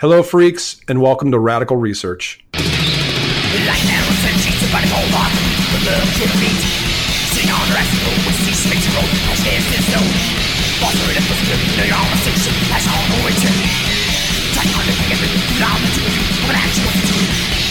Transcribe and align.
Hello, 0.00 0.22
freaks, 0.22 0.80
and 0.88 0.96
welcome 1.04 1.28
to 1.28 1.38
Radical 1.38 1.76
Research. 1.76 2.40
The 2.56 2.58
love 5.92 6.08
to 6.16 6.24
the 6.24 6.38
beat. 6.40 6.64
Sing 7.36 7.52
on 7.52 7.60
the 7.68 7.76
rest 7.76 7.92
of 7.92 8.08
the 8.08 8.24
whiskey, 8.24 8.56
space 8.56 8.88
road. 8.96 9.04
I 9.04 9.36
stand 9.36 9.60
still 9.60 9.84
slow. 9.92 10.00
Foster 10.80 11.04
it 11.04 11.20
up, 11.20 11.28
was 11.28 11.44
good. 11.44 11.60
You 11.60 11.76
know 11.76 11.84
your 11.84 12.00
conversation. 12.00 12.48
Pass 12.72 12.88
on 12.88 13.12
the 13.12 13.20
winter. 13.28 13.52
Try 14.56 14.64
on 14.72 14.88
the 14.88 14.96
thing, 14.96 15.12
everything. 15.12 15.36
Put 15.52 15.68
on 15.68 15.84
the 15.84 15.92
two 15.92 16.00
of 16.08 16.16
you. 16.16 16.24
I'm 16.48 16.48
an 16.48 16.56
action 16.56 16.80
what 16.80 16.96
to 16.96 17.04
scream 17.04 17.28
it. 17.28 17.70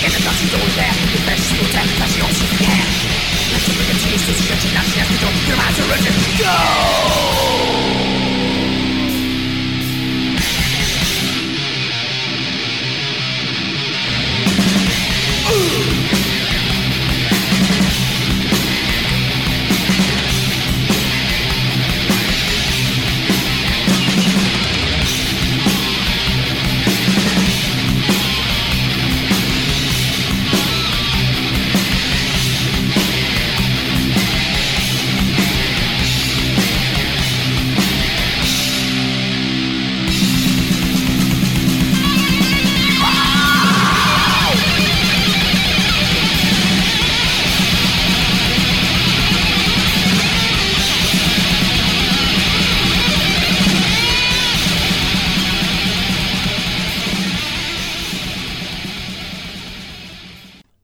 In 0.00 0.08
the 0.10 0.20
dust, 0.24 0.40
she's 0.40 0.54
always 0.54 0.74
there, 0.76 0.94
the 1.12 1.20
best 1.28 1.44
she 1.44 1.58
will 1.60 1.68
tell, 1.68 1.84
that 1.84 2.08
she 2.08 2.22
also 2.22 2.46
can. 2.56 2.88
Let's 3.52 3.68
look 3.68 3.84
at 3.84 3.92
the 3.92 4.00
taste, 4.00 4.24
she 4.32 4.72
now 4.72 4.80
she 4.80 4.98
has 4.98 5.08
to 5.12 5.18
go, 5.20 5.28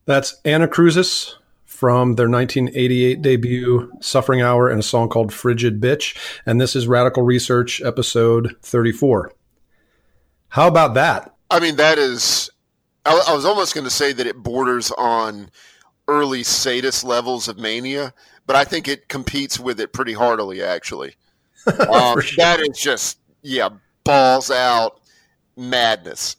get 0.06 0.14
my 0.14 0.22
surrender, 0.22 0.66
go! 0.66 0.66
That's 0.66 0.68
Anacrusis 0.68 1.34
from 1.64 2.14
their 2.14 2.28
1988 2.28 3.22
debut, 3.22 3.92
Suffering 4.00 4.40
Hour, 4.40 4.68
and 4.68 4.80
a 4.80 4.82
song 4.82 5.08
called 5.08 5.32
Frigid 5.32 5.80
Bitch. 5.80 6.16
And 6.46 6.60
this 6.60 6.74
is 6.74 6.88
Radical 6.88 7.22
Research, 7.22 7.82
episode 7.82 8.56
34. 8.62 9.32
How 10.48 10.68
about 10.68 10.94
that? 10.94 11.34
I 11.50 11.60
mean, 11.60 11.76
that 11.76 11.98
is. 11.98 12.50
I, 13.04 13.24
I 13.28 13.34
was 13.34 13.44
almost 13.44 13.74
going 13.74 13.84
to 13.84 13.90
say 13.90 14.12
that 14.12 14.26
it 14.26 14.36
borders 14.36 14.90
on 14.92 15.50
early 16.08 16.42
sadist 16.42 17.04
levels 17.04 17.48
of 17.48 17.58
mania, 17.58 18.14
but 18.46 18.56
I 18.56 18.64
think 18.64 18.88
it 18.88 19.08
competes 19.08 19.60
with 19.60 19.80
it 19.80 19.92
pretty 19.92 20.14
heartily, 20.14 20.62
actually. 20.62 21.14
Um, 21.66 22.20
sure. 22.20 22.36
That 22.36 22.60
is 22.60 22.78
just, 22.78 23.18
yeah, 23.42 23.70
balls 24.04 24.52
out 24.52 25.00
madness. 25.56 26.36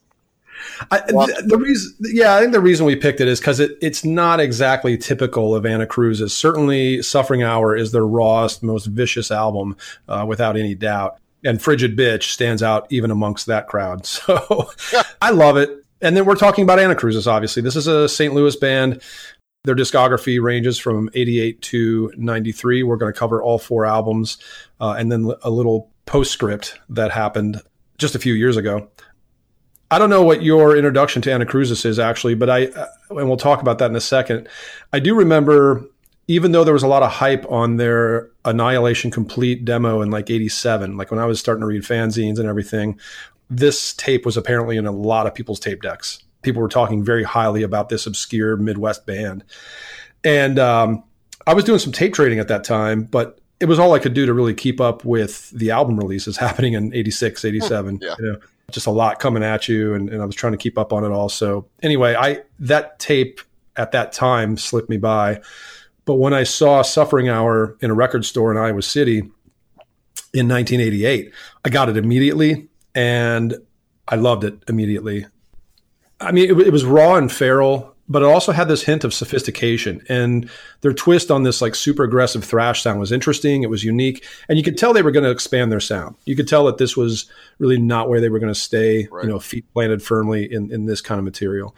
I, 0.92 1.00
the, 1.00 1.44
the 1.46 1.58
reason, 1.58 1.96
yeah, 2.02 2.36
I 2.36 2.42
think 2.42 2.54
the 2.54 2.62
reason 2.62 2.86
we 2.86 2.96
picked 2.96 3.22
it 3.22 3.28
is 3.28 3.40
because 3.40 3.60
it, 3.60 3.78
it's 3.82 4.04
not 4.04 4.40
exactly 4.40 4.98
typical 4.98 5.56
of 5.56 5.64
Anacrusis. 5.64 6.32
Certainly, 6.32 7.02
Suffering 7.04 7.44
Hour 7.44 7.76
is 7.76 7.92
their 7.92 8.06
rawest, 8.06 8.64
most 8.64 8.86
vicious 8.86 9.32
album, 9.32 9.76
uh, 10.08 10.26
without 10.28 10.58
any 10.58 10.76
doubt. 10.76 11.20
And 11.44 11.62
Frigid 11.62 11.98
Bitch 11.98 12.24
stands 12.24 12.64
out 12.64 12.88
even 12.90 13.12
amongst 13.12 13.46
that 13.48 13.68
crowd. 13.68 14.06
So 14.28 14.70
I 15.22 15.32
love 15.32 15.58
it. 15.58 15.70
And 16.02 16.16
then 16.16 16.26
we're 16.26 16.36
talking 16.36 16.64
about 16.64 16.80
Anacrusis, 16.80 17.28
obviously. 17.28 17.62
This 17.62 17.76
is 17.76 17.88
a 17.88 18.08
St. 18.08 18.34
Louis 18.34 18.56
band. 18.56 19.02
Their 19.64 19.76
discography 19.76 20.42
ranges 20.42 20.78
from 20.78 21.10
88 21.14 21.62
to 21.64 22.14
93. 22.18 22.84
We're 22.84 22.98
going 22.98 23.12
to 23.12 23.18
cover 23.18 23.42
all 23.42 23.58
four 23.58 23.86
albums 23.86 24.38
uh, 24.80 24.96
and 24.98 25.12
then 25.12 25.32
a 25.44 25.50
little 25.50 25.92
postscript 26.06 26.80
that 26.90 27.12
happened 27.12 27.62
just 27.98 28.16
a 28.16 28.20
few 28.20 28.34
years 28.34 28.58
ago. 28.58 28.90
I 29.90 30.00
don't 30.00 30.10
know 30.10 30.24
what 30.24 30.44
your 30.44 30.76
introduction 30.76 31.22
to 31.24 31.30
Anacrusis 31.30 31.86
is 31.86 31.98
actually, 31.98 32.36
but 32.36 32.50
I, 32.50 32.66
uh, 32.68 32.88
and 33.12 33.28
we'll 33.28 33.38
talk 33.38 33.62
about 33.62 33.78
that 33.80 33.90
in 33.90 33.96
a 33.96 34.02
second. 34.02 34.50
I 34.92 35.00
do 35.00 35.16
remember, 35.16 35.86
even 36.28 36.52
though 36.52 36.64
there 36.64 36.74
was 36.74 36.84
a 36.84 36.88
lot 36.88 37.04
of 37.04 37.12
hype 37.12 37.50
on 37.50 37.78
their 37.78 38.30
Annihilation 38.44 39.12
Complete 39.12 39.64
demo 39.64 40.02
in 40.02 40.12
like 40.12 40.30
87, 40.30 40.98
like 40.98 41.10
when 41.10 41.20
I 41.20 41.26
was 41.26 41.40
starting 41.40 41.62
to 41.62 41.68
read 41.68 41.84
fanzines 41.84 42.38
and 42.38 42.48
everything, 42.48 43.00
this 43.50 43.94
tape 43.94 44.26
was 44.26 44.36
apparently 44.36 44.76
in 44.76 44.86
a 44.86 44.92
lot 44.92 45.26
of 45.26 45.34
people's 45.34 45.60
tape 45.60 45.82
decks. 45.82 46.22
People 46.42 46.62
were 46.62 46.68
talking 46.68 47.04
very 47.04 47.24
highly 47.24 47.64
about 47.64 47.88
this 47.88 48.06
obscure 48.06 48.58
Midwest 48.58 49.06
band. 49.06 49.46
And 50.24 50.60
um, 50.60 51.04
I 51.46 51.54
was 51.54 51.64
doing 51.64 51.80
some 51.80 51.94
tape 51.94 52.14
trading 52.14 52.40
at 52.40 52.50
that 52.50 52.66
time, 52.66 53.04
but 53.04 53.40
it 53.62 53.66
was 53.66 53.80
all 53.80 53.94
I 53.94 54.00
could 54.00 54.14
do 54.14 54.26
to 54.26 54.34
really 54.34 54.54
keep 54.54 54.82
up 54.82 55.06
with 55.06 55.50
the 55.52 55.72
album 55.72 55.98
releases 55.98 56.36
happening 56.46 56.74
in 56.74 56.94
86, 56.94 57.46
87. 57.46 58.00
Yeah. 58.02 58.16
You 58.20 58.26
know, 58.26 58.40
just 58.72 58.88
a 58.88 58.92
lot 58.92 59.20
coming 59.20 59.44
at 59.44 59.68
you. 59.70 59.94
And, 59.94 60.10
and 60.10 60.22
I 60.22 60.26
was 60.26 60.36
trying 60.36 60.54
to 60.54 60.58
keep 60.58 60.78
up 60.78 60.92
on 60.92 61.06
it 61.06 61.12
all. 61.12 61.30
So 61.30 61.68
anyway, 61.82 62.16
I, 62.16 62.42
that 62.60 63.00
tape 63.00 63.40
at 63.78 63.92
that 63.92 64.12
time 64.12 64.58
slipped 64.58 64.90
me 64.90 64.98
by. 64.98 65.42
But 66.04 66.16
when 66.16 66.34
I 66.34 66.44
saw 66.44 66.82
Suffering 66.82 67.30
Hour 67.30 67.78
in 67.82 67.92
a 67.92 67.94
record 67.94 68.26
store 68.26 68.52
in 68.52 68.58
Iowa 68.58 68.82
City 68.82 69.20
in 70.34 70.48
1988, 70.48 71.32
I 71.64 71.70
got 71.70 71.90
it 71.90 71.98
immediately 71.98 72.68
and 72.94 73.56
I 74.08 74.16
loved 74.16 74.44
it 74.44 74.62
immediately. 74.68 75.26
I 76.20 76.32
mean, 76.32 76.50
it, 76.50 76.68
it 76.68 76.72
was 76.72 76.84
raw 76.84 77.16
and 77.16 77.32
feral, 77.32 77.96
but 78.10 78.22
it 78.22 78.26
also 78.26 78.52
had 78.52 78.68
this 78.68 78.84
hint 78.84 79.04
of 79.04 79.14
sophistication. 79.14 80.02
And 80.08 80.50
their 80.82 80.94
twist 80.94 81.30
on 81.30 81.44
this 81.44 81.62
like 81.62 81.76
super 81.76 82.04
aggressive 82.04 82.44
thrash 82.44 82.82
sound 82.82 83.00
was 83.00 83.12
interesting. 83.12 83.64
It 83.64 83.70
was 83.70 83.84
unique, 83.84 84.26
and 84.48 84.58
you 84.58 84.64
could 84.64 84.78
tell 84.78 84.94
they 84.94 85.02
were 85.02 85.12
going 85.12 85.26
to 85.26 85.32
expand 85.32 85.72
their 85.72 85.80
sound. 85.80 86.16
You 86.26 86.36
could 86.36 86.48
tell 86.48 86.66
that 86.66 86.78
this 86.78 86.96
was 86.96 87.26
really 87.60 87.80
not 87.80 88.10
where 88.10 88.22
they 88.22 88.30
were 88.30 88.40
going 88.40 88.54
to 88.54 88.60
stay. 88.60 89.08
Right. 89.12 89.26
You 89.26 89.30
know, 89.30 89.40
feet 89.40 89.66
planted 89.74 90.02
firmly 90.02 90.52
in 90.52 90.72
in 90.72 90.86
this 90.86 91.02
kind 91.02 91.20
of 91.20 91.26
material. 91.26 91.76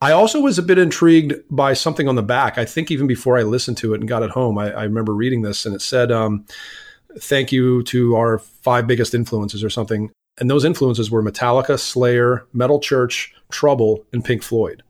I 0.00 0.12
also 0.12 0.40
was 0.40 0.58
a 0.58 0.62
bit 0.62 0.78
intrigued 0.78 1.34
by 1.50 1.72
something 1.72 2.06
on 2.06 2.16
the 2.16 2.22
back. 2.22 2.58
I 2.58 2.66
think 2.66 2.90
even 2.90 3.06
before 3.06 3.38
I 3.38 3.42
listened 3.42 3.78
to 3.78 3.94
it 3.94 4.00
and 4.00 4.08
got 4.08 4.22
it 4.22 4.30
home, 4.30 4.58
I, 4.58 4.70
I 4.72 4.82
remember 4.84 5.14
reading 5.14 5.42
this, 5.42 5.64
and 5.64 5.74
it 5.74 5.82
said, 5.82 6.12
um, 6.12 6.44
"Thank 7.18 7.52
you 7.52 7.82
to 7.84 8.16
our 8.16 8.38
five 8.38 8.86
biggest 8.86 9.14
influences" 9.14 9.64
or 9.64 9.70
something. 9.70 10.10
And 10.38 10.50
those 10.50 10.66
influences 10.66 11.10
were 11.10 11.22
Metallica, 11.22 11.78
Slayer, 11.78 12.46
Metal 12.52 12.78
Church, 12.78 13.32
Trouble, 13.50 14.04
and 14.12 14.22
Pink 14.22 14.42
Floyd. 14.42 14.82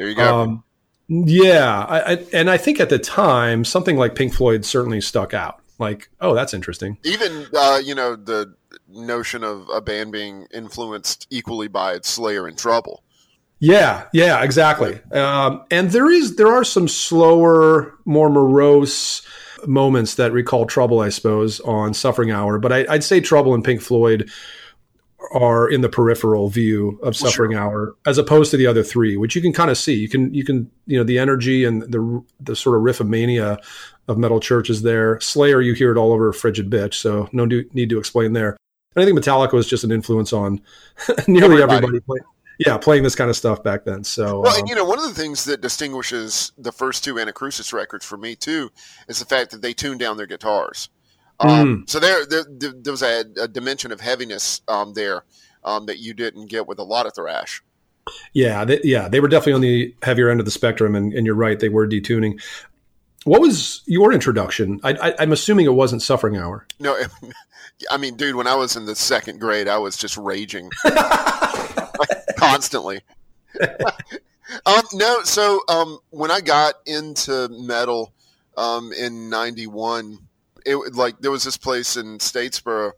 There 0.00 0.08
you 0.08 0.14
go. 0.14 0.40
Um, 0.40 0.64
yeah, 1.08 1.84
I, 1.84 2.12
I, 2.12 2.26
and 2.32 2.48
I 2.48 2.56
think 2.56 2.80
at 2.80 2.88
the 2.88 2.98
time 2.98 3.66
something 3.66 3.98
like 3.98 4.14
Pink 4.14 4.32
Floyd 4.32 4.64
certainly 4.64 5.02
stuck 5.02 5.34
out. 5.34 5.60
like, 5.78 6.08
oh, 6.22 6.34
that's 6.34 6.54
interesting. 6.54 6.96
Even 7.04 7.46
uh, 7.52 7.82
you 7.84 7.94
know 7.94 8.16
the 8.16 8.54
notion 8.88 9.44
of 9.44 9.68
a 9.68 9.82
band 9.82 10.10
being 10.10 10.46
influenced 10.54 11.26
equally 11.28 11.68
by 11.68 11.92
its 11.92 12.08
Slayer 12.08 12.46
and 12.46 12.56
Trouble. 12.56 13.02
Yeah, 13.58 14.06
yeah, 14.14 14.42
exactly. 14.42 15.00
Um, 15.12 15.64
and 15.70 15.90
there 15.90 16.10
is 16.10 16.36
there 16.36 16.48
are 16.48 16.64
some 16.64 16.88
slower, 16.88 17.92
more 18.06 18.30
morose 18.30 19.20
moments 19.66 20.14
that 20.14 20.32
recall 20.32 20.64
Trouble, 20.64 21.00
I 21.00 21.10
suppose, 21.10 21.60
on 21.60 21.92
Suffering 21.92 22.30
Hour. 22.30 22.58
But 22.58 22.72
I, 22.72 22.86
would 22.88 23.04
say 23.04 23.20
Trouble 23.20 23.52
and 23.52 23.62
Pink 23.62 23.82
Floyd 23.82 24.30
are 25.32 25.68
in 25.68 25.80
the 25.80 25.88
peripheral 25.88 26.48
view 26.48 26.98
of 27.02 27.16
Suffering 27.16 27.52
sure. 27.52 27.60
Hour, 27.60 27.96
as 28.06 28.18
opposed 28.18 28.50
to 28.52 28.56
the 28.56 28.66
other 28.66 28.82
three, 28.82 29.16
which 29.16 29.36
you 29.36 29.42
can 29.42 29.52
kind 29.52 29.70
of 29.70 29.78
see. 29.78 29.94
You 29.94 30.08
can 30.08 30.32
you 30.34 30.44
can 30.44 30.70
you 30.86 30.98
know 30.98 31.04
the 31.04 31.18
energy 31.18 31.64
and 31.64 31.82
the 31.82 32.22
the 32.40 32.56
sort 32.56 32.76
of 32.76 32.82
riff 32.82 33.00
of 33.00 33.08
mania 33.08 33.58
of 34.08 34.18
Metal 34.18 34.40
Church 34.40 34.70
is 34.70 34.82
there. 34.82 35.20
Slayer, 35.20 35.60
you 35.60 35.74
hear 35.74 35.92
it 35.92 35.98
all 35.98 36.12
over 36.12 36.32
Frigid 36.32 36.70
Bitch, 36.70 36.94
so 36.94 37.28
no 37.32 37.46
do, 37.46 37.64
need 37.72 37.90
to 37.90 37.98
explain 37.98 38.32
there. 38.32 38.56
And 38.96 39.02
I 39.02 39.06
think 39.06 39.18
Metallica 39.18 39.52
was 39.52 39.68
just 39.68 39.84
an 39.84 39.92
influence 39.92 40.32
on 40.32 40.60
nearly 41.28 41.62
everybody. 41.62 41.76
everybody 41.76 42.00
play, 42.00 42.18
yeah, 42.58 42.76
playing 42.76 43.04
this 43.04 43.14
kind 43.14 43.30
of 43.30 43.36
stuff 43.36 43.62
back 43.62 43.84
then. 43.84 44.04
So, 44.04 44.40
well, 44.40 44.52
um, 44.52 44.60
and 44.60 44.68
you 44.68 44.74
know, 44.74 44.84
one 44.84 44.98
of 44.98 45.04
the 45.04 45.14
things 45.14 45.44
that 45.44 45.60
distinguishes 45.60 46.52
the 46.58 46.72
first 46.72 47.04
two 47.04 47.14
Anacrusis 47.14 47.72
records 47.72 48.04
for 48.04 48.16
me 48.16 48.34
too 48.34 48.70
is 49.08 49.18
the 49.18 49.24
fact 49.24 49.50
that 49.52 49.62
they 49.62 49.72
tuned 49.72 50.00
down 50.00 50.16
their 50.16 50.26
guitars. 50.26 50.90
Um, 51.40 51.82
mm. 51.82 51.90
So 51.90 51.98
there, 51.98 52.26
there, 52.26 52.44
there 52.48 52.92
was 52.92 53.02
a, 53.02 53.24
a, 53.40 53.48
dimension 53.48 53.92
of 53.92 54.00
heaviness 54.00 54.60
um, 54.68 54.92
there 54.92 55.24
um, 55.64 55.86
that 55.86 55.98
you 55.98 56.12
didn't 56.12 56.46
get 56.46 56.66
with 56.66 56.78
a 56.78 56.82
lot 56.82 57.06
of 57.06 57.14
thrash. 57.14 57.62
Yeah, 58.32 58.64
they, 58.64 58.80
yeah, 58.84 59.08
they 59.08 59.20
were 59.20 59.28
definitely 59.28 59.52
on 59.54 59.60
the 59.62 59.94
heavier 60.02 60.28
end 60.28 60.40
of 60.40 60.44
the 60.44 60.52
spectrum, 60.52 60.94
and, 60.94 61.14
and 61.14 61.24
you're 61.24 61.34
right, 61.34 61.58
they 61.58 61.68
were 61.68 61.86
detuning. 61.86 62.40
What 63.24 63.40
was 63.40 63.82
your 63.86 64.12
introduction? 64.12 64.80
I, 64.84 65.14
am 65.18 65.32
assuming 65.32 65.66
it 65.66 65.74
wasn't 65.74 66.02
Suffering 66.02 66.36
Hour. 66.36 66.66
No, 66.78 66.96
I 67.90 67.96
mean, 67.96 68.16
dude, 68.16 68.36
when 68.36 68.46
I 68.46 68.54
was 68.54 68.76
in 68.76 68.86
the 68.86 68.94
second 68.94 69.40
grade, 69.40 69.68
I 69.68 69.78
was 69.78 69.96
just 69.96 70.16
raging. 70.16 70.70
constantly. 72.40 73.00
um, 74.66 74.82
no, 74.94 75.22
so 75.22 75.60
um, 75.68 75.98
when 76.10 76.30
I 76.30 76.40
got 76.40 76.74
into 76.86 77.48
metal 77.50 78.12
um, 78.56 78.92
in 78.92 79.28
'91, 79.28 80.18
it 80.66 80.94
like 80.94 81.20
there 81.20 81.30
was 81.30 81.44
this 81.44 81.56
place 81.56 81.96
in 81.96 82.18
Statesboro 82.18 82.92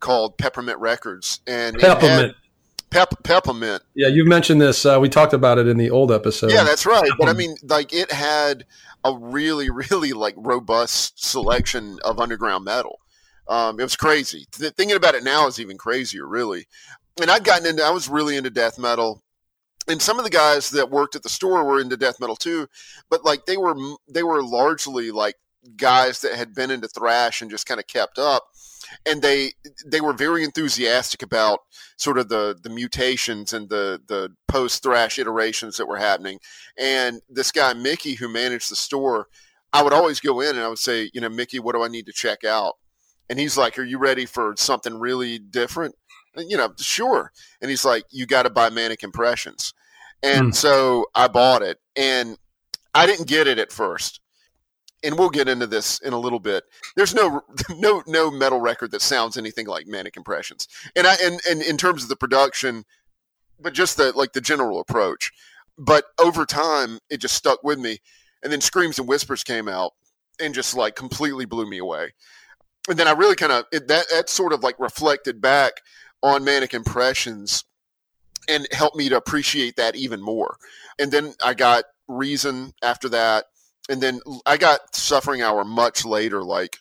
called 0.00 0.38
Peppermint 0.38 0.78
Records, 0.78 1.40
and 1.46 1.78
Peppermint. 1.78 2.34
Pep, 2.90 3.22
peppermint. 3.22 3.82
Yeah, 3.94 4.08
you've 4.08 4.28
mentioned 4.28 4.62
this. 4.62 4.86
Uh, 4.86 4.98
we 4.98 5.10
talked 5.10 5.34
about 5.34 5.58
it 5.58 5.68
in 5.68 5.76
the 5.76 5.90
old 5.90 6.10
episode. 6.10 6.50
Yeah, 6.50 6.64
that's 6.64 6.86
right. 6.86 7.10
But 7.18 7.28
I 7.28 7.34
mean, 7.34 7.54
like, 7.62 7.92
it 7.92 8.10
had 8.10 8.64
a 9.04 9.14
really, 9.14 9.68
really 9.90 10.14
like 10.14 10.34
robust 10.38 11.22
selection 11.22 11.98
of 12.02 12.18
underground 12.18 12.64
metal. 12.64 12.98
Um, 13.46 13.78
it 13.78 13.82
was 13.82 13.94
crazy. 13.94 14.46
Thinking 14.52 14.92
about 14.92 15.14
it 15.14 15.22
now 15.22 15.46
is 15.46 15.60
even 15.60 15.76
crazier, 15.76 16.26
really 16.26 16.66
and 17.20 17.30
I'd 17.30 17.44
gotten 17.44 17.66
into, 17.66 17.82
I 17.82 17.90
was 17.90 18.08
really 18.08 18.36
into 18.36 18.50
death 18.50 18.78
metal. 18.78 19.22
And 19.86 20.02
some 20.02 20.18
of 20.18 20.24
the 20.24 20.30
guys 20.30 20.70
that 20.70 20.90
worked 20.90 21.16
at 21.16 21.22
the 21.22 21.28
store 21.28 21.64
were 21.64 21.80
into 21.80 21.96
death 21.96 22.20
metal 22.20 22.36
too, 22.36 22.68
but 23.08 23.24
like 23.24 23.46
they 23.46 23.56
were, 23.56 23.74
they 24.08 24.22
were 24.22 24.42
largely 24.42 25.10
like 25.10 25.36
guys 25.76 26.20
that 26.20 26.34
had 26.34 26.54
been 26.54 26.70
into 26.70 26.88
thrash 26.88 27.42
and 27.42 27.50
just 27.50 27.66
kind 27.66 27.80
of 27.80 27.86
kept 27.86 28.18
up. 28.18 28.44
And 29.04 29.20
they, 29.20 29.52
they 29.84 30.00
were 30.00 30.12
very 30.12 30.44
enthusiastic 30.44 31.22
about 31.22 31.60
sort 31.96 32.18
of 32.18 32.28
the, 32.28 32.56
the 32.62 32.70
mutations 32.70 33.52
and 33.52 33.68
the, 33.68 34.00
the 34.06 34.34
post 34.46 34.82
thrash 34.82 35.18
iterations 35.18 35.76
that 35.76 35.86
were 35.86 35.98
happening. 35.98 36.38
And 36.78 37.20
this 37.28 37.52
guy, 37.52 37.74
Mickey, 37.74 38.14
who 38.14 38.28
managed 38.28 38.70
the 38.70 38.76
store, 38.76 39.28
I 39.72 39.82
would 39.82 39.92
always 39.92 40.20
go 40.20 40.40
in 40.40 40.56
and 40.56 40.60
I 40.60 40.68
would 40.68 40.78
say, 40.78 41.10
you 41.12 41.20
know, 41.20 41.28
Mickey, 41.28 41.58
what 41.58 41.74
do 41.74 41.82
I 41.82 41.88
need 41.88 42.06
to 42.06 42.12
check 42.12 42.44
out? 42.44 42.76
And 43.28 43.38
he's 43.38 43.58
like, 43.58 43.78
Are 43.78 43.84
you 43.84 43.98
ready 43.98 44.24
for 44.24 44.54
something 44.56 44.98
really 44.98 45.38
different? 45.38 45.94
you 46.46 46.56
know, 46.56 46.72
sure. 46.78 47.32
And 47.60 47.70
he's 47.70 47.84
like, 47.84 48.04
you 48.10 48.26
got 48.26 48.44
to 48.44 48.50
buy 48.50 48.70
Manic 48.70 49.02
Impressions. 49.02 49.74
And 50.22 50.48
mm. 50.48 50.54
so 50.54 51.06
I 51.14 51.28
bought 51.28 51.62
it 51.62 51.78
and 51.96 52.36
I 52.94 53.06
didn't 53.06 53.28
get 53.28 53.46
it 53.46 53.58
at 53.58 53.72
first. 53.72 54.20
And 55.04 55.16
we'll 55.16 55.30
get 55.30 55.48
into 55.48 55.66
this 55.66 56.00
in 56.00 56.12
a 56.12 56.18
little 56.18 56.40
bit. 56.40 56.64
There's 56.96 57.14
no 57.14 57.42
no 57.70 58.02
no 58.06 58.30
metal 58.30 58.60
record 58.60 58.90
that 58.92 59.02
sounds 59.02 59.36
anything 59.36 59.66
like 59.66 59.86
Manic 59.86 60.16
Impressions. 60.16 60.68
And 60.96 61.06
I 61.06 61.16
and, 61.22 61.40
and 61.48 61.62
in 61.62 61.76
terms 61.76 62.02
of 62.02 62.08
the 62.08 62.16
production, 62.16 62.84
but 63.60 63.74
just 63.74 63.96
the 63.96 64.12
like 64.12 64.32
the 64.32 64.40
general 64.40 64.80
approach. 64.80 65.30
But 65.76 66.06
over 66.18 66.44
time 66.44 66.98
it 67.10 67.18
just 67.18 67.34
stuck 67.34 67.62
with 67.62 67.78
me. 67.78 67.98
And 68.42 68.52
then 68.52 68.60
Screams 68.60 68.98
and 68.98 69.08
Whispers 69.08 69.44
came 69.44 69.68
out 69.68 69.92
and 70.40 70.54
just 70.54 70.76
like 70.76 70.96
completely 70.96 71.44
blew 71.44 71.68
me 71.68 71.78
away. 71.78 72.14
And 72.88 72.98
then 72.98 73.06
I 73.06 73.12
really 73.12 73.36
kind 73.36 73.52
of 73.52 73.66
that 73.70 74.06
that 74.10 74.28
sort 74.28 74.52
of 74.52 74.62
like 74.62 74.78
reflected 74.80 75.40
back 75.40 75.74
on 76.22 76.44
Manic 76.44 76.74
Impressions 76.74 77.64
and 78.48 78.66
helped 78.72 78.96
me 78.96 79.08
to 79.08 79.16
appreciate 79.16 79.76
that 79.76 79.94
even 79.94 80.20
more. 80.20 80.56
And 80.98 81.12
then 81.12 81.34
I 81.44 81.54
got 81.54 81.84
Reason 82.08 82.72
after 82.82 83.10
that. 83.10 83.44
And 83.88 84.02
then 84.02 84.20
I 84.44 84.56
got 84.56 84.94
Suffering 84.94 85.42
Hour 85.42 85.64
much 85.64 86.04
later, 86.04 86.42
like 86.42 86.78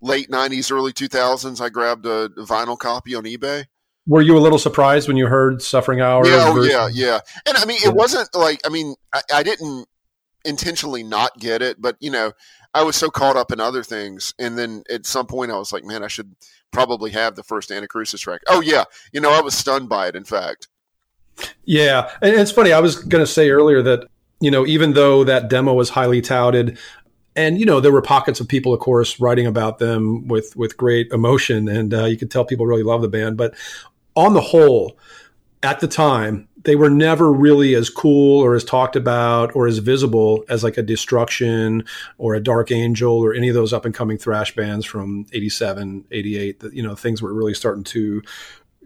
late 0.00 0.30
90s, 0.30 0.70
early 0.70 0.92
2000s. 0.92 1.60
I 1.60 1.68
grabbed 1.68 2.06
a 2.06 2.28
vinyl 2.30 2.78
copy 2.78 3.14
on 3.14 3.24
eBay. 3.24 3.64
Were 4.06 4.22
you 4.22 4.36
a 4.36 4.40
little 4.40 4.58
surprised 4.58 5.08
when 5.08 5.16
you 5.16 5.26
heard 5.26 5.60
Suffering 5.60 6.00
Hour? 6.00 6.26
Yeah, 6.26 6.44
oh, 6.46 6.62
yeah, 6.62 6.88
yeah. 6.92 7.18
And 7.46 7.56
I 7.56 7.64
mean, 7.64 7.78
it 7.84 7.92
wasn't 7.92 8.32
like, 8.34 8.60
I 8.64 8.68
mean, 8.68 8.94
I, 9.12 9.22
I 9.34 9.42
didn't 9.42 9.86
intentionally 10.44 11.02
not 11.02 11.36
get 11.38 11.60
it, 11.60 11.80
but, 11.80 11.96
you 11.98 12.10
know, 12.10 12.32
I 12.72 12.82
was 12.82 12.94
so 12.94 13.10
caught 13.10 13.36
up 13.36 13.50
in 13.52 13.58
other 13.58 13.82
things. 13.82 14.32
And 14.38 14.56
then 14.56 14.84
at 14.90 15.06
some 15.06 15.26
point 15.26 15.50
I 15.50 15.56
was 15.56 15.72
like, 15.72 15.82
man, 15.82 16.04
I 16.04 16.08
should 16.08 16.36
probably 16.70 17.10
have 17.12 17.34
the 17.34 17.42
first 17.42 17.70
Anacrusis 17.70 18.20
track. 18.20 18.42
Oh 18.48 18.60
yeah, 18.60 18.84
you 19.12 19.20
know 19.20 19.32
I 19.32 19.40
was 19.40 19.54
stunned 19.54 19.88
by 19.88 20.08
it. 20.08 20.14
In 20.14 20.24
fact. 20.24 20.68
Yeah, 21.64 22.10
and 22.22 22.34
it's 22.34 22.50
funny. 22.50 22.72
I 22.72 22.80
was 22.80 22.96
going 22.96 23.22
to 23.22 23.30
say 23.30 23.50
earlier 23.50 23.82
that 23.82 24.08
you 24.40 24.50
know 24.50 24.66
even 24.66 24.92
though 24.94 25.24
that 25.24 25.48
demo 25.48 25.74
was 25.74 25.90
highly 25.90 26.20
touted, 26.20 26.78
and 27.34 27.58
you 27.58 27.66
know 27.66 27.80
there 27.80 27.92
were 27.92 28.02
pockets 28.02 28.40
of 28.40 28.48
people, 28.48 28.72
of 28.72 28.80
course, 28.80 29.20
writing 29.20 29.46
about 29.46 29.78
them 29.78 30.28
with 30.28 30.56
with 30.56 30.76
great 30.76 31.10
emotion, 31.12 31.68
and 31.68 31.94
uh, 31.94 32.04
you 32.04 32.16
could 32.16 32.30
tell 32.30 32.44
people 32.44 32.66
really 32.66 32.82
love 32.82 33.02
the 33.02 33.08
band. 33.08 33.36
But 33.36 33.54
on 34.14 34.34
the 34.34 34.40
whole, 34.40 34.98
at 35.62 35.80
the 35.80 35.88
time, 35.88 36.48
they 36.66 36.74
were 36.74 36.90
never 36.90 37.32
really 37.32 37.74
as 37.74 37.88
cool 37.88 38.42
or 38.42 38.54
as 38.54 38.64
talked 38.64 38.96
about 38.96 39.54
or 39.54 39.68
as 39.68 39.78
visible 39.78 40.44
as 40.48 40.64
like 40.64 40.76
a 40.76 40.82
Destruction 40.82 41.84
or 42.18 42.34
a 42.34 42.42
Dark 42.42 42.72
Angel 42.72 43.12
or 43.12 43.32
any 43.32 43.48
of 43.48 43.54
those 43.54 43.72
up 43.72 43.84
and 43.84 43.94
coming 43.94 44.18
thrash 44.18 44.54
bands 44.54 44.84
from 44.84 45.26
87, 45.32 46.06
88, 46.10 46.60
that, 46.60 46.74
you 46.74 46.82
know, 46.82 46.96
things 46.96 47.22
were 47.22 47.32
really 47.32 47.54
starting 47.54 47.84
to 47.84 48.20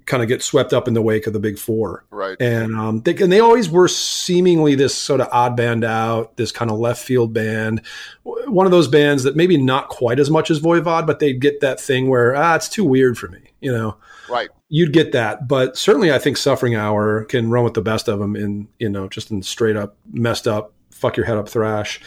kind 0.06 0.22
of 0.22 0.28
get 0.28 0.42
swept 0.42 0.72
up 0.72 0.88
in 0.88 0.94
the 0.94 1.02
wake 1.02 1.26
of 1.26 1.32
the 1.32 1.40
big 1.40 1.58
four. 1.58 2.04
Right. 2.10 2.36
And, 2.40 2.74
um, 2.74 3.00
they, 3.02 3.14
and 3.16 3.32
they 3.32 3.40
always 3.40 3.68
were 3.68 3.88
seemingly 3.88 4.74
this 4.74 4.94
sort 4.94 5.20
of 5.20 5.28
odd 5.32 5.56
band 5.56 5.84
out, 5.84 6.36
this 6.36 6.52
kind 6.52 6.70
of 6.70 6.78
left 6.78 7.02
field 7.02 7.32
band, 7.32 7.82
one 8.22 8.66
of 8.66 8.72
those 8.72 8.88
bands 8.88 9.22
that 9.24 9.36
maybe 9.36 9.56
not 9.56 9.88
quite 9.88 10.18
as 10.18 10.30
much 10.30 10.50
as 10.50 10.60
Voivod, 10.60 11.06
but 11.06 11.18
they'd 11.18 11.40
get 11.40 11.60
that 11.60 11.80
thing 11.80 12.08
where, 12.08 12.34
ah, 12.34 12.54
it's 12.54 12.68
too 12.68 12.84
weird 12.84 13.18
for 13.18 13.28
me, 13.28 13.40
you 13.60 13.72
know? 13.72 13.96
Right 14.28 14.48
you'd 14.70 14.92
get 14.92 15.12
that. 15.12 15.46
But 15.46 15.76
certainly, 15.76 16.10
I 16.10 16.18
think 16.18 16.38
Suffering 16.38 16.74
Hour 16.74 17.24
can 17.24 17.50
run 17.50 17.64
with 17.64 17.74
the 17.74 17.82
best 17.82 18.08
of 18.08 18.18
them 18.18 18.34
in 18.34 18.68
you 18.78 18.88
know 18.88 19.08
just 19.08 19.30
in 19.30 19.42
straight 19.42 19.76
up 19.76 19.96
messed 20.10 20.48
up, 20.48 20.72
fuck 20.90 21.18
your 21.18 21.26
head 21.26 21.36
up 21.36 21.48
thrash. 21.48 22.00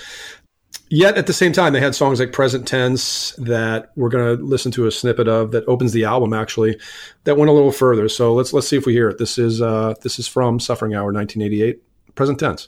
Yet 0.94 1.18
at 1.18 1.26
the 1.26 1.34
same 1.34 1.54
time, 1.54 1.74
they 1.74 1.80
had 1.80 1.96
songs 1.96 2.20
like 2.20 2.32
Present 2.32 2.68
Tense 2.68 3.32
that 3.40 3.90
we're 3.96 4.10
going 4.10 4.38
to 4.38 4.44
listen 4.44 4.72
to 4.74 4.86
a 4.86 4.92
snippet 4.92 5.28
of 5.28 5.50
that 5.50 5.66
opens 5.66 5.92
the 5.92 6.04
album 6.04 6.34
actually, 6.34 6.80
that 7.24 7.36
went 7.36 7.50
a 7.50 7.52
little 7.52 7.72
further. 7.72 8.08
So 8.08 8.32
let's 8.36 8.54
let's 8.54 8.68
see 8.68 8.78
if 8.78 8.86
we 8.86 8.94
hear 8.94 9.10
it. 9.10 9.18
This 9.18 9.40
is 9.40 9.60
uh, 9.60 9.96
this 10.04 10.20
is 10.20 10.28
from 10.28 10.60
Suffering 10.60 10.94
Hour, 10.94 11.12
1988. 11.12 11.82
Present 12.14 12.40
Tense. 12.40 12.68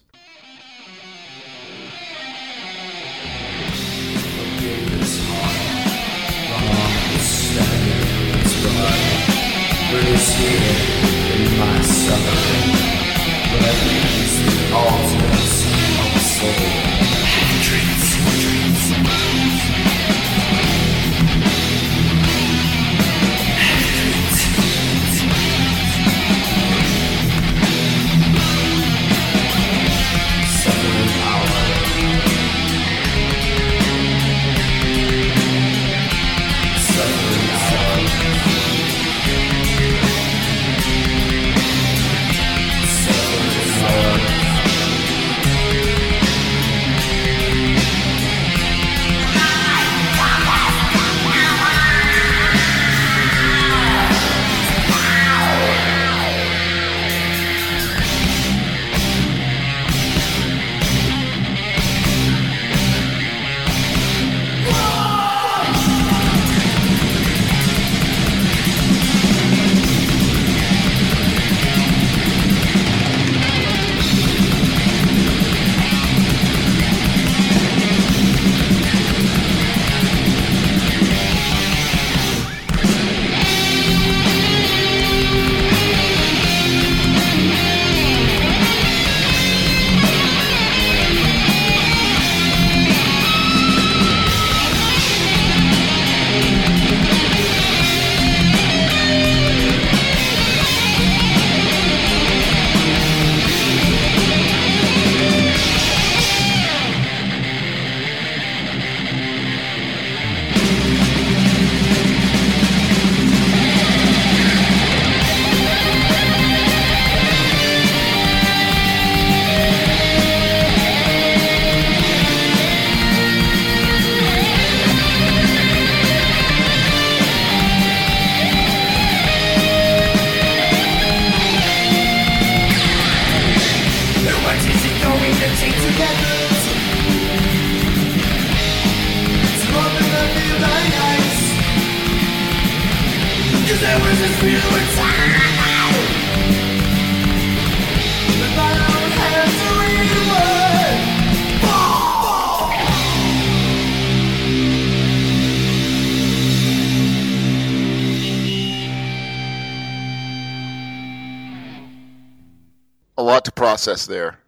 Process 163.86 164.06
there. 164.08 164.40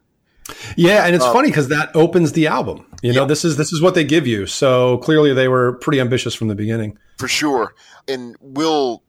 Yeah, 0.78 1.06
and 1.06 1.14
it's 1.16 1.26
Uh, 1.26 1.34
funny 1.34 1.50
because 1.50 1.68
that 1.68 1.90
opens 1.94 2.32
the 2.32 2.48
album. 2.48 2.86
You 3.02 3.12
know, 3.14 3.22
Yeah. 3.24 3.28
this 3.28 3.44
is 3.44 3.58
this 3.58 3.74
is 3.74 3.82
what 3.82 3.96
they 3.96 4.04
give 4.06 4.26
you. 4.26 4.46
So 4.48 4.98
clearly, 5.00 5.34
they 5.34 5.48
were 5.50 5.74
pretty 5.74 6.00
ambitious 6.00 6.34
from 6.34 6.48
the 6.48 6.56
beginning. 6.56 6.98
for 7.18 7.28
sure. 7.28 7.74
And 8.08 8.36
we'll 8.42 9.02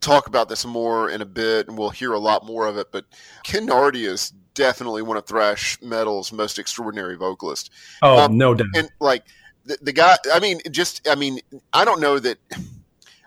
talk 0.00 0.26
about 0.26 0.48
this 0.48 0.64
more 0.64 1.10
in 1.10 1.20
a 1.20 1.26
bit, 1.26 1.68
and 1.68 1.76
we'll 1.76 1.90
hear 1.90 2.14
a 2.14 2.18
lot 2.18 2.46
more 2.46 2.66
of 2.66 2.78
it. 2.78 2.90
But 2.90 3.04
Ken 3.44 3.66
Nardi 3.66 4.06
is 4.06 4.32
definitely 4.54 5.02
one 5.02 5.18
of 5.18 5.26
thrash 5.26 5.76
metal's 5.82 6.32
most 6.32 6.58
extraordinary 6.58 7.16
vocalists. 7.16 7.68
Oh, 8.00 8.18
Um, 8.18 8.38
no 8.38 8.54
doubt. 8.54 8.68
And 8.74 8.88
like 8.98 9.24
the, 9.66 9.76
the 9.82 9.92
guy, 9.92 10.16
I 10.32 10.40
mean, 10.40 10.60
just 10.70 11.06
I 11.08 11.14
mean, 11.16 11.40
I 11.74 11.84
don't 11.84 12.00
know 12.00 12.18
that. 12.18 12.38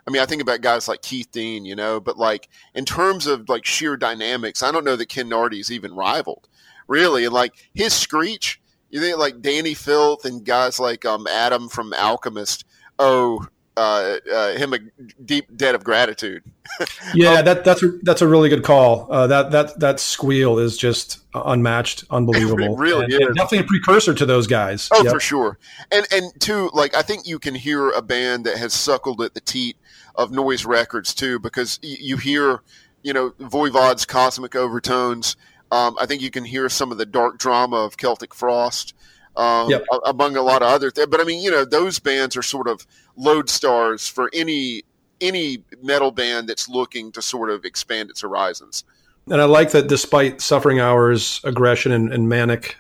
I 0.08 0.12
mean, 0.12 0.22
I 0.22 0.26
think 0.26 0.42
about 0.42 0.62
guys 0.62 0.88
like 0.88 1.02
Keith 1.02 1.32
Deen, 1.32 1.66
you 1.66 1.76
know, 1.76 2.00
but 2.00 2.18
like 2.18 2.50
in 2.76 2.86
terms 2.86 3.26
of 3.28 3.48
like 3.50 3.66
sheer 3.66 3.96
dynamics, 3.98 4.62
I 4.62 4.72
don't 4.72 4.84
know 4.86 4.96
that 4.96 5.08
Ken 5.10 5.30
Nardi's 5.30 5.72
even 5.72 5.94
rivaled, 5.96 6.48
really. 6.88 7.24
And 7.26 7.34
like 7.34 7.54
his 7.74 7.94
screech, 7.94 8.60
you 8.90 9.00
think 9.00 9.18
like 9.18 9.42
Dani 9.42 9.76
Filth 9.78 10.26
and 10.26 10.44
guys 10.46 10.80
like 10.80 11.06
um, 11.06 11.26
Adam 11.28 11.70
from 11.70 11.94
Alchemist 11.94 12.66
owe 13.00 13.46
uh, 13.76 14.18
uh, 14.32 14.54
him 14.54 14.72
a 14.74 14.78
deep 15.26 15.46
debt 15.58 15.74
of 15.76 15.84
gratitude. 15.84 16.44
Yeah, 17.14 17.42
that 17.44 17.64
that's 17.64 17.84
a, 17.84 17.92
that's 18.04 18.22
a 18.24 18.28
really 18.28 18.50
good 18.50 18.64
call. 18.64 19.08
Uh, 19.12 19.28
that 19.28 19.52
that 19.52 19.80
that 19.80 20.00
squeal 20.00 20.58
is 20.58 20.76
just 20.78 21.20
unmatched, 21.36 22.04
unbelievable. 22.10 22.76
really 22.78 23.04
And- 23.06 23.14
and 23.14 23.36
definitely 23.36 23.60
a 23.60 23.64
precursor 23.66 24.14
to 24.16 24.26
those 24.26 24.48
guys. 24.48 24.90
Oh, 24.92 25.04
Yep. 25.04 25.14
for 25.14 25.20
sure. 25.20 25.58
And 25.92 26.08
and 26.12 26.32
two, 26.40 26.72
like 26.74 26.96
I 26.96 27.02
think 27.04 27.28
you 27.28 27.38
can 27.38 27.54
hear 27.54 27.90
a 27.92 28.02
band 28.02 28.46
that 28.46 28.58
has 28.58 28.74
suckled 28.74 29.22
at 29.22 29.34
the 29.36 29.42
teat 29.42 29.78
of 30.16 30.32
noise 30.32 30.66
records 30.66 31.14
too, 31.14 31.40
because 31.40 31.80
y- 31.84 31.98
you 32.00 32.18
hear, 32.18 32.62
you 33.02 33.14
know, 33.14 33.32
Voivod's 33.40 34.06
cosmic 34.06 34.56
overtones. 34.56 35.36
Um, 35.72 35.96
I 36.00 36.06
think 36.06 36.22
you 36.22 36.30
can 36.32 36.46
hear 36.46 36.70
some 36.70 36.92
of 36.92 36.98
the 36.98 37.06
dark 37.06 37.38
drama 37.40 37.78
of 37.78 37.98
Celtic 37.98 38.34
Frost, 38.34 38.94
um, 39.36 39.70
Yep. 39.70 39.86
a- 39.92 40.10
among 40.10 40.38
a 40.38 40.42
lot 40.42 40.62
of 40.62 40.68
other 40.68 40.92
things. 40.92 41.08
But 41.08 41.20
I 41.20 41.24
mean, 41.24 41.42
you 41.42 41.50
know, 41.52 41.66
those 41.66 42.00
bands 42.00 42.38
are 42.38 42.44
sort 42.44 42.68
of 42.68 42.86
lodestars 43.18 44.10
for 44.10 44.30
any 44.34 44.84
any 45.22 45.64
metal 45.82 46.12
band 46.12 46.50
that's 46.50 46.68
looking 46.68 47.10
to 47.10 47.22
sort 47.22 47.50
of 47.50 47.64
expand 47.64 48.10
its 48.10 48.20
horizons. 48.22 48.84
And 49.32 49.42
I 49.42 49.46
like 49.46 49.72
that 49.72 49.88
despite 49.88 50.42
suffering 50.42 50.82
hours, 50.82 51.40
aggression, 51.46 51.94
and, 51.94 52.12
and 52.12 52.28
manic 52.28 52.76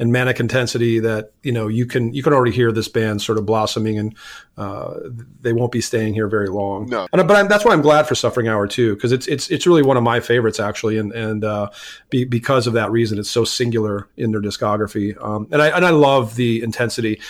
and 0.00 0.10
manic 0.10 0.40
intensity, 0.40 0.98
that 0.98 1.32
you 1.42 1.52
know 1.52 1.68
you 1.68 1.84
can 1.84 2.14
you 2.14 2.22
can 2.22 2.32
already 2.32 2.52
hear 2.52 2.72
this 2.72 2.88
band 2.88 3.20
sort 3.20 3.36
of 3.36 3.44
blossoming, 3.44 3.98
and 3.98 4.14
uh, 4.56 4.94
they 5.42 5.52
won't 5.52 5.70
be 5.70 5.82
staying 5.82 6.14
here 6.14 6.26
very 6.26 6.48
long. 6.48 6.86
No. 6.86 7.06
and, 7.12 7.28
but 7.28 7.36
I'm, 7.36 7.48
that's 7.48 7.66
why 7.66 7.72
I'm 7.72 7.82
glad 7.82 8.08
for 8.08 8.14
Suffering 8.14 8.48
Hour 8.48 8.66
too, 8.66 8.94
because 8.94 9.12
it's 9.12 9.28
it's 9.28 9.50
it's 9.50 9.66
really 9.66 9.82
one 9.82 9.98
of 9.98 10.02
my 10.02 10.18
favorites 10.18 10.58
actually, 10.58 10.96
and 10.96 11.12
and 11.12 11.44
uh, 11.44 11.68
be, 12.08 12.24
because 12.24 12.66
of 12.66 12.72
that 12.72 12.90
reason, 12.90 13.18
it's 13.18 13.30
so 13.30 13.44
singular 13.44 14.08
in 14.16 14.32
their 14.32 14.40
discography, 14.40 15.22
um, 15.22 15.46
and 15.52 15.60
I 15.60 15.68
and 15.68 15.84
I 15.84 15.90
love 15.90 16.34
the 16.34 16.62
intensity. 16.62 17.20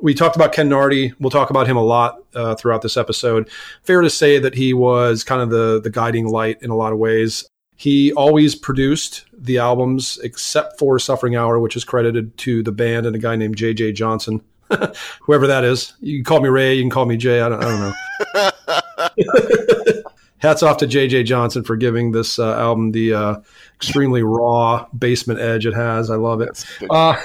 We 0.00 0.14
talked 0.14 0.34
about 0.34 0.52
Ken 0.52 0.68
Nardi. 0.68 1.14
We'll 1.20 1.30
talk 1.30 1.50
about 1.50 1.68
him 1.68 1.76
a 1.76 1.82
lot 1.82 2.18
uh, 2.34 2.56
throughout 2.56 2.82
this 2.82 2.96
episode. 2.96 3.48
Fair 3.84 4.00
to 4.00 4.10
say 4.10 4.40
that 4.40 4.56
he 4.56 4.74
was 4.74 5.22
kind 5.22 5.40
of 5.40 5.50
the 5.50 5.80
the 5.80 5.90
guiding 5.90 6.26
light 6.26 6.58
in 6.60 6.70
a 6.70 6.76
lot 6.76 6.92
of 6.92 6.98
ways. 6.98 7.48
He 7.76 8.12
always 8.12 8.54
produced 8.54 9.24
the 9.36 9.58
albums 9.58 10.18
except 10.22 10.78
for 10.78 10.98
Suffering 10.98 11.36
Hour, 11.36 11.58
which 11.58 11.76
is 11.76 11.84
credited 11.84 12.36
to 12.38 12.62
the 12.62 12.72
band 12.72 13.04
and 13.06 13.16
a 13.16 13.18
guy 13.18 13.36
named 13.36 13.56
J.J. 13.56 13.92
Johnson, 13.92 14.42
whoever 15.22 15.46
that 15.48 15.64
is. 15.64 15.94
You 16.00 16.18
can 16.18 16.24
call 16.24 16.40
me 16.40 16.48
Ray, 16.48 16.74
you 16.74 16.82
can 16.82 16.90
call 16.90 17.06
me 17.06 17.16
Jay. 17.16 17.40
I 17.40 17.48
don't, 17.48 17.64
I 17.64 17.68
don't 17.68 17.80
know. 17.80 17.94
Hats 20.44 20.62
off 20.62 20.76
to 20.78 20.86
J.J. 20.86 21.22
Johnson 21.22 21.64
for 21.64 21.74
giving 21.74 22.12
this 22.12 22.38
uh, 22.38 22.58
album 22.58 22.92
the 22.92 23.14
uh, 23.14 23.36
extremely 23.76 24.22
raw 24.22 24.86
basement 24.96 25.40
edge 25.40 25.64
it 25.64 25.72
has. 25.72 26.10
I 26.10 26.16
love 26.16 26.42
it. 26.42 26.62
Uh, 26.90 27.16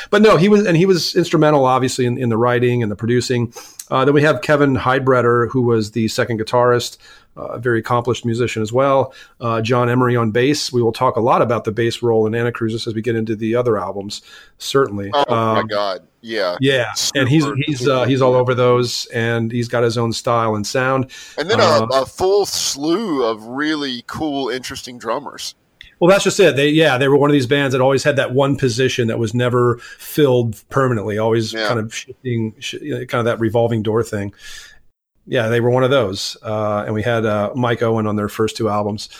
but 0.10 0.20
no, 0.20 0.36
he 0.36 0.50
was, 0.50 0.66
and 0.66 0.76
he 0.76 0.84
was 0.84 1.16
instrumental, 1.16 1.64
obviously, 1.64 2.04
in, 2.04 2.18
in 2.18 2.28
the 2.28 2.36
writing 2.36 2.82
and 2.82 2.92
the 2.92 2.96
producing. 2.96 3.54
Uh, 3.90 4.04
then 4.04 4.12
we 4.12 4.20
have 4.20 4.42
Kevin 4.42 4.76
Heidbreder, 4.76 5.50
who 5.50 5.62
was 5.62 5.92
the 5.92 6.08
second 6.08 6.40
guitarist, 6.40 6.98
a 7.38 7.58
very 7.58 7.78
accomplished 7.80 8.24
musician 8.24 8.62
as 8.62 8.72
well. 8.72 9.14
Uh, 9.40 9.60
John 9.60 9.88
Emery 9.88 10.16
on 10.16 10.30
bass. 10.30 10.72
We 10.72 10.82
will 10.82 10.92
talk 10.92 11.16
a 11.16 11.20
lot 11.20 11.42
about 11.42 11.64
the 11.64 11.72
bass 11.72 12.02
role 12.02 12.26
in 12.26 12.34
Anna 12.34 12.52
Anacrusis 12.52 12.86
as 12.86 12.94
we 12.94 13.02
get 13.02 13.16
into 13.16 13.36
the 13.36 13.54
other 13.54 13.78
albums, 13.78 14.22
certainly. 14.58 15.10
Oh 15.14 15.24
my 15.28 15.60
Um, 15.60 15.66
God! 15.66 16.06
Yeah, 16.20 16.56
yeah, 16.60 16.92
and 17.14 17.28
he's 17.28 17.44
he's 17.66 17.78
super 17.80 17.92
uh, 17.92 18.04
he's 18.06 18.20
all 18.20 18.34
over 18.34 18.54
those, 18.54 19.06
and 19.06 19.52
he's 19.52 19.68
got 19.68 19.82
his 19.84 19.96
own 19.96 20.12
style 20.12 20.56
and 20.56 20.66
sound. 20.66 21.10
and 21.38 21.48
then 21.48 21.60
uh, 21.60 21.86
a, 21.92 22.02
a 22.02 22.06
full 22.06 22.44
slew 22.44 23.24
of 23.24 23.44
really 23.44 24.02
cool, 24.06 24.48
interesting 24.48 24.98
drummers. 24.98 25.54
Well, 26.00 26.08
that's 26.10 26.22
just 26.24 26.38
it. 26.38 26.54
They 26.54 26.68
yeah, 26.70 26.96
they 26.98 27.08
were 27.08 27.16
one 27.16 27.28
of 27.30 27.32
these 27.34 27.46
bands 27.46 27.72
that 27.72 27.80
always 27.80 28.04
had 28.04 28.16
that 28.16 28.32
one 28.32 28.56
position 28.56 29.08
that 29.08 29.18
was 29.18 29.34
never 29.34 29.78
filled 29.98 30.62
permanently, 30.70 31.18
always 31.18 31.52
Yeah. 31.52 31.66
kind 31.66 31.80
of 31.80 31.92
shifting, 31.94 32.54
sh- 32.60 32.76
kind 33.08 33.14
of 33.14 33.24
that 33.24 33.40
revolving 33.40 33.82
door 33.82 34.02
thing. 34.04 34.32
Yeah, 35.30 35.48
they 35.48 35.60
were 35.60 35.68
one 35.68 35.84
of 35.84 35.90
those, 35.90 36.38
uh, 36.42 36.84
and 36.86 36.94
we 36.94 37.02
had 37.02 37.26
uh, 37.26 37.52
Mike 37.54 37.82
Owen 37.82 38.06
on 38.06 38.16
their 38.16 38.30
first 38.30 38.56
two 38.56 38.70
albums. 38.70 39.10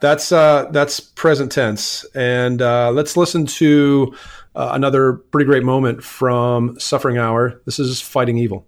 That's 0.00 0.30
uh, 0.30 0.68
that's 0.70 1.00
present 1.00 1.50
tense, 1.50 2.04
and 2.14 2.62
uh, 2.62 2.92
let's 2.92 3.16
listen 3.16 3.46
to 3.46 4.14
uh, 4.54 4.70
another 4.74 5.14
pretty 5.14 5.46
great 5.46 5.64
moment 5.64 6.04
from 6.04 6.78
Suffering 6.78 7.18
Hour. 7.18 7.60
This 7.64 7.80
is 7.80 8.00
Fighting 8.00 8.38
Evil. 8.38 8.64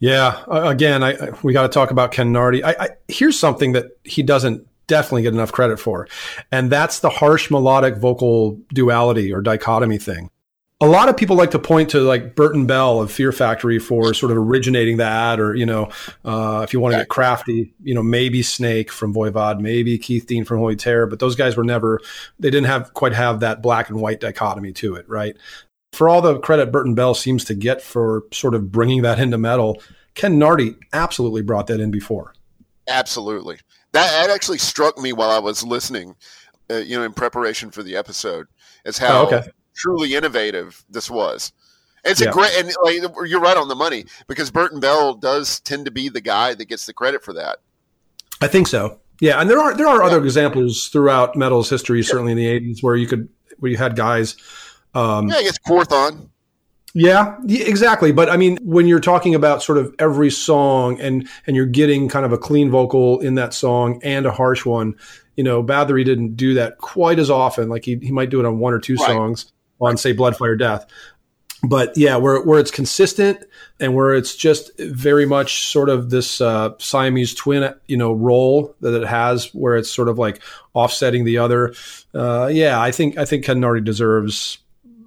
Yeah, 0.00 0.42
again, 0.48 1.02
I, 1.02 1.10
I- 1.12 1.30
we 1.42 1.52
got 1.52 1.62
to 1.62 1.68
talk 1.68 1.90
about 1.90 2.10
Ken 2.10 2.32
Nardi. 2.32 2.64
I, 2.64 2.70
I, 2.70 2.88
here's 3.06 3.38
something 3.38 3.72
that 3.72 3.98
he 4.02 4.22
doesn't 4.22 4.66
definitely 4.86 5.22
get 5.22 5.34
enough 5.34 5.52
credit 5.52 5.78
for, 5.78 6.08
and 6.50 6.70
that's 6.72 7.00
the 7.00 7.10
harsh 7.10 7.50
melodic 7.50 7.96
vocal 7.96 8.58
duality 8.74 9.32
or 9.32 9.40
dichotomy 9.42 9.98
thing. 9.98 10.30
A 10.82 10.86
lot 10.86 11.10
of 11.10 11.16
people 11.18 11.36
like 11.36 11.50
to 11.50 11.58
point 11.58 11.90
to 11.90 12.00
like 12.00 12.34
Burton 12.34 12.64
Bell 12.66 13.02
of 13.02 13.12
Fear 13.12 13.32
Factory 13.32 13.78
for 13.78 14.14
sort 14.14 14.32
of 14.32 14.38
originating 14.38 14.96
that, 14.96 15.38
or 15.38 15.54
you 15.54 15.66
know, 15.66 15.90
uh, 16.24 16.62
if 16.64 16.72
you 16.72 16.80
want 16.80 16.94
to 16.94 17.00
get 17.00 17.08
crafty, 17.10 17.74
you 17.82 17.94
know, 17.94 18.02
maybe 18.02 18.40
Snake 18.42 18.90
from 18.90 19.12
Voivod, 19.12 19.60
maybe 19.60 19.98
Keith 19.98 20.26
Deen 20.26 20.46
from 20.46 20.56
Holy 20.60 20.76
Terror, 20.76 21.06
but 21.06 21.18
those 21.18 21.36
guys 21.36 21.54
were 21.58 21.64
never, 21.64 22.00
they 22.38 22.48
didn't 22.48 22.68
have 22.68 22.94
quite 22.94 23.12
have 23.12 23.40
that 23.40 23.60
black 23.60 23.90
and 23.90 24.00
white 24.00 24.20
dichotomy 24.20 24.72
to 24.72 24.94
it, 24.94 25.06
right? 25.06 25.36
For 25.92 26.08
all 26.08 26.20
the 26.22 26.38
credit 26.38 26.70
Burton 26.72 26.94
Bell 26.94 27.14
seems 27.14 27.44
to 27.46 27.54
get 27.54 27.82
for 27.82 28.24
sort 28.32 28.54
of 28.54 28.70
bringing 28.70 29.02
that 29.02 29.18
into 29.18 29.38
metal, 29.38 29.82
Ken 30.14 30.38
Nardi 30.38 30.76
absolutely 30.92 31.42
brought 31.42 31.66
that 31.68 31.80
in 31.80 31.90
before. 31.90 32.34
Absolutely. 32.88 33.56
That, 33.92 34.10
that 34.10 34.30
actually 34.34 34.58
struck 34.58 34.98
me 34.98 35.12
while 35.12 35.30
I 35.30 35.38
was 35.38 35.62
listening, 35.62 36.14
uh, 36.70 36.76
you 36.76 36.96
know, 36.96 37.04
in 37.04 37.12
preparation 37.12 37.70
for 37.70 37.82
the 37.82 37.96
episode, 37.96 38.46
as 38.84 38.98
how 38.98 39.22
Oh, 39.22 39.26
okay. 39.26 39.48
truly 39.74 40.14
innovative 40.14 40.84
this 40.90 41.10
was. 41.10 41.52
It's 42.04 42.20
Yeah. 42.20 42.30
a 42.30 42.32
great, 42.32 42.52
and 42.56 42.72
like, 42.84 43.28
you're 43.28 43.40
right 43.40 43.56
on 43.56 43.68
the 43.68 43.74
money 43.74 44.06
because 44.26 44.50
Burton 44.50 44.80
Bell 44.80 45.14
does 45.14 45.60
tend 45.60 45.84
to 45.84 45.90
be 45.90 46.08
the 46.08 46.20
guy 46.20 46.54
that 46.54 46.64
gets 46.66 46.86
the 46.86 46.92
credit 46.94 47.22
for 47.22 47.32
that. 47.34 47.58
I 48.40 48.46
think 48.46 48.68
so. 48.68 48.98
Yeah, 49.20 49.38
and 49.40 49.50
there 49.50 49.58
are 49.60 49.74
there 49.74 49.86
are 49.86 50.02
other 50.02 50.22
examples 50.24 50.88
throughout 50.88 51.36
metal's 51.36 51.68
history, 51.68 52.02
certainly 52.02 52.32
in 52.32 52.38
the 52.38 52.46
'80s, 52.46 52.82
where 52.82 52.96
you 52.96 53.06
could 53.06 53.28
where 53.58 53.70
you 53.70 53.76
had 53.76 53.94
guys. 53.94 54.34
Um, 54.94 55.28
Yeah, 55.28 55.36
I 55.36 55.42
guess 55.42 55.58
Quorthon. 55.58 56.28
Yeah, 56.92 57.36
yeah, 57.44 57.64
exactly. 57.66 58.10
But 58.10 58.28
I 58.28 58.36
mean, 58.36 58.58
when 58.62 58.88
you're 58.88 58.98
talking 59.00 59.34
about 59.36 59.62
sort 59.62 59.78
of 59.78 59.94
every 60.00 60.30
song 60.30 61.00
and 61.00 61.28
and 61.46 61.54
you're 61.54 61.66
getting 61.66 62.08
kind 62.08 62.24
of 62.26 62.32
a 62.32 62.38
clean 62.38 62.68
vocal 62.70 63.20
in 63.20 63.36
that 63.36 63.54
song 63.54 64.00
and 64.02 64.26
a 64.26 64.32
harsh 64.32 64.66
one, 64.66 64.96
you 65.36 65.44
know, 65.44 65.62
Bathory 65.62 66.04
didn't 66.04 66.34
do 66.34 66.54
that 66.54 66.78
quite 66.78 67.20
as 67.20 67.30
often. 67.30 67.68
Like 67.68 67.84
he 67.84 67.96
he 68.02 68.10
might 68.10 68.30
do 68.30 68.40
it 68.40 68.46
on 68.46 68.58
one 68.58 68.74
or 68.74 68.80
two 68.80 68.96
Right. 68.96 69.06
songs 69.06 69.52
on 69.80 69.96
say 69.96 70.12
Blood 70.12 70.36
Fire 70.36 70.56
Death. 70.56 70.84
But 71.62 71.96
yeah, 71.96 72.16
where 72.16 72.42
where 72.42 72.58
it's 72.58 72.72
consistent 72.72 73.44
and 73.78 73.94
where 73.94 74.12
it's 74.14 74.34
just 74.34 74.76
very 74.80 75.26
much 75.26 75.66
sort 75.66 75.90
of 75.90 76.10
this 76.10 76.40
uh, 76.40 76.70
Siamese 76.78 77.34
twin, 77.34 77.72
you 77.86 77.98
know, 77.98 78.12
role 78.12 78.74
that 78.80 79.00
it 79.00 79.06
has, 79.06 79.54
where 79.54 79.76
it's 79.76 79.90
sort 79.90 80.08
of 80.08 80.18
like 80.18 80.42
offsetting 80.74 81.24
the 81.24 81.38
other. 81.38 81.72
Uh, 82.14 82.48
yeah, 82.50 82.80
I 82.80 82.90
think 82.90 83.16
I 83.16 83.26
think 83.26 83.44
Ken 83.44 83.60
Nardi 83.60 83.82
deserves 83.82 84.58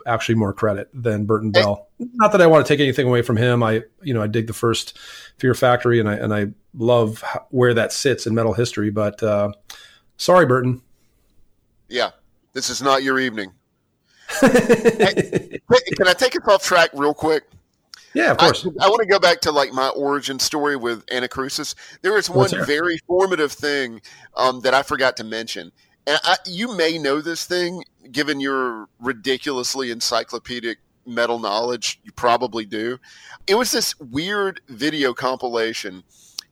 actually 0.06 0.36
more 0.36 0.54
credit 0.54 0.90
than 0.94 1.26
Burton 1.26 1.52
Bell. 1.52 1.88
Not 2.00 2.32
that 2.32 2.42
I 2.42 2.48
want 2.48 2.66
to 2.66 2.74
take 2.74 2.80
anything 2.80 3.08
away 3.08 3.22
from 3.22 3.38
him. 3.38 3.64
I, 3.64 3.84
you 4.02 4.14
know, 4.14 4.22
I 4.22 4.28
dig 4.28 4.48
the 4.48 4.54
first 4.54 4.98
Fear 5.38 5.54
Factory, 5.54 6.00
and 6.00 6.10
I 6.10 6.16
and 6.16 6.34
I 6.34 6.48
love 6.74 7.24
where 7.50 7.74
that 7.74 7.92
sits 7.94 8.26
in 8.28 8.36
metal 8.36 8.54
history. 8.54 8.90
But 8.90 9.22
uh, 9.24 9.52
sorry, 10.18 10.46
Burton. 10.46 10.82
Yeah, 11.90 12.12
this 12.54 12.70
is 12.70 12.82
not 12.82 13.04
your 13.04 13.20
evening. 13.20 13.52
Hey, 14.42 15.60
Can 15.98 16.08
I 16.08 16.14
take 16.14 16.36
us 16.36 16.48
off 16.48 16.64
track 16.64 16.90
real 16.94 17.14
quick? 17.14 17.44
yeah, 18.14 18.32
of 18.32 18.38
course. 18.38 18.66
I 18.80 18.88
want 18.90 19.02
to 19.02 19.08
go 19.08 19.20
back 19.20 19.42
to 19.42 19.52
like 19.52 19.72
my 19.74 19.90
origin 19.90 20.40
story 20.40 20.76
with 20.76 21.06
Anacrusis. 21.08 21.76
There 22.02 22.18
is 22.18 22.30
one 22.30 22.40
Let's 22.40 22.54
hear 22.54 22.62
it. 22.64 22.68
very 22.68 22.98
formative 23.08 23.52
thing 23.52 24.02
um, 24.36 24.62
that 24.62 24.74
I 24.74 24.82
forgot 24.84 25.18
to 25.18 25.24
mention, 25.24 25.72
and 26.08 26.20
I, 26.24 26.38
you 26.46 26.76
may 26.76 26.98
know 26.98 27.22
this 27.22 27.46
thing 27.46 27.84
given 28.12 28.40
your 28.40 28.88
ridiculously 29.00 29.92
encyclopedic 29.92 30.80
metal 31.06 31.40
knowledge. 31.40 32.00
You 32.04 32.12
probably 32.14 32.66
do. 32.66 33.00
It 33.48 33.56
was 33.56 33.72
this 33.72 33.98
weird 34.00 34.62
video 34.68 35.14
compilation 35.14 36.04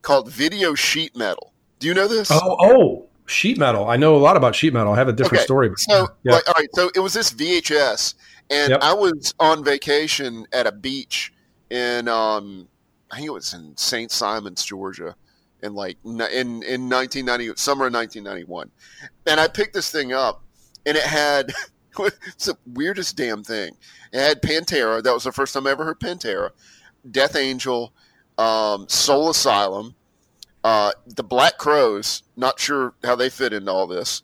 called 0.02 0.30
Video 0.30 0.74
Sheet 0.74 1.16
Metal. 1.16 1.52
Do 1.78 1.86
you 1.88 1.94
know 1.94 2.08
this? 2.08 2.30
oh, 2.30 2.56
oh, 2.60 3.08
sheet 3.26 3.58
metal. 3.58 3.88
I 3.88 3.96
know 3.96 4.14
a 4.14 4.18
lot 4.18 4.36
about 4.36 4.54
sheet 4.54 4.72
metal. 4.72 4.92
I 4.92 4.96
have 4.96 5.08
a 5.08 5.12
different 5.12 5.38
Okay, 5.40 5.44
story. 5.44 5.68
but- 5.70 5.78
So, 5.80 6.08
yeah. 6.22 6.32
like, 6.32 6.48
all 6.48 6.54
right, 6.56 6.68
so 6.74 6.90
it 6.94 7.00
was 7.00 7.12
this 7.12 7.30
VHS, 7.30 8.14
and 8.50 8.70
Yep. 8.70 8.80
I 8.82 8.92
was 8.94 9.34
on 9.40 9.64
vacation 9.64 10.46
at 10.52 10.66
a 10.66 10.72
beach 10.72 11.32
in, 11.70 12.08
um, 12.08 12.68
I 13.10 13.16
think 13.16 13.26
it 13.28 13.32
was 13.32 13.52
in 13.54 13.76
St. 13.76 14.10
Simons, 14.10 14.64
Georgia, 14.64 15.16
in 15.62 15.74
like 15.74 15.98
in 16.04 16.62
in 16.62 16.88
1990, 16.88 17.52
summer 17.56 17.86
of 17.86 17.94
1991, 17.94 18.70
and 19.26 19.40
I 19.40 19.48
picked 19.48 19.74
this 19.74 19.90
thing 19.90 20.12
up, 20.12 20.42
and 20.84 20.96
it 20.96 21.04
had 21.04 21.52
it's 21.98 22.46
the 22.46 22.56
weirdest 22.66 23.16
damn 23.16 23.44
thing. 23.44 23.76
It 24.12 24.20
had 24.20 24.42
Pantera. 24.42 25.02
That 25.02 25.14
was 25.14 25.24
the 25.24 25.32
first 25.32 25.54
time 25.54 25.66
I 25.66 25.70
ever 25.70 25.84
heard 25.84 26.00
Pantera. 26.00 26.50
Death 27.10 27.36
Angel, 27.36 27.92
um, 28.38 28.88
Soul 28.88 29.30
Asylum, 29.30 29.94
uh, 30.64 30.92
the 31.06 31.24
Black 31.24 31.58
Crowes. 31.58 32.22
Not 32.36 32.60
sure 32.60 32.94
how 33.04 33.16
they 33.16 33.30
fit 33.30 33.52
into 33.52 33.70
all 33.70 33.86
this 33.86 34.22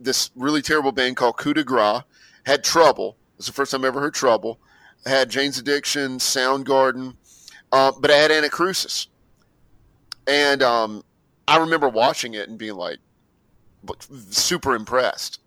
this 0.00 0.30
really 0.36 0.62
terrible 0.62 0.92
band 0.92 1.16
called 1.16 1.36
Coup 1.36 1.54
de 1.54 1.64
Grace. 1.64 2.02
Had 2.44 2.64
Trouble. 2.64 3.16
It 3.34 3.38
was 3.38 3.46
the 3.46 3.52
first 3.52 3.72
time 3.72 3.84
I 3.84 3.88
ever 3.88 4.00
heard 4.00 4.14
Trouble. 4.14 4.58
I 5.06 5.10
had 5.10 5.30
Jane's 5.30 5.58
Addiction, 5.58 6.18
Soundgarden, 6.18 7.14
uh, 7.72 7.92
but 8.00 8.10
I 8.10 8.16
had 8.16 8.30
Anacrusis. 8.30 9.08
And 10.28 10.62
um, 10.62 11.02
I 11.48 11.56
remember 11.58 11.88
watching 11.88 12.34
it 12.34 12.48
and 12.48 12.58
being 12.58 12.74
like, 12.74 12.98
super 14.08 14.74
impressed. 14.74 15.40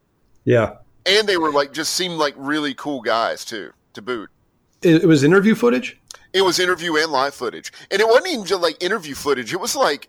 yeah, 0.45 0.75
And 1.05 1.27
they 1.27 1.37
were 1.37 1.51
like, 1.51 1.73
just 1.73 1.93
seemed 1.93 2.15
like 2.15 2.33
really 2.37 2.73
cool 2.73 3.01
guys 3.01 3.45
too, 3.45 3.71
to 3.93 4.01
boot. 4.01 4.29
it, 4.81 5.03
it 5.03 5.05
was 5.05 5.23
interview 5.23 5.53
footage. 5.55 5.99
It 6.33 6.41
was 6.41 6.59
interview 6.59 6.95
and 6.95 7.11
live 7.11 7.33
footage, 7.35 7.73
and 7.91 7.99
it 7.99 8.07
wasn't 8.07 8.27
even 8.29 8.45
just 8.45 8.61
like 8.61 8.81
interview 8.81 9.13
footage. 9.15 9.53
It 9.53 9.59
was 9.59 9.75
like 9.75 10.07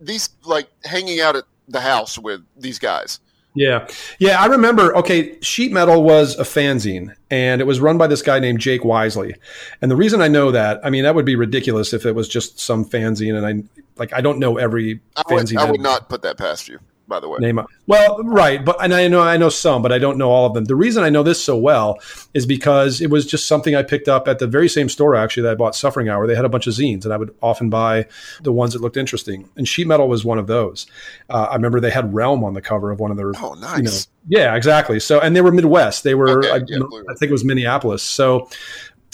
these 0.00 0.30
like 0.44 0.68
hanging 0.84 1.20
out 1.20 1.36
at 1.36 1.44
the 1.68 1.80
house 1.80 2.18
with 2.18 2.40
these 2.56 2.78
guys. 2.78 3.20
Yeah. 3.54 3.88
Yeah. 4.18 4.40
I 4.40 4.46
remember, 4.46 4.96
okay, 4.96 5.38
Sheet 5.40 5.72
Metal 5.72 6.02
was 6.02 6.38
a 6.38 6.44
fanzine 6.44 7.14
and 7.30 7.60
it 7.60 7.64
was 7.64 7.80
run 7.80 7.98
by 7.98 8.06
this 8.06 8.22
guy 8.22 8.38
named 8.38 8.60
Jake 8.60 8.84
Wisely. 8.84 9.34
And 9.82 9.90
the 9.90 9.96
reason 9.96 10.22
I 10.22 10.28
know 10.28 10.50
that, 10.52 10.80
I 10.84 10.90
mean, 10.90 11.02
that 11.02 11.14
would 11.14 11.24
be 11.24 11.34
ridiculous 11.34 11.92
if 11.92 12.06
it 12.06 12.14
was 12.14 12.28
just 12.28 12.60
some 12.60 12.84
fanzine 12.84 13.36
and 13.36 13.46
I, 13.46 13.64
like, 13.96 14.12
I 14.12 14.20
don't 14.20 14.38
know 14.38 14.56
every 14.56 15.00
I 15.16 15.22
would, 15.28 15.44
fanzine. 15.44 15.58
I 15.58 15.70
would 15.70 15.80
not 15.80 16.08
put 16.08 16.22
that 16.22 16.38
past 16.38 16.68
you, 16.68 16.78
by 17.10 17.20
the 17.20 17.28
way. 17.28 17.38
Name 17.40 17.60
well, 17.86 18.22
right, 18.24 18.64
but 18.64 18.82
and 18.82 18.94
I 18.94 19.08
know 19.08 19.20
I 19.20 19.36
know 19.36 19.50
some, 19.50 19.82
but 19.82 19.92
I 19.92 19.98
don't 19.98 20.16
know 20.16 20.30
all 20.30 20.46
of 20.46 20.54
them. 20.54 20.64
The 20.64 20.74
reason 20.74 21.02
I 21.04 21.10
know 21.10 21.22
this 21.22 21.44
so 21.44 21.58
well 21.58 21.98
is 22.32 22.46
because 22.46 23.02
it 23.02 23.10
was 23.10 23.26
just 23.26 23.46
something 23.46 23.74
I 23.74 23.82
picked 23.82 24.08
up 24.08 24.28
at 24.28 24.38
the 24.38 24.46
very 24.46 24.68
same 24.68 24.88
store 24.88 25.14
actually 25.14 25.42
that 25.42 25.52
I 25.52 25.54
bought 25.56 25.74
Suffering 25.76 26.08
Hour. 26.08 26.26
They 26.26 26.34
had 26.36 26.46
a 26.46 26.48
bunch 26.48 26.66
of 26.66 26.72
zines, 26.72 27.04
and 27.04 27.12
I 27.12 27.18
would 27.18 27.34
often 27.42 27.68
buy 27.68 28.06
the 28.42 28.52
ones 28.52 28.72
that 28.72 28.80
looked 28.80 28.96
interesting. 28.96 29.48
And 29.56 29.68
sheet 29.68 29.86
metal 29.86 30.08
was 30.08 30.24
one 30.24 30.38
of 30.38 30.46
those. 30.46 30.86
Uh, 31.28 31.48
I 31.50 31.54
remember 31.54 31.80
they 31.80 31.90
had 31.90 32.14
Realm 32.14 32.44
on 32.44 32.54
the 32.54 32.62
cover 32.62 32.90
of 32.90 33.00
one 33.00 33.10
of 33.10 33.16
their 33.18 33.32
Oh, 33.42 33.54
nice. 33.54 33.78
you 33.78 33.84
know, 33.84 33.90
yeah, 34.28 34.54
exactly. 34.54 35.00
So, 35.00 35.18
and 35.20 35.34
they 35.34 35.40
were 35.40 35.50
Midwest. 35.52 36.04
They 36.04 36.14
were, 36.14 36.38
Okay, 36.38 36.50
I, 36.50 36.60
yeah, 36.66 36.78
I 37.08 37.14
think 37.14 37.30
it 37.30 37.32
was 37.32 37.44
Minneapolis. 37.44 38.02
So, 38.02 38.48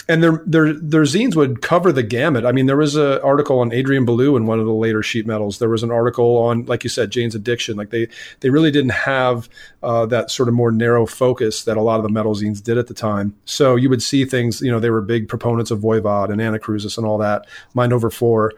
and 0.09 0.23
their 0.23 0.43
their 0.45 0.73
their 0.73 1.03
zines 1.03 1.35
would 1.35 1.61
cover 1.61 1.91
the 1.91 2.03
gamut. 2.03 2.45
I 2.45 2.51
mean, 2.51 2.65
there 2.65 2.77
was 2.77 2.95
an 2.95 3.19
article 3.19 3.59
on 3.59 3.73
Adrian 3.73 4.05
Belew 4.05 4.37
in 4.37 4.45
one 4.45 4.59
of 4.59 4.65
the 4.65 4.73
later 4.73 5.03
sheet 5.03 5.27
metals. 5.27 5.59
There 5.59 5.69
was 5.69 5.83
an 5.83 5.91
article 5.91 6.37
on, 6.37 6.65
like 6.65 6.83
you 6.83 6.89
said, 6.89 7.11
Jane's 7.11 7.35
Addiction. 7.35 7.75
Like 7.75 7.89
they 7.89 8.07
they 8.39 8.49
really 8.49 8.71
didn't 8.71 8.91
have 8.91 9.49
uh, 9.83 10.05
that 10.07 10.31
sort 10.31 10.47
of 10.47 10.55
more 10.55 10.71
narrow 10.71 11.05
focus 11.05 11.63
that 11.65 11.77
a 11.77 11.81
lot 11.81 11.97
of 11.97 12.03
the 12.03 12.09
metal 12.09 12.35
zines 12.35 12.63
did 12.63 12.77
at 12.77 12.87
the 12.87 12.93
time. 12.93 13.35
So 13.45 13.75
you 13.75 13.89
would 13.89 14.01
see 14.01 14.23
things. 14.25 14.61
You 14.61 14.71
know, 14.71 14.79
they 14.79 14.89
were 14.89 15.01
big 15.01 15.27
proponents 15.27 15.71
of 15.71 15.79
Voivod 15.79 16.31
and 16.31 16.39
Anacrusis 16.39 16.97
and 16.97 17.05
all 17.05 17.17
that. 17.17 17.45
Mind 17.73 17.91
over 17.91 18.09
four. 18.09 18.53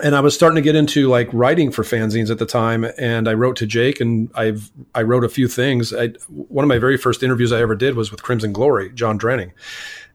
And 0.00 0.14
I 0.14 0.20
was 0.20 0.32
starting 0.32 0.54
to 0.54 0.62
get 0.62 0.76
into 0.76 1.08
like 1.08 1.28
writing 1.32 1.72
for 1.72 1.82
fanzines 1.82 2.30
at 2.30 2.38
the 2.38 2.46
time, 2.46 2.86
and 2.98 3.28
I 3.28 3.34
wrote 3.34 3.56
to 3.56 3.66
Jake, 3.66 4.00
and 4.00 4.30
I've 4.32 4.70
I 4.94 5.02
wrote 5.02 5.24
a 5.24 5.28
few 5.28 5.48
things. 5.48 5.92
I, 5.92 6.10
one 6.28 6.64
of 6.64 6.68
my 6.68 6.78
very 6.78 6.96
first 6.96 7.24
interviews 7.24 7.52
I 7.52 7.60
ever 7.60 7.74
did 7.74 7.96
was 7.96 8.12
with 8.12 8.22
Crimson 8.22 8.52
Glory, 8.52 8.92
Jon 8.92 9.18
Drenning 9.18 9.50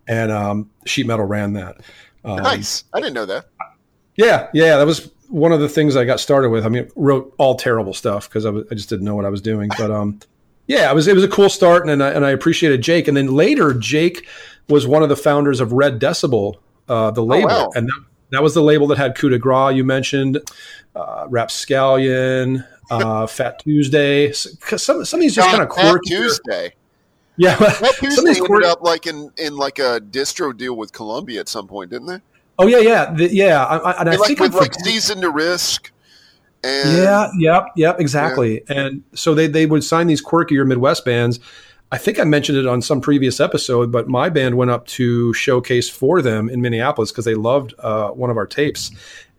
and 0.08 0.32
um, 0.32 0.70
sheet 0.86 1.08
metal 1.08 1.26
ran 1.26 1.54
that. 1.54 1.78
Um, 2.26 2.38
nice. 2.38 2.84
I 2.94 3.00
didn't 3.00 3.14
know 3.14 3.26
that. 3.26 3.46
Yeah, 4.16 4.50
yeah, 4.54 4.78
that 4.78 4.86
was 4.86 5.12
one 5.30 5.52
of 5.52 5.60
the 5.60 5.70
things 5.70 5.96
I 5.96 6.06
got 6.06 6.20
started 6.20 6.50
with. 6.50 6.66
I 6.66 6.70
mean, 6.70 6.90
wrote 6.96 7.34
all 7.38 7.56
terrible 7.56 7.94
stuff 7.94 8.30
because 8.30 8.46
I, 8.46 8.52
I 8.52 8.76
just 8.76 8.90
didn't 8.90 9.06
know 9.06 9.16
what 9.16 9.26
I 9.26 9.30
was 9.30 9.42
doing. 9.42 9.70
But 9.78 9.92
um, 9.92 10.20
yeah, 10.68 10.90
it 10.90 10.94
was 10.94 11.08
it 11.08 11.16
was 11.16 11.24
a 11.24 11.30
cool 11.30 11.50
start, 11.50 11.88
and 11.88 12.04
I, 12.04 12.12
and 12.12 12.26
I 12.26 12.32
appreciated 12.32 12.82
Jake. 12.82 13.08
And 13.08 13.18
then 13.18 13.28
later, 13.28 13.74
Jake 13.74 14.28
was 14.70 14.88
one 14.88 15.04
of 15.04 15.10
the 15.10 15.16
founders 15.16 15.60
of 15.60 15.74
Red 15.74 16.00
Decibel, 16.00 16.56
uh, 16.88 17.12
the 17.12 17.24
label, 17.24 17.52
oh, 17.52 17.64
wow. 17.64 17.72
and 17.76 17.88
that, 17.88 18.04
that, 18.32 18.44
was 18.44 18.54
the 18.54 18.62
label 18.62 18.88
that 18.88 18.98
had 18.98 19.16
Coup 19.16 19.30
de 19.30 19.40
Grace 19.40 19.76
you 19.76 19.84
mentioned, 19.84 20.40
uh, 20.96 21.26
Rapscallion, 21.30 22.64
uh, 22.92 23.28
Fat 23.28 23.60
Tuesday. 23.60 24.32
Some 24.32 25.04
some 25.04 25.20
of 25.20 25.22
these 25.22 25.36
just 25.36 25.50
kind 25.50 25.64
of 25.64 25.70
quirky. 25.70 26.10
Tuesday. 26.10 26.74
Yeah, 27.38 27.58
well, 27.60 27.70
that 27.82 28.04
ended 28.04 28.44
court- 28.46 28.64
up 28.64 28.82
like 28.82 29.08
in 29.08 29.32
in 29.38 29.56
like 29.56 29.80
a 29.80 30.00
distro 30.00 30.56
deal 30.56 30.76
with 30.76 30.94
Columbia 30.94 31.40
at 31.40 31.50
some 31.50 31.68
point, 31.68 31.90
didn't 31.90 32.08
they? 32.08 32.20
Oh 32.60 32.68
yeah, 32.68 32.80
yeah, 32.80 33.14
the, 33.14 33.34
yeah. 33.34 33.66
I, 33.66 33.78
I, 33.78 34.00
and 34.02 34.10
I 34.10 34.16
like, 34.16 34.28
think 34.28 34.40
with, 34.40 34.54
like 34.54 34.74
season 34.76 35.22
to 35.22 35.30
risk. 35.30 35.92
And, 36.64 36.98
yeah, 36.98 37.30
yep, 37.38 37.66
yep, 37.76 38.00
exactly. 38.00 38.64
Yeah. 38.70 38.86
And 38.86 39.04
so 39.14 39.34
they 39.34 39.48
they 39.48 39.66
would 39.66 39.84
sign 39.84 40.08
these 40.08 40.24
quirkier 40.24 40.66
Midwest 40.66 41.04
bands. 41.04 41.40
I 41.92 41.98
think 41.98 42.20
I 42.20 42.24
mentioned 42.24 42.58
it 42.58 42.66
on 42.66 42.82
some 42.82 43.02
previous 43.02 43.40
episode, 43.40 43.92
but 43.92 44.08
my 44.08 44.30
band 44.30 44.56
went 44.56 44.72
up 44.72 44.88
to 44.88 45.32
showcase 45.34 45.90
for 45.90 46.24
them 46.24 46.50
in 46.50 46.60
Minneapolis 46.62 47.12
because 47.12 47.26
they 47.26 47.36
loved 47.36 47.74
uh, 47.80 48.10
one 48.10 48.32
of 48.32 48.38
our 48.38 48.48
tapes, 48.48 48.92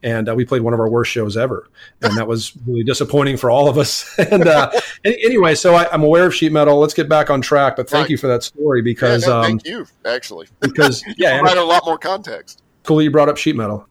and 0.05 0.29
uh, 0.29 0.35
we 0.35 0.45
played 0.45 0.61
one 0.61 0.75
of 0.75 0.81
our 0.81 0.89
worst 0.89 1.11
shows 1.11 1.35
ever, 1.35 1.67
and 2.03 2.17
that 2.19 2.29
was 2.29 2.53
really 2.67 2.85
disappointing 2.85 3.39
for 3.39 3.51
all 3.51 3.69
of 3.71 3.79
us. 3.79 4.17
and 4.19 4.47
uh, 4.47 4.71
anyway, 5.05 5.55
so 5.55 5.75
I, 5.75 5.93
am 5.93 6.03
aware 6.05 6.27
of 6.27 6.35
sheet 6.35 6.53
metal. 6.53 6.79
Let's 6.79 6.95
get 6.95 7.09
back 7.09 7.31
on 7.31 7.41
track. 7.41 7.77
But 7.77 7.89
thank 7.89 8.05
right. 8.05 8.11
you 8.11 8.19
for 8.19 8.29
that 8.29 8.43
story 8.43 8.83
because 8.83 9.27
yeah, 9.27 9.33
no, 9.33 9.43
thank 9.43 9.67
um, 9.67 9.73
you 9.73 9.87
actually 10.05 10.47
because 10.61 11.03
yeah, 11.17 11.41
provide 11.41 11.57
a 11.57 11.65
lot 11.65 11.83
more 11.87 11.99
context. 11.99 12.63
Cool, 12.85 13.01
you 13.01 13.11
brought 13.11 13.31
up 13.31 13.39
sheet 13.39 13.57
metal. 13.57 13.89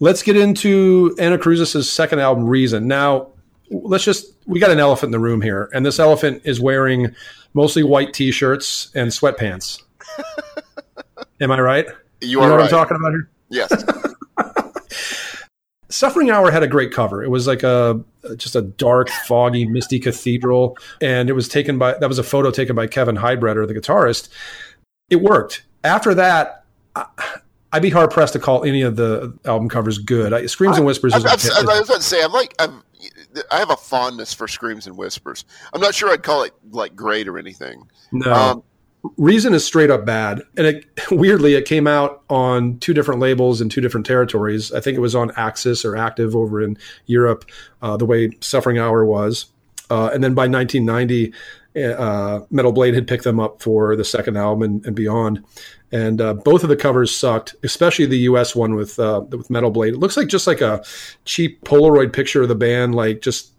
Let's 0.00 0.22
get 0.22 0.36
into 0.36 1.14
Anacrusis' 1.18 1.84
second 1.84 2.18
album, 2.18 2.46
Reason. 2.46 2.88
Now, 2.88 3.28
let's 3.70 4.04
just 4.04 4.34
we 4.46 4.58
got 4.58 4.70
an 4.70 4.80
elephant 4.80 5.08
in 5.08 5.12
the 5.12 5.20
room 5.20 5.42
here, 5.42 5.68
and 5.74 5.84
this 5.84 5.98
elephant 5.98 6.42
is 6.44 6.60
wearing 6.60 7.14
mostly 7.52 7.82
white 7.82 8.14
t-shirts 8.14 8.90
and 8.94 9.10
sweatpants. 9.10 9.82
Am 11.40 11.50
I 11.50 11.60
right? 11.60 11.86
You, 12.22 12.40
are 12.40 12.44
you 12.44 12.48
know 12.48 12.56
what. 12.56 12.64
I'm 12.64 12.70
talking 12.70 12.96
about 12.96 13.10
here? 13.10 13.28
Yes. 13.50 14.02
Suffering 15.96 16.30
Hour 16.30 16.50
had 16.50 16.62
a 16.62 16.66
great 16.66 16.92
cover. 16.92 17.24
It 17.24 17.30
was 17.30 17.46
like 17.46 17.62
a 17.62 18.02
just 18.36 18.54
a 18.54 18.60
dark, 18.60 19.08
foggy, 19.26 19.66
misty 19.66 19.98
cathedral, 19.98 20.76
and 21.00 21.30
it 21.30 21.32
was 21.32 21.48
taken 21.48 21.78
by 21.78 21.94
that 21.94 22.06
was 22.06 22.18
a 22.18 22.22
photo 22.22 22.50
taken 22.50 22.76
by 22.76 22.86
Kevin 22.86 23.16
Heidbreder, 23.16 23.66
the 23.66 23.74
guitarist. 23.74 24.28
It 25.08 25.22
worked. 25.22 25.64
After 25.84 26.12
that, 26.14 26.64
I, 26.94 27.06
would 27.72 27.82
be 27.82 27.88
hard 27.88 28.10
pressed 28.10 28.34
to 28.34 28.38
call 28.38 28.64
any 28.64 28.82
of 28.82 28.96
the 28.96 29.34
album 29.46 29.70
covers 29.70 29.96
good. 29.96 30.34
I, 30.34 30.44
Screams 30.46 30.76
and 30.76 30.84
Whispers. 30.84 31.14
I, 31.14 31.18
I, 31.18 31.20
I, 31.20 31.24
I 31.24 31.32
was 31.32 31.88
about 31.88 31.96
to 31.96 32.02
say, 32.02 32.22
I'm 32.22 32.32
like, 32.32 32.54
I'm, 32.58 32.82
I 33.50 33.58
have 33.58 33.70
a 33.70 33.76
fondness 33.76 34.34
for 34.34 34.48
Screams 34.48 34.86
and 34.86 34.98
Whispers. 34.98 35.46
I'm 35.72 35.80
not 35.80 35.94
sure 35.94 36.10
I'd 36.10 36.22
call 36.22 36.42
it 36.42 36.52
like 36.72 36.94
great 36.94 37.26
or 37.26 37.38
anything. 37.38 37.88
No. 38.12 38.32
Um, 38.32 38.62
Reason 39.16 39.54
is 39.54 39.64
straight 39.64 39.90
up 39.90 40.04
bad, 40.04 40.42
and 40.56 40.66
it, 40.66 40.86
weirdly, 41.10 41.54
it 41.54 41.64
came 41.66 41.86
out 41.86 42.22
on 42.28 42.78
two 42.78 42.94
different 42.94 43.20
labels 43.20 43.60
in 43.60 43.68
two 43.68 43.80
different 43.80 44.06
territories. 44.06 44.72
I 44.72 44.80
think 44.80 44.96
it 44.96 45.00
was 45.00 45.14
on 45.14 45.32
Axis 45.36 45.84
or 45.84 45.96
Active 45.96 46.34
over 46.34 46.62
in 46.62 46.78
Europe, 47.06 47.44
uh, 47.82 47.96
the 47.96 48.06
way 48.06 48.30
Suffering 48.40 48.78
Hour 48.78 49.04
was, 49.04 49.46
uh, 49.90 50.10
and 50.12 50.22
then 50.22 50.34
by 50.34 50.48
1990, 50.48 51.32
uh, 51.76 52.40
Metal 52.50 52.72
Blade 52.72 52.94
had 52.94 53.06
picked 53.06 53.24
them 53.24 53.38
up 53.38 53.62
for 53.62 53.96
the 53.96 54.04
second 54.04 54.36
album 54.36 54.62
and, 54.62 54.86
and 54.86 54.96
beyond. 54.96 55.44
And 55.92 56.20
uh, 56.20 56.34
both 56.34 56.62
of 56.62 56.68
the 56.68 56.76
covers 56.76 57.14
sucked, 57.14 57.54
especially 57.62 58.06
the 58.06 58.18
U.S. 58.18 58.56
one 58.56 58.74
with 58.74 58.98
uh, 58.98 59.22
with 59.30 59.50
Metal 59.50 59.70
Blade. 59.70 59.94
It 59.94 59.98
looks 59.98 60.16
like 60.16 60.28
just 60.28 60.46
like 60.46 60.60
a 60.60 60.82
cheap 61.24 61.62
Polaroid 61.64 62.12
picture 62.12 62.42
of 62.42 62.48
the 62.48 62.54
band, 62.54 62.94
like 62.94 63.20
just 63.20 63.52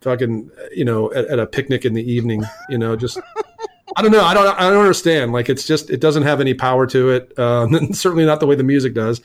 fucking 0.00 0.50
you 0.74 0.84
know 0.84 1.12
at, 1.12 1.26
at 1.26 1.38
a 1.38 1.46
picnic 1.46 1.84
in 1.84 1.94
the 1.94 2.02
evening. 2.02 2.42
You 2.68 2.78
know, 2.78 2.96
just 2.96 3.20
I 3.96 4.02
don't 4.02 4.12
know. 4.12 4.22
I 4.22 4.34
don't. 4.34 4.46
I 4.58 4.70
don't 4.70 4.80
understand. 4.80 5.32
Like 5.32 5.48
it's 5.48 5.66
just 5.66 5.90
it 5.90 6.00
doesn't 6.00 6.24
have 6.24 6.40
any 6.40 6.54
power 6.54 6.86
to 6.88 7.10
it. 7.10 7.32
Uh, 7.38 7.68
certainly 7.92 8.24
not 8.24 8.40
the 8.40 8.46
way 8.46 8.54
the 8.54 8.64
music 8.64 8.94
does. 8.94 9.20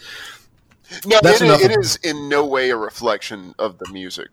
No, 1.06 1.19
That's 1.23 1.41
it, 1.41 1.71
it 1.71 1.78
is 1.80 1.97
in 2.04 2.30
no 2.30 2.45
way 2.45 2.69
a 2.69 2.78
reflection 2.78 3.56
of 3.58 3.80
the 3.80 3.91
music. 3.91 4.28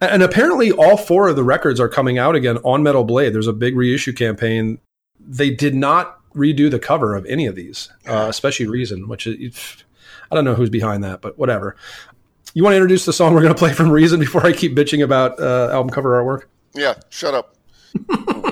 And 0.00 0.22
apparently, 0.22 0.70
all 0.70 0.96
four 0.96 1.28
of 1.28 1.36
the 1.36 1.44
records 1.44 1.80
are 1.80 1.88
coming 1.88 2.18
out 2.18 2.34
again 2.36 2.58
on 2.58 2.82
Metal 2.82 3.04
Blade. 3.04 3.34
There's 3.34 3.48
a 3.48 3.52
big 3.52 3.76
reissue 3.76 4.12
campaign. 4.12 4.78
They 5.18 5.50
did 5.50 5.74
not 5.74 6.20
redo 6.34 6.70
the 6.70 6.78
cover 6.78 7.14
of 7.14 7.26
any 7.26 7.46
of 7.46 7.54
these, 7.54 7.90
uh, 8.06 8.26
especially 8.28 8.66
Reason, 8.66 9.08
which 9.08 9.26
is, 9.26 9.84
I 10.30 10.34
don't 10.34 10.44
know 10.44 10.54
who's 10.54 10.70
behind 10.70 11.02
that, 11.04 11.20
but 11.20 11.38
whatever. 11.38 11.76
You 12.54 12.62
want 12.62 12.74
to 12.74 12.76
introduce 12.76 13.04
the 13.04 13.12
song 13.12 13.34
we're 13.34 13.42
going 13.42 13.54
to 13.54 13.58
play 13.58 13.72
from 13.72 13.90
Reason 13.90 14.20
before 14.20 14.46
I 14.46 14.52
keep 14.52 14.76
bitching 14.76 15.02
about 15.02 15.40
uh, 15.40 15.70
album 15.72 15.90
cover 15.90 16.22
artwork? 16.22 16.44
Yeah, 16.72 16.94
shut 17.10 17.34
up. 17.34 17.56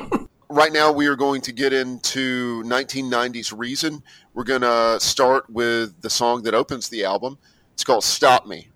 right 0.53 0.73
now 0.73 0.93
we 0.93 1.07
are 1.07 1.17
going 1.17 1.41
to 1.43 1.53
get 1.53 1.73
into 1.73 2.63
1990s 2.65 3.57
Reason. 3.57 4.03
We're 4.35 4.45
going 4.45 4.61
to 4.61 4.99
start 5.01 5.49
with 5.49 6.01
the 6.03 6.11
song 6.11 6.43
that 6.43 6.55
opens 6.55 6.89
the 6.89 7.05
album. 7.05 7.39
It's 7.73 7.85
called 7.85 8.05
Stop 8.05 8.47
Me. 8.47 8.69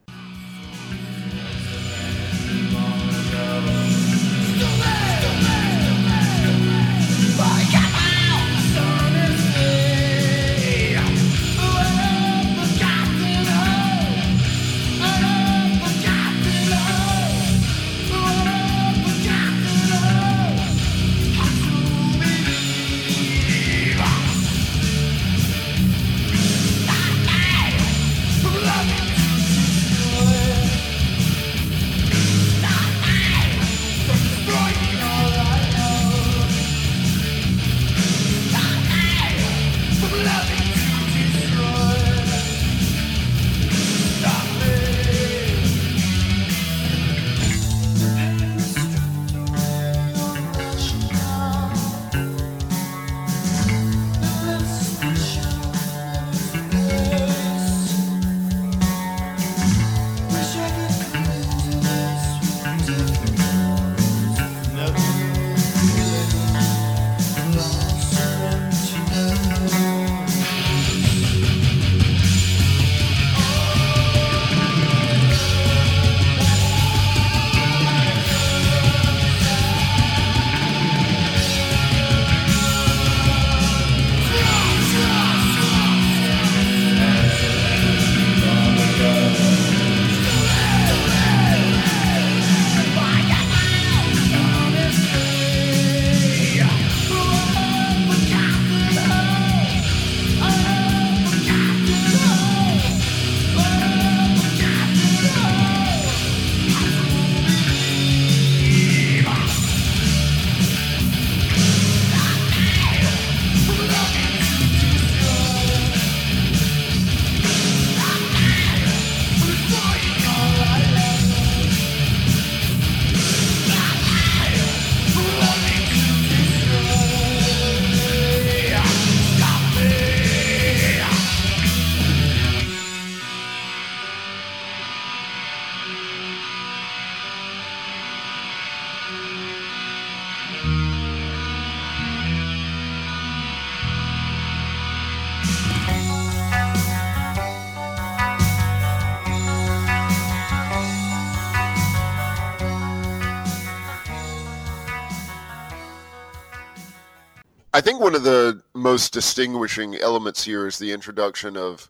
Think 157.86 158.00
one 158.00 158.16
of 158.16 158.24
the 158.24 158.60
most 158.74 159.12
distinguishing 159.12 159.94
elements 159.94 160.42
here 160.42 160.66
is 160.66 160.76
the 160.76 160.90
introduction 160.90 161.56
of 161.56 161.88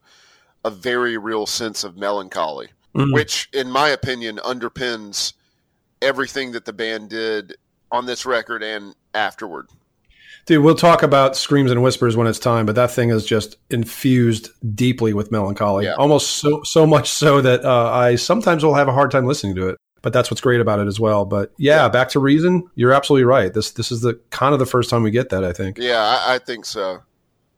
a 0.63 0.69
very 0.69 1.17
real 1.17 1.47
sense 1.47 1.85
of 1.85 1.97
melancholy, 1.97 2.69
mm-hmm. 2.95 3.15
which, 3.15 3.49
in 3.55 3.71
my 3.71 3.89
opinion, 3.89 4.37
underpins 4.45 5.33
everything 6.03 6.53
that 6.53 6.67
the 6.67 6.73
band 6.73 7.09
did 7.09 7.57
on 7.91 8.05
this 8.05 8.27
record 8.27 8.63
and 8.63 8.95
afterward. 9.15 9.71
Dude, 10.45 10.63
we'll 10.63 10.75
talk 10.75 11.03
about 11.03 11.35
screams 11.35 11.71
and 11.71 11.83
whispers 11.83 12.15
when 12.15 12.27
it's 12.27 12.39
time, 12.39 12.67
but 12.67 12.75
that 12.75 12.91
thing 12.91 13.09
is 13.09 13.25
just 13.25 13.57
infused 13.71 14.51
deeply 14.77 15.15
with 15.15 15.33
melancholy. 15.33 15.87
Yeah. 15.87 15.95
Almost 15.95 16.37
so 16.37 16.63
so 16.63 16.87
much 16.87 17.09
so 17.09 17.41
that 17.41 17.65
uh, 17.65 17.91
I 17.91 18.17
sometimes 18.17 18.63
will 18.63 18.75
have 18.75 18.87
a 18.87 18.93
hard 18.93 19.11
time 19.11 19.25
listening 19.25 19.55
to 19.55 19.71
it. 19.71 19.79
But 20.07 20.13
that's 20.13 20.31
what's 20.31 20.41
great 20.41 20.61
about 20.61 20.79
it 20.79 20.87
as 20.87 21.01
well. 21.01 21.25
But 21.25 21.53
yeah, 21.59 21.83
yeah, 21.83 21.89
back 21.89 22.11
to 22.11 22.21
reason. 22.21 22.71
You're 22.77 22.93
absolutely 22.93 23.25
right. 23.25 23.53
This 23.53 23.73
this 23.73 23.91
is 23.91 24.03
the 24.03 24.15
kind 24.31 24.53
of 24.53 24.61
the 24.61 24.65
first 24.65 24.89
time 24.89 25.03
we 25.03 25.11
get 25.11 25.31
that. 25.31 25.43
I 25.43 25.53
think. 25.53 25.79
Yeah, 25.79 25.99
I, 25.99 26.37
I 26.37 26.39
think 26.39 26.65
so. 26.65 27.03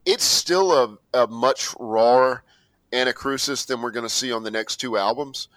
It's 0.06 0.24
still 0.24 0.72
a, 0.72 0.96
a 1.12 1.26
much 1.26 1.74
rawer 1.78 2.42
Anacrusis 2.90 3.66
than 3.66 3.82
we're 3.82 3.90
going 3.90 4.06
to 4.06 4.08
see 4.08 4.32
on 4.32 4.44
the 4.44 4.50
next 4.50 4.78
two 4.78 4.96
albums. 4.96 5.48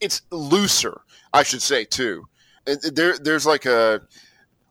It's 0.00 0.22
looser, 0.32 1.02
I 1.32 1.44
should 1.44 1.62
say, 1.62 1.84
too. 1.84 2.26
There, 2.66 3.16
there's 3.16 3.46
like 3.46 3.64
a 3.64 4.00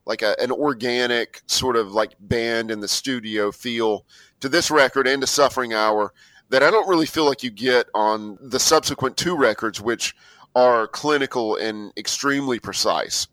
like 0.06 0.22
a, 0.22 0.36
an 0.42 0.52
organic 0.52 1.44
sort 1.46 1.78
of 1.78 1.94
like 1.94 2.16
band 2.20 2.72
in 2.72 2.82
the 2.82 2.90
studio 2.90 3.54
feel 3.54 4.06
to 4.42 4.50
this 4.50 4.70
record 4.70 5.08
and 5.08 5.22
to 5.22 5.28
Suffering 5.28 5.74
Hour 5.74 6.12
that 6.50 6.62
I 6.62 6.70
don't 6.72 6.90
really 6.90 7.06
feel 7.06 7.24
like 7.24 7.42
you 7.42 7.52
get 7.52 7.88
on 7.96 8.38
the 8.42 8.60
subsequent 8.60 9.16
two 9.16 9.38
records, 9.38 9.80
which 9.80 10.14
are 10.56 10.88
clinical 10.88 11.56
and 11.56 11.92
extremely 11.98 12.60
precise. 12.60 13.28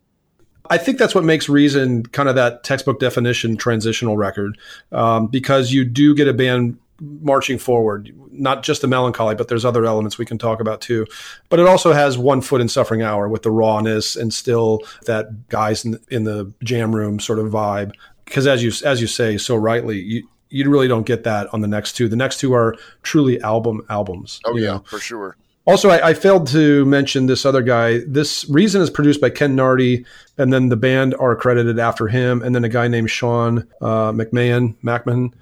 I 0.69 0.79
think 0.79 0.99
that's 0.99 1.15
what 1.15 1.25
makes 1.25 1.49
Reason 1.49 2.05
kind 2.07 2.29
of 2.29 2.37
that 2.37 2.63
textbook 2.63 3.01
definition 3.01 3.57
transitional 3.57 4.17
record 4.17 4.57
um, 4.93 5.27
because 5.27 5.73
you 5.73 5.85
do 5.85 6.15
get 6.15 6.29
a 6.29 6.33
band 6.33 6.79
marching 7.01 7.59
forward, 7.59 8.15
not 8.31 8.63
just 8.63 8.83
the 8.83 8.87
melancholy, 8.87 9.35
but 9.35 9.49
there's 9.49 9.65
other 9.65 9.85
elements 9.85 10.19
we 10.19 10.27
can 10.27 10.39
talk 10.39 10.61
about 10.61 10.81
too. 10.81 11.07
But 11.49 11.59
it 11.59 11.67
also 11.67 11.93
has 11.93 12.19
one 12.19 12.41
foot 12.41 12.61
in 12.61 12.69
suffering 12.69 13.03
hour 13.03 13.29
with 13.29 13.43
the 13.43 13.51
rawness 13.51 14.17
and 14.17 14.33
still 14.33 14.81
that 15.07 15.49
guys 15.49 15.85
in, 15.85 15.99
in 16.11 16.25
the 16.25 16.53
jam 16.63 16.95
room 16.95 17.19
sort 17.19 17.39
of 17.39 17.47
vibe. 17.47 17.93
Because 18.25 18.47
as 18.47 18.63
you 18.63 18.71
as 18.87 19.01
you 19.01 19.09
say 19.09 19.39
so 19.39 19.57
rightly, 19.57 19.99
you 19.99 20.29
you 20.51 20.69
really 20.69 20.89
don't 20.89 21.07
get 21.07 21.25
that 21.25 21.53
on 21.53 21.63
the 21.63 21.69
next 21.69 21.95
two. 21.95 22.09
The 22.09 22.17
next 22.17 22.39
two 22.39 22.53
are 22.55 22.77
truly 23.03 23.41
album 23.41 23.83
albums. 23.89 24.41
Oh 24.45 24.57
yeah, 24.57 24.75
know? 24.75 24.85
for 24.87 24.99
sure. 24.99 25.37
Also, 25.67 25.91
I, 25.91 26.09
I, 26.09 26.15
failed 26.15 26.47
to 26.49 26.85
mention 26.87 27.27
this 27.27 27.45
other 27.45 27.63
guy. 27.63 27.99
This 28.07 28.49
Reason 28.49 28.81
is 28.81 28.89
produced 28.89 29.21
by 29.21 29.31
Ken 29.31 29.55
Nardi, 29.55 30.07
and 30.39 30.53
then 30.53 30.69
the 30.69 30.77
band 30.77 31.15
are 31.21 31.37
credited 31.37 31.79
after 31.79 32.09
him, 32.09 32.43
and 32.43 32.55
then 32.55 32.65
a 32.65 32.69
guy 32.69 32.89
named 32.89 33.11
Sean 33.11 33.69
uh, 33.81 34.11
McMahon, 34.11 34.75
Macman, 34.83 35.33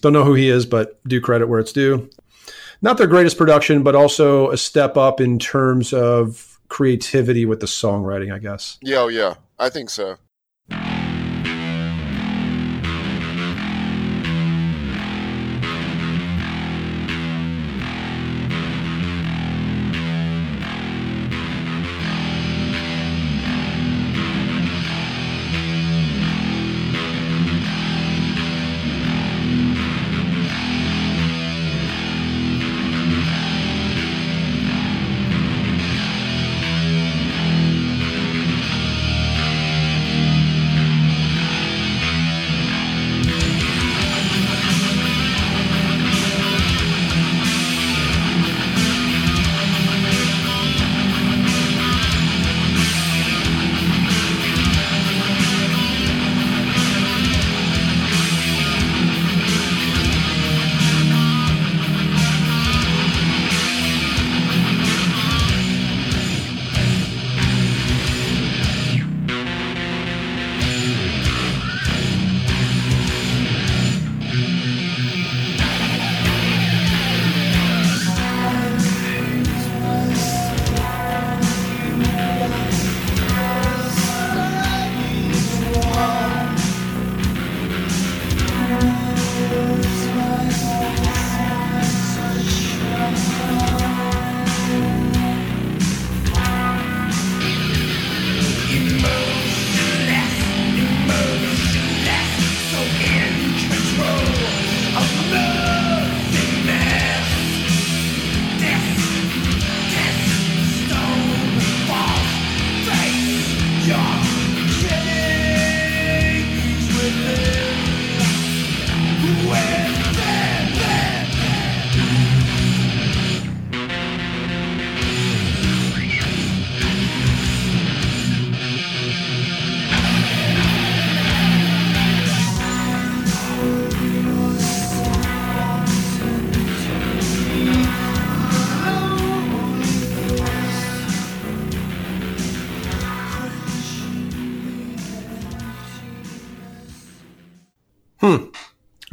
don't 0.00 0.12
know 0.12 0.24
who 0.24 0.34
he 0.34 0.48
is, 0.48 0.66
but 0.66 1.00
do 1.04 1.20
credit 1.20 1.48
where 1.48 1.60
it's 1.60 1.72
due. 1.72 2.08
Not 2.80 2.98
their 2.98 3.06
greatest 3.06 3.36
production, 3.36 3.82
but 3.82 3.94
also 3.94 4.50
a 4.50 4.56
step 4.56 4.96
up 4.96 5.20
in 5.20 5.38
terms 5.38 5.92
of 5.92 6.58
creativity 6.68 7.44
with 7.44 7.60
the 7.60 7.66
songwriting, 7.66 8.32
I 8.32 8.38
guess. 8.38 8.78
Yeah, 8.82 8.98
oh, 8.98 9.08
yeah. 9.08 9.34
I 9.58 9.70
think 9.70 9.90
so. 9.90 10.16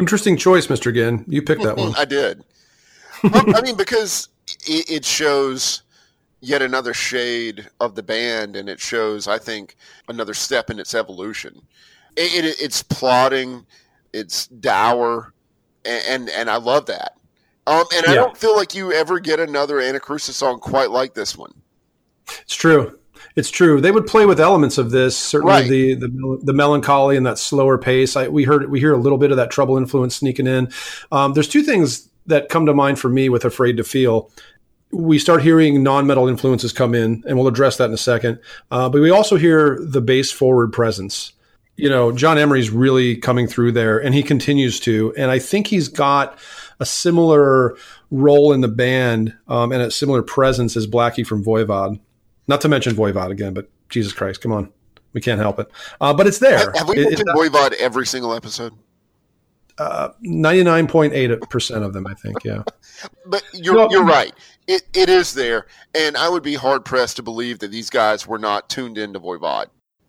Interesting 0.05 0.37
choice, 0.37 0.67
Mr. 0.67 0.93
Ginn. 0.93 1.25
You 1.27 1.41
picked 1.41 1.63
that 1.63 1.77
one. 1.77 1.95
I 1.97 2.05
did. 2.05 2.43
I 3.23 3.59
mean, 3.61 3.75
because 3.75 4.29
it, 4.67 4.87
it 4.87 5.03
shows 5.03 5.81
yet 6.41 6.61
another 6.61 6.93
shade 6.93 7.67
of 7.79 7.95
the 7.95 8.03
band, 8.03 8.55
and 8.55 8.69
it 8.69 8.79
shows, 8.79 9.27
I 9.27 9.39
think, 9.39 9.75
another 10.07 10.35
step 10.35 10.69
in 10.69 10.77
its 10.77 10.93
evolution. 10.93 11.59
It, 12.15 12.45
it, 12.45 12.55
it's 12.61 12.83
plotting, 12.83 13.65
it's 14.13 14.45
dour, 14.45 15.33
and, 15.85 16.03
and, 16.07 16.29
and 16.29 16.51
I 16.51 16.57
love 16.57 16.85
that. 16.85 17.17
Um, 17.65 17.85
and 17.95 18.05
I 18.05 18.13
yeah. 18.13 18.15
don't 18.17 18.37
feel 18.37 18.55
like 18.55 18.75
you 18.75 18.91
ever 18.91 19.19
get 19.19 19.39
another 19.39 19.77
Anacrusis 19.77 20.33
song 20.33 20.59
quite 20.59 20.91
like 20.91 21.15
this 21.15 21.35
one. 21.35 21.51
It's 22.41 22.53
true. 22.53 22.99
It's 23.35 23.49
true. 23.49 23.81
They 23.81 23.91
would 23.91 24.07
play 24.07 24.25
with 24.25 24.39
elements 24.39 24.77
of 24.77 24.91
this, 24.91 25.17
certainly 25.17 25.53
right. 25.53 25.69
the, 25.69 25.95
the, 25.95 26.39
the 26.43 26.53
melancholy 26.53 27.17
and 27.17 27.25
that 27.25 27.37
slower 27.37 27.77
pace. 27.77 28.15
I, 28.15 28.27
we 28.27 28.43
heard 28.43 28.69
we 28.69 28.79
hear 28.79 28.93
a 28.93 28.97
little 28.97 29.17
bit 29.17 29.31
of 29.31 29.37
that 29.37 29.51
trouble 29.51 29.77
influence 29.77 30.15
sneaking 30.15 30.47
in. 30.47 30.69
Um, 31.11 31.33
there's 31.33 31.47
two 31.47 31.63
things 31.63 32.09
that 32.27 32.49
come 32.49 32.65
to 32.65 32.73
mind 32.73 32.99
for 32.99 33.09
me 33.09 33.29
with 33.29 33.45
"Afraid 33.45 33.77
to 33.77 33.83
Feel." 33.83 34.31
We 34.91 35.19
start 35.19 35.41
hearing 35.41 35.83
non-metal 35.83 36.27
influences 36.27 36.71
come 36.71 36.95
in, 36.95 37.23
and 37.27 37.37
we'll 37.37 37.47
address 37.47 37.77
that 37.77 37.85
in 37.85 37.93
a 37.93 37.97
second. 37.97 38.39
Uh, 38.71 38.87
but 38.87 39.01
we 39.01 39.09
also 39.09 39.35
hear 39.35 39.79
the 39.81 40.01
bass 40.01 40.31
forward 40.31 40.71
presence. 40.71 41.33
You 41.75 41.89
know, 41.89 42.13
John 42.13 42.37
Emery's 42.37 42.69
really 42.69 43.17
coming 43.17 43.47
through 43.47 43.73
there, 43.73 43.97
and 44.01 44.15
he 44.15 44.23
continues 44.23 44.79
to. 44.81 45.13
And 45.17 45.29
I 45.29 45.39
think 45.39 45.67
he's 45.67 45.89
got 45.89 46.39
a 46.79 46.85
similar 46.85 47.75
role 48.11 48.53
in 48.53 48.61
the 48.61 48.69
band 48.69 49.35
um, 49.47 49.71
and 49.71 49.81
a 49.81 49.91
similar 49.91 50.21
presence 50.21 50.77
as 50.77 50.87
Blackie 50.87 51.25
from 51.25 51.43
Voivod. 51.43 51.99
Not 52.47 52.61
to 52.61 52.67
mention 52.69 52.95
Voivod 52.95 53.31
again, 53.31 53.53
but 53.53 53.69
Jesus 53.89 54.13
Christ, 54.13 54.41
come 54.41 54.51
on. 54.51 54.71
We 55.13 55.21
can't 55.21 55.39
help 55.39 55.59
it, 55.59 55.71
uh, 56.01 56.13
but 56.13 56.27
it's 56.27 56.39
there. 56.39 56.57
Have, 56.59 56.75
have 56.75 56.89
we 56.89 56.97
It- 56.97 57.09
mentioned 57.09 57.29
Voivod 57.29 57.73
every 57.75 58.05
single 58.05 58.33
episode? 58.33 58.73
Ninety 60.21 60.63
nine 60.63 60.87
point 60.87 61.13
eight 61.13 61.39
percent 61.49 61.83
of 61.83 61.93
them, 61.93 62.07
I 62.07 62.13
think. 62.13 62.43
Yeah. 62.43 62.63
But 63.25 63.43
you're 63.53 63.91
you're 63.91 64.05
right. 64.05 64.33
It 64.67 64.83
it 64.93 65.09
is 65.09 65.33
there, 65.33 65.65
and 65.93 66.15
I 66.15 66.29
would 66.29 66.43
be 66.43 66.55
hard 66.55 66.85
pressed 66.85 67.17
to 67.17 67.23
believe 67.23 67.59
that 67.59 67.69
these 67.69 67.89
guys 67.89 68.25
were 68.25 68.37
not 68.37 68.69
tuned 68.69 68.97
into 68.97 69.19
Voivod. 69.19 69.65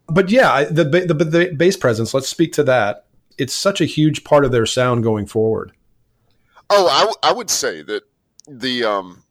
but 0.06 0.30
yeah, 0.30 0.64
the, 0.64 0.84
the 0.84 1.14
the 1.24 1.52
bass 1.56 1.76
presence. 1.76 2.14
Let's 2.14 2.28
speak 2.28 2.52
to 2.52 2.62
that. 2.64 3.06
It's 3.38 3.52
such 3.54 3.80
a 3.80 3.84
huge 3.86 4.22
part 4.22 4.44
of 4.44 4.52
their 4.52 4.66
sound 4.66 5.02
going 5.02 5.26
forward. 5.26 5.72
Oh, 6.70 6.86
I, 6.88 7.00
w- 7.00 7.16
I 7.24 7.32
would 7.32 7.50
say 7.50 7.82
that 7.82 8.04
the 8.48 8.84
um, 8.84 9.24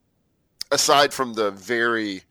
aside 0.70 1.14
from 1.14 1.34
the 1.34 1.52
very, 1.52 2.24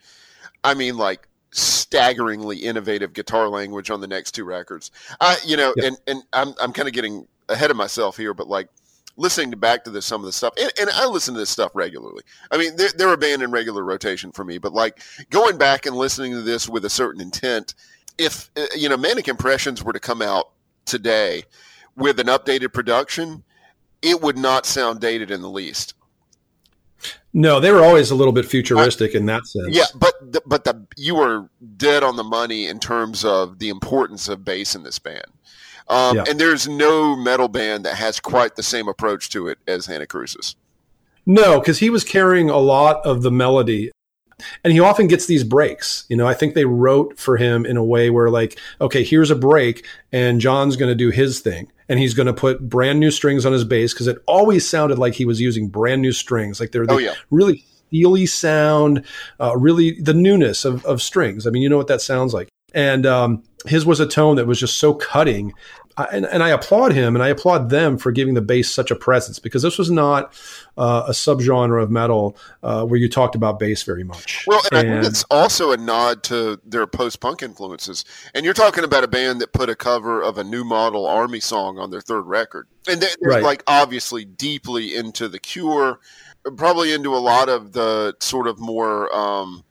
I 0.64 0.74
mean, 0.74 0.96
like 0.96 1.28
staggeringly 1.52 2.56
innovative 2.58 3.12
guitar 3.12 3.48
language 3.48 3.90
on 3.90 4.00
the 4.00 4.06
next 4.08 4.32
two 4.32 4.44
records, 4.44 4.90
I 5.20 5.36
you 5.44 5.56
know, 5.56 5.72
Yep. 5.76 5.86
and 5.86 5.96
and 6.06 6.22
I'm 6.32 6.54
I'm 6.60 6.72
kind 6.72 6.88
of 6.88 6.94
getting 6.94 7.28
ahead 7.48 7.70
of 7.70 7.76
myself 7.76 8.16
here, 8.16 8.34
but 8.34 8.48
like 8.48 8.68
listening 9.16 9.52
to 9.52 9.56
back 9.56 9.84
to 9.84 9.90
this 9.90 10.06
some 10.06 10.20
of 10.20 10.26
the 10.26 10.32
stuff, 10.32 10.54
and, 10.60 10.72
and 10.80 10.90
I 10.90 11.06
listen 11.06 11.34
to 11.34 11.40
this 11.40 11.50
stuff 11.50 11.70
regularly. 11.74 12.22
I 12.50 12.56
mean, 12.58 12.74
they're, 12.74 12.90
they're 12.96 13.12
a 13.12 13.16
band 13.18 13.42
in 13.42 13.52
regular 13.52 13.84
rotation 13.84 14.32
for 14.32 14.44
me, 14.44 14.58
but 14.58 14.72
like 14.72 15.00
going 15.30 15.56
back 15.56 15.86
and 15.86 15.94
listening 15.94 16.32
to 16.32 16.42
this 16.42 16.68
with 16.68 16.84
a 16.84 16.90
certain 16.90 17.20
intent, 17.20 17.74
if 18.18 18.50
uh, 18.56 18.66
you 18.74 18.88
know, 18.88 18.96
Manic 18.96 19.28
Impressions 19.28 19.84
were 19.84 19.92
to 19.92 20.00
come 20.00 20.20
out 20.22 20.50
today 20.84 21.44
with 21.96 22.18
an 22.18 22.26
updated 22.26 22.72
production 22.72 23.44
it 24.04 24.20
would 24.20 24.36
not 24.36 24.66
sound 24.66 25.00
dated 25.00 25.30
in 25.30 25.40
the 25.40 25.48
least. 25.48 25.94
No, 27.32 27.60
they 27.60 27.72
were 27.72 27.82
always 27.82 28.10
a 28.10 28.14
little 28.14 28.32
bit 28.32 28.46
futuristic 28.46 29.14
in 29.14 29.26
that 29.26 29.46
sense. 29.46 29.68
Yeah, 29.70 29.84
but 29.94 30.14
the, 30.20 30.42
but 30.46 30.64
the 30.64 30.86
you 30.96 31.16
were 31.16 31.48
dead 31.76 32.02
on 32.02 32.16
the 32.16 32.24
money 32.24 32.66
in 32.66 32.78
terms 32.78 33.24
of 33.24 33.58
the 33.58 33.68
importance 33.68 34.28
of 34.28 34.44
bass 34.44 34.74
in 34.74 34.82
this 34.82 34.98
band. 34.98 35.26
Um, 35.88 36.16
Yeah. 36.16 36.24
And 36.28 36.38
there's 36.38 36.68
no 36.68 37.16
metal 37.16 37.48
band 37.48 37.84
that 37.84 37.96
has 37.96 38.20
quite 38.20 38.56
the 38.56 38.62
same 38.62 38.88
approach 38.88 39.30
to 39.30 39.48
it 39.48 39.58
as 39.66 39.86
Anacrusis. 39.88 40.54
No, 41.26 41.58
because 41.58 41.78
he 41.78 41.90
was 41.90 42.04
carrying 42.04 42.50
a 42.50 42.58
lot 42.58 43.04
of 43.04 43.22
the 43.22 43.30
melody. 43.30 43.90
And 44.64 44.72
he 44.72 44.80
often 44.80 45.06
gets 45.06 45.26
these 45.26 45.44
breaks. 45.44 46.04
You 46.08 46.16
know, 46.16 46.26
I 46.26 46.34
think 46.34 46.54
they 46.54 46.64
wrote 46.64 47.18
for 47.18 47.36
him 47.36 47.64
in 47.64 47.76
a 47.76 47.84
way 47.84 48.10
where, 48.10 48.30
like, 48.30 48.58
okay, 48.80 49.04
here's 49.04 49.30
a 49.30 49.36
break, 49.36 49.86
and 50.12 50.40
John's 50.40 50.76
going 50.76 50.90
to 50.90 50.94
do 50.94 51.10
his 51.10 51.40
thing. 51.40 51.70
And 51.88 51.98
he's 51.98 52.14
going 52.14 52.26
to 52.26 52.32
put 52.32 52.68
brand 52.68 52.98
new 53.00 53.10
strings 53.10 53.44
on 53.44 53.52
his 53.52 53.64
bass 53.64 53.92
because 53.92 54.06
it 54.06 54.18
always 54.26 54.66
sounded 54.68 54.98
like 54.98 55.14
he 55.14 55.24
was 55.26 55.40
using 55.40 55.68
brand 55.68 56.00
new 56.02 56.12
strings. 56.12 56.58
Like 56.60 56.72
they're 56.72 56.86
the 56.86 56.94
Oh, 56.94 56.98
yeah. 56.98 57.14
really 57.30 57.64
steely 57.88 58.26
sound, 58.26 59.04
uh, 59.38 59.56
really 59.56 60.00
the 60.00 60.14
newness 60.14 60.64
of, 60.64 60.84
of 60.86 61.02
strings. 61.02 61.46
I 61.46 61.50
mean, 61.50 61.62
you 61.62 61.68
know 61.68 61.76
what 61.76 61.88
that 61.88 62.00
sounds 62.00 62.32
like. 62.32 62.48
And 62.74 63.06
um, 63.06 63.42
his 63.64 63.86
was 63.86 64.00
a 64.00 64.06
tone 64.06 64.36
that 64.36 64.46
was 64.46 64.60
just 64.60 64.78
so 64.78 64.92
cutting. 64.92 65.54
I, 65.96 66.04
and, 66.06 66.26
and 66.26 66.42
I 66.42 66.48
applaud 66.48 66.92
him 66.92 67.14
and 67.14 67.22
I 67.22 67.28
applaud 67.28 67.70
them 67.70 67.98
for 67.98 68.10
giving 68.10 68.34
the 68.34 68.42
bass 68.42 68.68
such 68.68 68.90
a 68.90 68.96
presence 68.96 69.38
because 69.38 69.62
this 69.62 69.78
was 69.78 69.92
not 69.92 70.32
uh, 70.76 71.04
a 71.06 71.12
subgenre 71.12 71.80
of 71.80 71.88
metal 71.88 72.36
uh, 72.64 72.84
where 72.84 72.98
you 72.98 73.08
talked 73.08 73.36
about 73.36 73.60
bass 73.60 73.84
very 73.84 74.02
much. 74.02 74.44
Well, 74.48 74.60
and, 74.72 74.78
I 74.78 74.82
think 74.82 75.04
it's 75.04 75.24
also 75.30 75.70
a 75.70 75.76
nod 75.76 76.24
to 76.24 76.60
their 76.66 76.88
post-punk 76.88 77.44
influences. 77.44 78.04
And 78.34 78.44
you're 78.44 78.54
talking 78.54 78.82
about 78.82 79.04
a 79.04 79.08
band 79.08 79.40
that 79.40 79.52
put 79.52 79.70
a 79.70 79.76
cover 79.76 80.20
of 80.20 80.36
a 80.36 80.42
new 80.42 80.64
model 80.64 81.06
Army 81.06 81.38
song 81.38 81.78
on 81.78 81.92
their 81.92 82.00
third 82.00 82.22
record, 82.22 82.66
and 82.88 83.00
they're, 83.00 83.10
they're 83.20 83.30
Right. 83.30 83.42
like 83.44 83.62
obviously 83.68 84.24
deeply 84.24 84.96
into 84.96 85.28
the 85.28 85.38
Cure, 85.38 86.00
probably 86.56 86.92
into 86.92 87.14
a 87.14 87.22
lot 87.22 87.48
of 87.48 87.72
the 87.72 88.16
sort 88.18 88.48
of 88.48 88.58
more 88.58 89.14
um, 89.14 89.62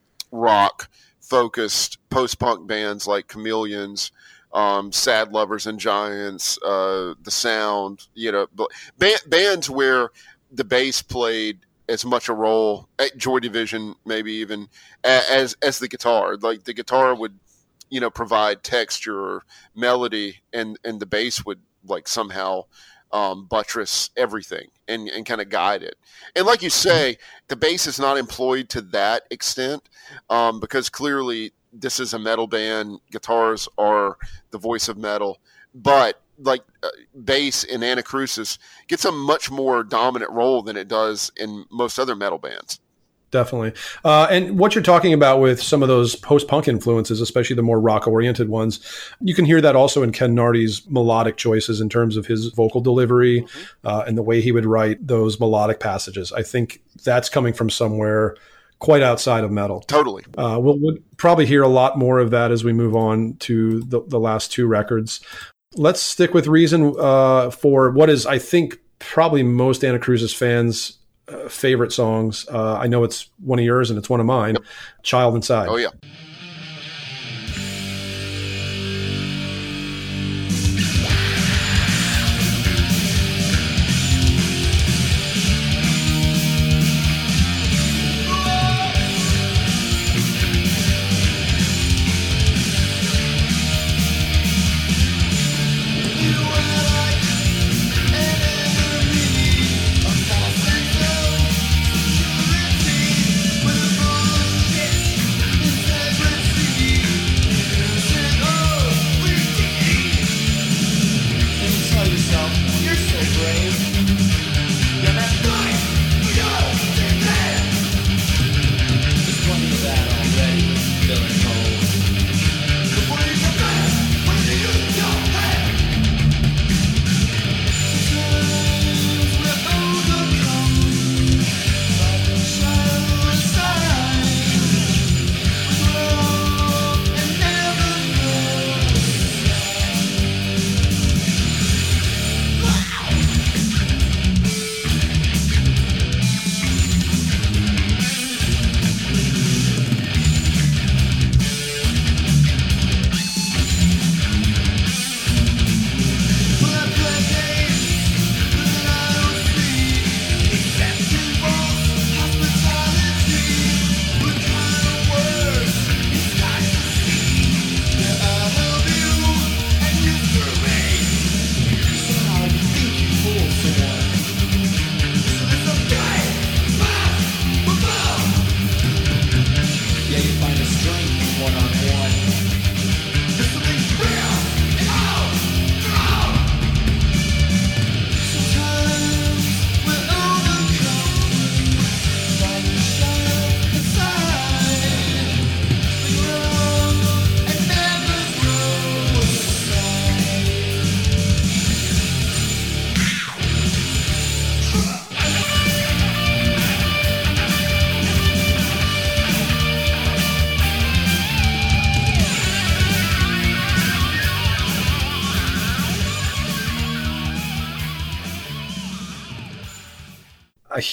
rock-focused 1.24 1.98
post-punk 2.10 2.68
bands 2.68 3.08
like 3.08 3.28
Chameleons. 3.28 4.12
Um, 4.54 4.92
Sad 4.92 5.32
Lovers 5.32 5.66
and 5.66 5.80
Giants, 5.80 6.60
uh, 6.62 7.16
The 7.24 7.32
Sound, 7.32 8.08
you 8.14 8.32
know, 8.32 8.46
but 8.54 8.70
ba- 9.00 9.18
bands 9.26 9.68
where 9.68 10.12
the 10.52 10.64
bass 10.64 11.02
played 11.02 11.62
as 11.90 12.06
much 12.06 12.30
a 12.30 12.34
role 12.34 12.88
at 13.00 13.18
Joy 13.18 13.40
Division, 13.40 13.96
maybe 14.06 14.32
even 14.34 14.68
as 15.04 15.56
as 15.64 15.80
the 15.80 15.88
guitar. 15.88 16.38
Like 16.38 16.66
the 16.66 16.74
guitar 16.76 17.16
would, 17.16 17.40
you 17.90 18.00
know, 18.00 18.12
provide 18.12 18.62
texture 18.62 19.20
or 19.20 19.44
melody, 19.74 20.43
and 20.54 20.78
and 20.86 21.00
the 21.00 21.08
bass 21.08 21.43
would 21.43 21.60
like 21.84 22.08
somehow 22.08 22.66
um, 23.12 23.45
buttress 23.45 24.12
everything 24.16 24.68
and 24.88 25.08
and 25.10 25.26
kind 25.26 25.42
of 25.42 25.50
guide 25.50 25.84
it. 25.84 25.96
And 26.36 26.46
like 26.46 26.62
you 26.62 26.70
say, 26.70 27.18
the 27.48 27.56
bass 27.56 27.88
is 27.88 28.00
not 28.00 28.18
employed 28.18 28.70
to 28.70 28.82
that 28.82 29.24
extent 29.32 29.90
um, 30.30 30.60
because 30.60 30.90
clearly 30.90 31.52
this 31.72 32.00
is 32.00 32.14
a 32.14 32.20
metal 32.20 32.48
band. 32.48 33.00
Guitars 33.12 33.68
are 33.78 34.18
the 34.52 34.58
voice 34.58 34.88
of 34.88 34.98
metal, 34.98 35.40
but 35.74 36.22
like 36.40 36.62
uh, 36.82 36.90
bass 37.24 37.64
in 37.64 37.82
Anacrusis 37.82 38.58
gets 38.88 39.06
a 39.06 39.12
much 39.12 39.52
more 39.52 39.84
dominant 39.84 40.32
role 40.32 40.62
than 40.62 40.78
it 40.78 40.88
does 40.88 41.32
in 41.38 41.66
most 41.70 42.00
other 42.00 42.16
metal 42.16 42.38
bands. 42.38 42.80
Definitely. 43.34 43.74
Uh, 44.06 44.28
and 44.30 44.60
what 44.60 44.76
you're 44.76 44.84
talking 44.84 45.12
about 45.12 45.40
with 45.40 45.60
some 45.60 45.82
of 45.82 45.88
those 45.90 46.16
post 46.16 46.48
punk 46.48 46.68
influences, 46.68 47.20
especially 47.20 47.56
the 47.56 47.64
more 47.64 47.80
rock 47.80 48.08
oriented 48.08 48.48
ones, 48.48 48.80
you 49.22 49.34
can 49.34 49.44
hear 49.44 49.60
that 49.60 49.76
also 49.76 50.04
in 50.04 50.12
Kenn 50.12 50.36
Nardi's 50.36 50.88
melodic 50.88 51.36
choices 51.36 51.82
in 51.82 51.90
terms 51.90 52.16
of 52.16 52.28
his 52.28 52.50
vocal 52.50 52.80
delivery 52.80 53.44
uh, 53.84 54.04
and 54.06 54.16
the 54.16 54.22
way 54.22 54.40
he 54.40 54.52
would 54.52 54.68
write 54.68 55.08
those 55.08 55.40
melodic 55.40 55.80
passages. 55.80 56.32
I 56.32 56.44
think 56.44 56.84
that's 57.04 57.28
coming 57.28 57.54
from 57.54 57.72
somewhere 57.72 58.36
quite 58.78 59.02
outside 59.02 59.44
of 59.44 59.50
metal. 59.50 59.82
Totally. 59.82 60.24
Uh, 60.38 60.60
we'll, 60.62 60.78
we'll 60.80 60.98
probably 61.18 61.48
hear 61.48 61.64
a 61.64 61.68
lot 61.68 61.98
more 61.98 62.20
of 62.20 62.30
that 62.30 62.52
as 62.52 62.64
we 62.64 62.72
move 62.72 62.96
on 62.96 63.34
to 63.38 63.82
the, 63.82 64.04
the 64.10 64.20
last 64.20 64.52
two 64.52 64.68
records. 64.68 65.22
Let's 65.76 66.04
stick 66.04 66.36
with 66.36 66.46
Reason 66.46 66.94
uh, 67.00 67.50
for 67.50 67.90
what 67.90 68.12
is, 68.12 68.28
I 68.28 68.38
think, 68.38 68.78
probably 69.00 69.42
most 69.42 69.82
Anacrusis 69.82 70.36
fans' 70.36 71.00
uh, 71.28 71.47
favorite 71.49 71.91
songs. 71.91 72.45
Uh, 72.49 72.76
I 72.76 72.88
know 72.88 73.03
it's 73.03 73.30
one 73.43 73.59
of 73.59 73.65
yours 73.65 73.89
and 73.89 73.97
it's 73.97 74.09
one 74.09 74.19
of 74.19 74.26
mine. 74.26 74.57
Child 75.03 75.36
Inside. 75.36 75.69
Oh 75.69 75.78
yeah. 75.78 75.89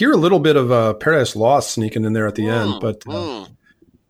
Hear 0.00 0.12
a 0.12 0.16
little 0.16 0.40
bit 0.40 0.56
of 0.56 0.72
uh, 0.72 0.94
Paradise 0.94 1.36
Lost 1.36 1.70
sneaking 1.70 2.04
in 2.04 2.14
there 2.14 2.26
at 2.26 2.34
the 2.34 2.44
Mm, 2.44 2.72
end, 2.72 2.80
but 2.80 2.96
uh, 3.06 3.12
mm. 3.12 3.48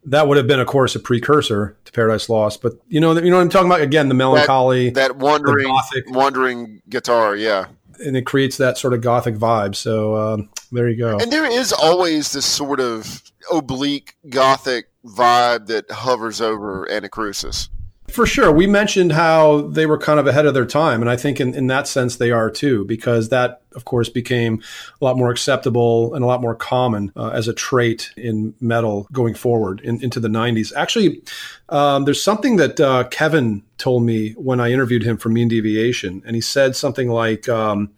that 0.05 0.27
would 0.29 0.37
have 0.37 0.47
been, 0.47 0.61
of 0.61 0.67
course, 0.69 0.95
a 0.95 1.01
precursor 1.01 1.77
to 1.85 1.93
Paradise 1.93 2.29
Lost. 2.29 2.63
But 2.63 2.75
you 2.89 3.01
know, 3.01 3.13
you 3.19 3.29
know 3.29 3.37
what 3.37 3.43
I'm 3.43 3.51
talking 3.51 3.67
about. 3.67 3.81
Again, 3.83 4.09
the 4.09 4.15
melancholy, 4.15 4.91
that 4.91 5.17
wandering, 5.17 5.67
gothic- 5.67 6.11
wandering 6.11 6.81
guitar, 6.89 7.35
yeah. 7.35 7.67
and 7.99 8.17
it 8.17 8.25
creates 8.25 8.57
that 8.59 8.79
sort 8.79 8.95
of 8.95 9.01
gothic 9.03 9.35
vibe. 9.35 9.75
So 9.75 10.17
um, 10.17 10.49
there 10.73 10.89
you 10.89 10.97
go. 10.97 11.19
And 11.19 11.33
there 11.33 11.45
is 11.45 11.73
always 11.73 12.33
this 12.33 12.47
sort 12.47 12.79
of 12.81 13.23
oblique 13.53 14.15
gothic 14.29 14.87
vibe 15.05 15.67
that 15.67 15.91
hovers 15.91 16.41
over 16.41 16.87
Anacrusis. 16.91 17.69
For 18.11 18.27
sure. 18.27 18.51
We 18.51 18.67
mentioned 18.67 19.13
how 19.13 19.63
they 19.63 19.87
were 19.87 19.99
kind 19.99 20.19
of 20.19 20.27
ahead 20.27 20.47
of 20.47 20.55
their 20.55 20.67
time. 20.67 21.01
And 21.01 21.11
I 21.11 21.17
think 21.17 21.41
in, 21.41 21.55
in 21.55 21.69
that 21.69 21.87
sense 21.87 22.17
they 22.17 22.31
are 22.31 22.51
too, 22.51 22.85
because 22.85 23.29
that, 23.29 23.63
of 23.75 23.85
course, 23.85 24.09
became 24.09 24.63
a 25.01 25.05
lot 25.05 25.17
more 25.17 25.31
acceptable 25.31 26.15
and 26.15 26.25
a 26.25 26.27
lot 26.27 26.41
more 26.41 26.55
common 26.55 27.13
uh, 27.17 27.29
as 27.29 27.49
a 27.49 27.53
trait 27.53 28.13
in 28.17 28.55
metal 28.61 29.07
going 29.13 29.35
forward 29.35 29.81
in, 29.83 30.03
into 30.03 30.19
the 30.19 30.29
90s. 30.29 30.73
Actually, 30.75 31.23
um, 31.69 32.05
there's 32.05 32.23
something 32.23 32.57
that 32.57 32.81
uh, 32.81 33.05
Kevin 33.05 33.63
told 33.79 34.03
me 34.03 34.33
when 34.33 34.61
I 34.61 34.73
interviewed 34.73 35.03
him 35.03 35.17
for 35.17 35.29
Mean 35.29 35.49
Deviation. 35.49 36.23
And 36.27 36.35
he 36.35 36.43
said 36.43 36.75
something 36.75 37.09
like 37.09 37.49
um, 37.49 37.91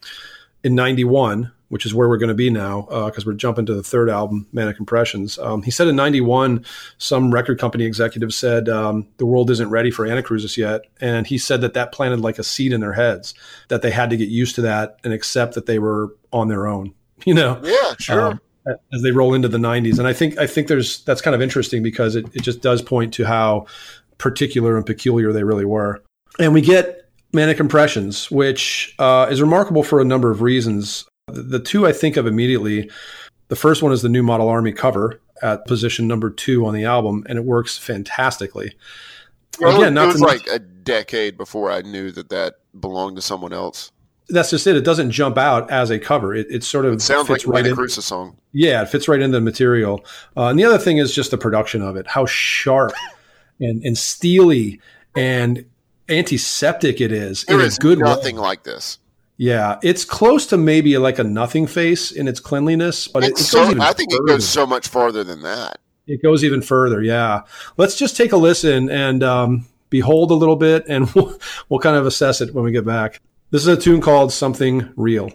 in 0.62 0.74
91, 0.74 1.50
which 1.72 1.86
is 1.86 1.94
where 1.94 2.06
we're 2.06 2.18
going 2.18 2.28
to 2.28 2.34
be 2.34 2.50
now, 2.50 2.82
because 3.06 3.24
we're 3.24 3.32
jumping 3.32 3.64
to 3.64 3.72
the 3.74 3.82
third 3.82 4.10
album, 4.10 4.46
Manic 4.52 4.78
Impressions. 4.78 5.38
Um, 5.38 5.62
he 5.62 5.70
said 5.70 5.88
in 5.88 5.96
'91, 5.96 6.66
some 6.98 7.32
record 7.32 7.58
company 7.58 7.86
executive 7.86 8.34
said 8.34 8.68
um, 8.68 9.08
the 9.16 9.24
world 9.24 9.50
isn't 9.50 9.70
ready 9.70 9.90
for 9.90 10.06
Anacrusis 10.06 10.58
yet, 10.58 10.82
and 11.00 11.26
he 11.26 11.38
said 11.38 11.62
that 11.62 11.72
that 11.72 11.90
planted 11.90 12.20
like 12.20 12.38
a 12.38 12.44
seed 12.44 12.74
in 12.74 12.82
their 12.82 12.92
heads 12.92 13.32
that 13.68 13.80
they 13.80 13.90
had 13.90 14.10
to 14.10 14.18
get 14.18 14.28
used 14.28 14.54
to 14.56 14.60
that 14.60 14.98
and 15.02 15.14
accept 15.14 15.54
that 15.54 15.64
they 15.64 15.78
were 15.78 16.14
on 16.30 16.48
their 16.48 16.66
own. 16.66 16.92
You 17.24 17.34
know, 17.34 17.58
Yeah, 17.62 17.94
sure. 18.00 18.20
um, 18.20 18.40
as 18.92 19.00
they 19.02 19.12
roll 19.12 19.32
into 19.32 19.46
the 19.48 19.56
90s. 19.56 19.98
And 19.98 20.08
I 20.08 20.12
think 20.12 20.38
I 20.38 20.46
think 20.46 20.68
there's 20.68 21.02
that's 21.04 21.20
kind 21.22 21.34
of 21.34 21.40
interesting 21.40 21.82
because 21.82 22.16
it, 22.16 22.26
it 22.34 22.42
just 22.42 22.60
does 22.60 22.82
point 22.82 23.14
to 23.14 23.24
how 23.24 23.66
particular 24.18 24.76
and 24.76 24.84
peculiar 24.84 25.32
they 25.32 25.44
really 25.44 25.64
were. 25.64 26.02
And 26.38 26.52
we 26.52 26.60
get 26.60 27.08
Manic 27.32 27.60
Impressions, 27.60 28.30
which 28.30 28.94
uh, 28.98 29.28
is 29.30 29.40
remarkable 29.40 29.82
for 29.82 30.00
a 30.00 30.04
number 30.04 30.30
of 30.30 30.42
reasons. 30.42 31.06
The, 31.28 31.60
two 31.60 31.86
I 31.86 31.92
think 31.92 32.16
of 32.16 32.26
immediately, 32.26 32.90
the 33.48 33.56
first 33.56 33.82
one 33.82 33.92
is 33.92 34.02
the 34.02 34.08
new 34.08 34.22
Model 34.22 34.48
Army 34.48 34.72
cover 34.72 35.20
at 35.40 35.66
position 35.66 36.08
number 36.08 36.30
two 36.30 36.66
on 36.66 36.74
the 36.74 36.84
album, 36.84 37.24
and 37.28 37.38
it 37.38 37.44
works 37.44 37.78
fantastically. 37.78 38.74
Well, 39.60 39.76
Again, 39.76 39.88
it 39.88 39.94
not 39.94 40.06
was 40.08 40.20
like 40.20 40.46
a 40.48 40.58
decade 40.58 41.36
before 41.36 41.70
I 41.70 41.82
knew 41.82 42.10
that 42.12 42.28
that 42.30 42.54
belonged 42.78 43.16
to 43.16 43.22
someone 43.22 43.52
else. 43.52 43.92
that's 44.28 44.50
just 44.50 44.66
it. 44.66 44.76
It 44.76 44.84
doesn't 44.84 45.10
jump 45.10 45.38
out 45.38 45.70
as 45.70 45.90
a 45.90 45.98
cover. 45.98 46.34
It, 46.34 46.46
it 46.50 46.64
sort 46.64 46.86
of 46.86 46.94
It 46.94 47.02
sounds 47.02 47.28
like 47.28 47.40
fits 47.42 47.46
a 47.46 47.50
right 47.50 47.66
in. 47.66 47.88
Song. 47.88 48.36
Yeah, 48.52 48.82
it 48.82 48.88
fits 48.88 49.06
right 49.08 49.20
into 49.20 49.36
the 49.36 49.40
material. 49.42 50.04
Uh, 50.36 50.46
and 50.46 50.58
the 50.58 50.64
other 50.64 50.78
thing 50.78 50.98
is 50.98 51.14
just 51.14 51.30
the 51.30 51.38
production 51.38 51.82
of 51.82 51.96
it, 51.96 52.06
how 52.08 52.26
sharp 52.26 52.92
and, 53.60 53.82
and 53.84 53.96
steely 53.96 54.80
and 55.14 55.64
antiseptic 56.08 57.00
it 57.00 57.12
is 57.12 57.44
There 57.44 57.56
in 57.56 57.62
a 57.62 57.66
is 57.66 57.78
good 57.78 57.98
way. 57.98 58.04
nothing 58.04 58.36
like 58.36 58.64
this. 58.64 58.98
Yeah, 59.36 59.78
it's 59.82 60.04
close 60.04 60.46
to 60.46 60.56
maybe 60.56 60.96
like 60.98 61.18
a 61.18 61.24
Nothingface 61.24 62.14
in 62.14 62.28
its 62.28 62.38
cleanliness, 62.38 63.08
but 63.08 63.24
it, 63.24 63.26
it 63.26 63.30
It's 63.32 63.52
goes 63.52 63.70
so, 63.72 63.80
I 63.80 63.92
think 63.92 64.12
it 64.12 64.26
goes 64.26 64.46
so 64.46 64.66
much 64.66 64.88
farther 64.88 65.24
than 65.24 65.42
that. 65.42 65.78
It 66.06 66.22
goes 66.22 66.44
even 66.44 66.62
further. 66.62 67.02
Yeah, 67.02 67.42
let's 67.76 67.96
just 67.96 68.16
take 68.16 68.32
a 68.32 68.36
listen 68.36 68.90
and 68.90 69.22
um, 69.22 69.66
behold 69.90 70.30
a 70.30 70.34
little 70.34 70.56
bit, 70.56 70.84
and 70.88 71.10
we'll, 71.14 71.38
we'll 71.68 71.80
kind 71.80 71.96
of 71.96 72.06
assess 72.06 72.40
it 72.40 72.54
when 72.54 72.64
we 72.64 72.72
get 72.72 72.84
back. 72.84 73.20
This 73.50 73.62
is 73.62 73.68
a 73.68 73.76
tune 73.76 74.00
called 74.00 74.32
"Something 74.32 74.92
Real." 74.96 75.30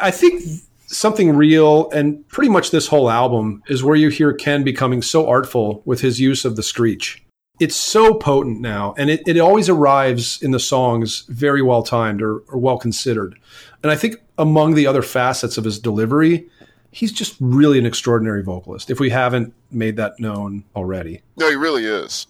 I, 0.00 0.10
think 0.10 0.42
something 0.90 1.36
real 1.36 1.88
and 1.90 2.26
pretty 2.28 2.50
much 2.50 2.70
this 2.70 2.88
whole 2.88 3.10
album 3.10 3.62
is 3.68 3.82
where 3.82 3.96
you 3.96 4.08
hear 4.08 4.32
Ken 4.32 4.64
becoming 4.64 5.02
so 5.02 5.28
artful 5.28 5.82
with 5.84 6.00
his 6.00 6.20
use 6.20 6.44
of 6.44 6.56
the 6.56 6.62
screech. 6.62 7.24
It's 7.60 7.76
so 7.76 8.14
potent 8.14 8.60
now, 8.60 8.94
and 8.96 9.10
it, 9.10 9.22
it 9.26 9.38
always 9.38 9.68
arrives 9.68 10.40
in 10.42 10.50
the 10.50 10.58
songs 10.58 11.24
very 11.28 11.62
well 11.62 11.82
timed 11.82 12.22
or, 12.22 12.38
or 12.48 12.58
well 12.58 12.78
considered. 12.78 13.38
And 13.82 13.92
I 13.92 13.96
think 13.96 14.16
among 14.38 14.74
the 14.74 14.86
other 14.86 15.02
facets 15.02 15.58
of 15.58 15.64
his 15.64 15.78
delivery, 15.78 16.48
he's 16.90 17.12
just 17.12 17.36
really 17.38 17.78
an 17.78 17.86
extraordinary 17.86 18.42
vocalist. 18.42 18.90
If 18.90 18.98
we 18.98 19.10
haven't 19.10 19.54
made 19.70 19.96
that 19.96 20.18
known 20.18 20.64
already, 20.74 21.22
no, 21.36 21.48
he 21.50 21.56
really 21.56 21.84
is. 21.84 22.26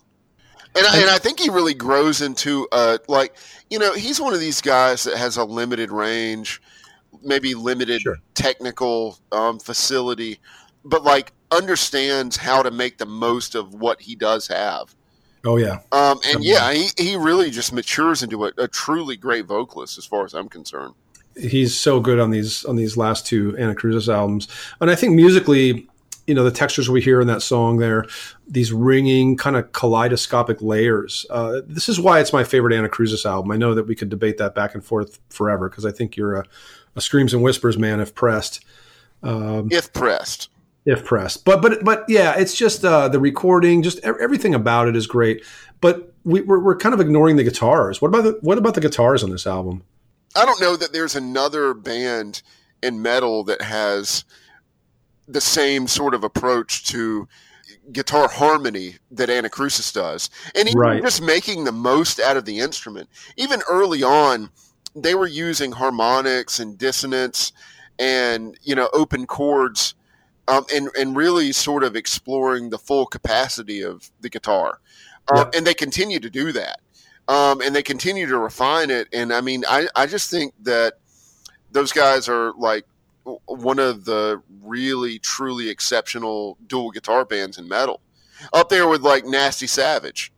And 0.75 0.87
I, 0.87 1.01
and 1.01 1.11
I 1.11 1.19
think 1.19 1.41
he 1.41 1.51
really 1.51 1.75
grows 1.75 2.23
into 2.23 2.69
uh 2.71 2.99
like 3.09 3.37
you 3.71 3.79
know 3.79 3.93
he's 3.93 4.21
one 4.21 4.35
of 4.35 4.41
these 4.41 4.61
guys 4.61 5.03
that 5.05 5.17
has 5.17 5.37
a 5.37 5.45
limited 5.45 5.91
range, 5.91 6.61
maybe 7.23 7.55
limited 7.55 8.03
Sure. 8.03 8.17
technical 8.35 9.19
um, 9.33 9.59
facility, 9.59 10.39
but 10.85 11.03
like 11.05 11.33
understands 11.51 12.37
how 12.37 12.63
to 12.63 12.71
make 12.71 12.99
the 12.99 13.07
most 13.07 13.55
of 13.55 13.75
what 13.75 14.01
he 14.01 14.15
does 14.15 14.47
have. 14.49 14.95
oh 15.45 15.57
yeah, 15.57 15.79
Um, 15.93 16.19
and 16.27 16.45
yeah, 16.45 16.73
he, 16.73 16.89
he 16.99 17.17
really 17.17 17.51
just 17.51 17.73
matures 17.73 18.23
into 18.23 18.45
a, 18.45 18.53
a 18.59 18.69
truly 18.69 19.17
great 19.17 19.47
vocalist 19.47 19.99
as 19.99 20.05
far 20.07 20.25
as 20.25 20.35
I'm 20.35 20.49
concerned. 20.49 20.95
he's 21.37 21.79
so 21.79 22.01
good 22.01 22.19
on 22.21 22.31
these 22.31 22.65
on 22.65 22.77
these 22.77 22.97
last 22.97 23.27
two 23.27 23.53
Anacrusis 23.53 24.13
albums, 24.13 24.49
and 24.81 24.91
I 24.91 24.95
think 24.95 25.15
musically, 25.15 25.89
you 26.27 26.35
know, 26.35 26.45
the 26.45 26.51
textures 26.51 26.89
we 26.91 27.01
hear 27.01 27.21
in 27.21 27.27
that 27.29 27.41
song 27.43 27.79
there, 27.79 28.05
these 28.47 28.73
ringing 28.73 29.37
kind 29.37 29.57
of 29.57 29.73
kaleidoscopic 29.73 30.61
layers. 30.61 31.25
Uh, 31.31 31.61
this 31.67 31.89
is 31.89 31.99
why 31.99 32.21
it's 32.21 32.33
my 32.33 32.45
favorite 32.45 32.75
Anacrusis 32.75 33.25
album. 33.25 33.51
I 33.51 33.57
know 33.57 33.75
that 33.75 33.87
we 33.89 33.97
could 33.97 34.11
debate 34.11 34.39
that 34.39 34.55
back 34.55 34.75
and 34.75 34.85
forth 34.85 35.19
forever 35.31 35.69
because 35.69 35.87
I 35.87 35.91
think 35.93 36.17
you're 36.17 36.35
a, 36.37 36.45
a 36.97 37.01
screams 37.01 37.33
and 37.35 37.43
whispers 37.43 37.79
man 37.79 38.01
if 38.01 38.15
pressed. 38.15 38.65
If 39.23 39.93
pressed. 39.93 40.49
if 40.87 41.05
pressed. 41.05 41.45
But 41.45 41.61
but 41.63 41.85
but 41.85 42.05
yeah, 42.09 42.35
it's 42.39 42.55
just 42.57 42.85
uh, 42.85 43.09
the 43.09 43.21
recording, 43.21 43.83
just 43.83 43.99
everything 44.05 44.55
about 44.55 44.89
it 44.89 44.97
is 44.97 45.07
great. 45.07 45.45
But 45.81 46.13
we, 46.25 46.41
we're 46.43 46.61
we're 46.61 46.77
kind 46.77 46.95
of 46.95 47.01
ignoring 47.01 47.37
the 47.37 47.45
guitars. 47.45 48.01
What 48.03 48.09
about 48.09 48.25
the 48.25 48.39
what 48.41 48.59
about 48.59 48.75
the 48.75 48.81
guitars 48.81 49.23
on 49.23 49.31
this 49.31 49.47
album? 49.47 49.83
I 50.37 50.45
don't 50.45 50.61
know 50.61 50.77
that 50.77 50.93
there's 50.93 51.17
another 51.17 51.75
band 51.75 52.43
in 52.83 53.03
metal 53.03 53.45
that 53.45 53.63
has 53.63 54.25
the 55.29 55.41
same 55.41 55.87
sort 55.87 56.15
of 56.15 56.25
approach 56.25 56.85
to 56.87 57.29
guitar 57.93 58.29
harmony 58.29 58.97
that 59.11 59.29
Anacrusis 59.29 59.93
does. 59.93 60.31
And 60.55 60.69
even 60.69 60.79
Right. 60.79 61.03
just 61.03 61.23
making 61.23 61.65
the 61.65 61.73
most 61.73 62.21
out 62.21 62.37
of 62.37 62.45
the 62.45 62.59
instrument. 62.61 63.09
Even 63.37 63.61
early 63.69 64.03
on, 64.03 64.51
they 64.95 65.15
were 65.15 65.27
using 65.27 65.73
harmonics 65.73 66.59
and 66.59 66.77
dissonance 66.77 67.53
and, 67.99 68.59
you 68.63 68.75
know, 68.75 68.89
open 68.93 69.27
chords 69.27 69.95
um, 70.49 70.65
and, 70.75 70.89
and 70.99 71.17
really 71.17 71.53
sort 71.53 71.85
of 71.85 71.97
exploring 71.97 72.71
the 72.71 72.79
full 72.79 73.07
capacity 73.07 73.83
of 73.83 74.11
the 74.21 74.29
guitar. 74.29 74.81
Um. 75.33 75.51
And 75.55 75.67
they 75.67 75.75
continue 75.75 76.19
to 76.21 76.31
do 76.31 76.53
that. 76.53 76.81
Um, 77.29 77.61
and 77.61 77.77
they 77.77 77.83
continue 77.83 78.27
to 78.27 78.39
refine 78.39 78.91
it. 78.91 79.07
And 79.13 79.33
I 79.33 79.41
mean, 79.41 79.65
I, 79.69 79.87
I 79.95 80.07
just 80.07 80.31
think 80.31 80.53
that 80.63 80.95
those 81.71 81.93
guys 81.93 82.29
are 82.29 82.53
like 82.59 82.85
one 83.47 83.79
of 83.79 84.05
the 84.05 84.43
really, 84.63 85.21
truly 85.21 85.69
exceptional 85.69 86.59
dual 86.67 86.91
guitar 86.91 87.25
bands 87.25 87.59
in 87.59 87.69
metal. 87.69 88.01
Up 88.53 88.71
there 88.71 88.89
with 88.89 89.03
like 89.03 89.25
Nasty 89.25 89.67
Savage. 89.67 90.33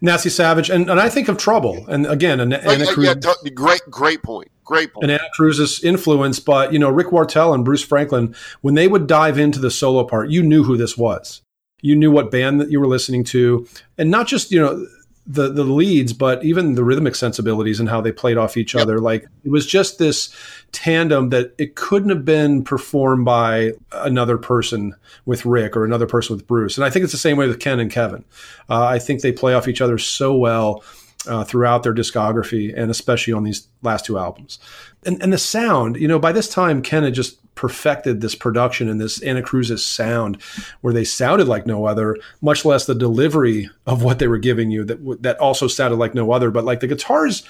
Nasty 0.00 0.28
Savage, 0.28 0.70
and, 0.70 0.90
and 0.90 1.00
I 1.00 1.08
think 1.08 1.28
of 1.28 1.36
Trouble, 1.36 1.86
and 1.88 2.06
again, 2.06 2.40
an 2.40 2.50
Like, 2.50 2.62
Anacrusis, 2.62 3.24
yeah, 3.24 3.32
t- 3.32 3.50
great, 3.50 3.82
great 3.90 4.22
point. 4.22 4.48
Great 4.64 4.92
point. 4.92 5.10
an 5.10 5.18
Anacrusis 5.18 5.82
influence. 5.82 6.38
But 6.38 6.72
you 6.72 6.78
know, 6.78 6.88
Rick 6.88 7.08
Wartell 7.08 7.54
and 7.54 7.64
Bruce 7.64 7.84
Franklin, 7.84 8.34
when 8.60 8.74
they 8.74 8.88
would 8.88 9.06
dive 9.06 9.38
into 9.38 9.58
the 9.58 9.70
solo 9.70 10.04
part, 10.04 10.30
you 10.30 10.42
knew 10.42 10.64
who 10.64 10.76
this 10.76 10.96
was. 10.96 11.42
You 11.80 11.96
knew 11.96 12.12
what 12.12 12.30
band 12.30 12.60
that 12.60 12.70
you 12.70 12.78
were 12.78 12.86
listening 12.86 13.24
to, 13.24 13.66
and 13.98 14.10
not 14.10 14.28
just 14.28 14.52
you 14.52 14.60
know 14.60 14.86
the 15.26 15.52
the 15.52 15.64
leads, 15.64 16.12
but 16.12 16.44
even 16.44 16.74
the 16.74 16.84
rhythmic 16.84 17.14
sensibilities 17.14 17.78
and 17.78 17.88
how 17.88 18.00
they 18.00 18.12
played 18.12 18.36
off 18.36 18.56
each 18.56 18.74
Yep. 18.74 18.82
other. 18.82 18.98
Like 18.98 19.26
it 19.44 19.50
was 19.50 19.66
just 19.66 19.98
this 19.98 20.34
tandem 20.72 21.28
that 21.28 21.54
it 21.58 21.76
couldn't 21.76 22.08
have 22.08 22.24
been 22.24 22.64
performed 22.64 23.24
by 23.24 23.72
another 23.92 24.36
person 24.38 24.94
with 25.24 25.46
Rick 25.46 25.76
or 25.76 25.84
another 25.84 26.06
person 26.06 26.34
with 26.36 26.46
Bruce. 26.46 26.76
And 26.76 26.84
I 26.84 26.90
think 26.90 27.04
it's 27.04 27.12
the 27.12 27.18
same 27.18 27.36
way 27.36 27.46
with 27.46 27.60
Ken 27.60 27.78
and 27.78 27.90
Kevin. 27.90 28.24
Uh, 28.68 28.84
I 28.84 28.98
think 28.98 29.20
they 29.20 29.32
play 29.32 29.54
off 29.54 29.68
each 29.68 29.80
other 29.80 29.98
so 29.98 30.34
well 30.34 30.82
uh, 31.28 31.44
throughout 31.44 31.84
their 31.84 31.94
discography, 31.94 32.76
and 32.76 32.90
especially 32.90 33.32
on 33.32 33.44
these 33.44 33.68
last 33.82 34.04
two 34.04 34.18
albums. 34.18 34.58
And, 35.06 35.22
and 35.22 35.32
the 35.32 35.38
sound, 35.38 35.96
you 35.96 36.08
know, 36.08 36.18
by 36.18 36.32
this 36.32 36.48
time, 36.48 36.82
Ken 36.82 37.04
had 37.04 37.14
just 37.14 37.38
perfected 37.54 38.20
this 38.20 38.34
production 38.34 38.88
and 38.88 39.00
this 39.00 39.20
Anacrusis 39.20 39.80
sound 39.80 40.40
where 40.80 40.92
they 40.94 41.04
sounded 41.04 41.48
like 41.48 41.66
no 41.66 41.84
other, 41.86 42.16
much 42.40 42.64
less 42.64 42.86
the 42.86 42.94
delivery 42.94 43.68
of 43.86 44.02
what 44.02 44.18
they 44.18 44.28
were 44.28 44.38
giving 44.38 44.70
you 44.70 44.84
that, 44.84 45.22
that 45.22 45.38
also 45.38 45.66
sounded 45.68 45.96
like 45.96 46.14
no 46.14 46.32
other. 46.32 46.50
But 46.50 46.64
like 46.64 46.80
the 46.80 46.86
guitars 46.86 47.42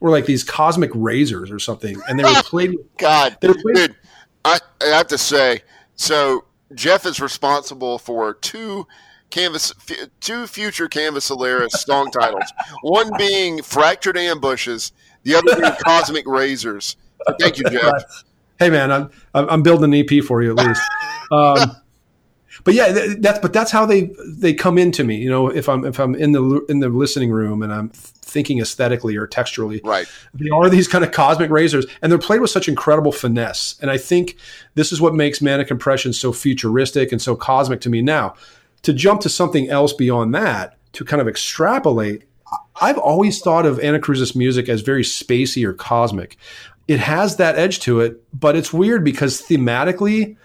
were 0.00 0.10
like 0.10 0.26
these 0.26 0.44
cosmic 0.44 0.90
razors 0.94 1.50
or 1.50 1.58
something, 1.58 2.00
and 2.08 2.18
they 2.18 2.24
were 2.24 2.30
oh 2.30 2.42
played. 2.44 2.74
God, 2.98 3.36
They're 3.40 3.54
playing- 3.54 3.74
dude, 3.88 3.96
I, 4.44 4.58
I 4.82 4.86
have 4.88 5.06
to 5.08 5.18
say, 5.18 5.62
so 5.96 6.44
Jeff 6.74 7.06
is 7.06 7.20
responsible 7.20 7.98
for 7.98 8.34
two 8.34 8.86
canvas, 9.30 9.72
f- 9.90 10.08
two 10.20 10.46
future 10.46 10.86
Canvas 10.88 11.24
Solaris 11.24 11.72
song 11.82 12.10
titles. 12.10 12.44
One 12.82 13.10
being 13.16 13.62
"Fractured 13.62 14.16
Ambushes," 14.18 14.92
the 15.22 15.34
other 15.34 15.56
being 15.60 15.72
"Cosmic 15.84 16.26
Razors." 16.26 16.96
So 17.26 17.34
thank 17.40 17.58
you, 17.58 17.64
Jeff. 17.70 17.92
hey 18.58 18.70
man, 18.70 18.90
I'm 18.90 19.10
I'm 19.34 19.62
building 19.62 19.92
an 19.92 20.04
EP 20.08 20.22
for 20.24 20.42
you 20.42 20.56
at 20.56 20.66
least. 20.66 20.82
Um, 21.32 21.74
but 22.62 22.74
yeah, 22.74 23.14
that's 23.18 23.40
but 23.40 23.52
that's 23.52 23.72
how 23.72 23.84
they 23.84 24.10
they 24.26 24.54
come 24.54 24.78
into 24.78 25.02
me. 25.02 25.16
You 25.16 25.28
know, 25.28 25.48
if 25.48 25.68
I'm 25.68 25.84
if 25.84 25.98
I'm 25.98 26.14
in 26.14 26.30
the 26.30 26.64
in 26.68 26.78
the 26.78 26.88
listening 26.88 27.30
room 27.32 27.62
and 27.64 27.72
I'm 27.72 27.88
thinking 27.90 28.60
aesthetically 28.60 29.16
or 29.16 29.26
texturally, 29.26 29.80
Right. 29.84 30.06
they 30.34 30.50
are 30.50 30.70
these 30.70 30.86
kind 30.86 31.02
of 31.04 31.10
cosmic 31.10 31.50
razors, 31.50 31.84
and 32.00 32.12
they're 32.12 32.18
played 32.18 32.40
with 32.40 32.50
such 32.50 32.68
incredible 32.68 33.10
finesse. 33.10 33.74
And 33.82 33.90
I 33.90 33.98
think 33.98 34.36
this 34.76 34.92
is 34.92 35.00
what 35.00 35.14
makes 35.14 35.42
Manic 35.42 35.70
Impression 35.70 36.12
so 36.12 36.32
futuristic 36.32 37.10
and 37.10 37.20
so 37.20 37.34
cosmic 37.34 37.80
to 37.80 37.90
me. 37.90 38.02
Now, 38.02 38.34
to 38.82 38.92
jump 38.92 39.20
to 39.22 39.28
something 39.28 39.68
else 39.68 39.92
beyond 39.92 40.32
that, 40.36 40.76
to 40.92 41.04
kind 41.04 41.20
of 41.20 41.26
extrapolate, 41.26 42.22
I've 42.80 42.98
always 42.98 43.40
thought 43.40 43.66
of 43.66 43.78
Anacrusis 43.78 44.36
music 44.36 44.68
as 44.68 44.80
very 44.82 45.02
spacey 45.02 45.64
or 45.64 45.72
cosmic. 45.72 46.36
It 46.88 47.00
has 47.00 47.36
that 47.36 47.56
edge 47.58 47.80
to 47.80 48.00
it, 48.00 48.22
but 48.32 48.56
it's 48.56 48.72
weird 48.72 49.04
because 49.04 49.42
thematically, 49.42 50.36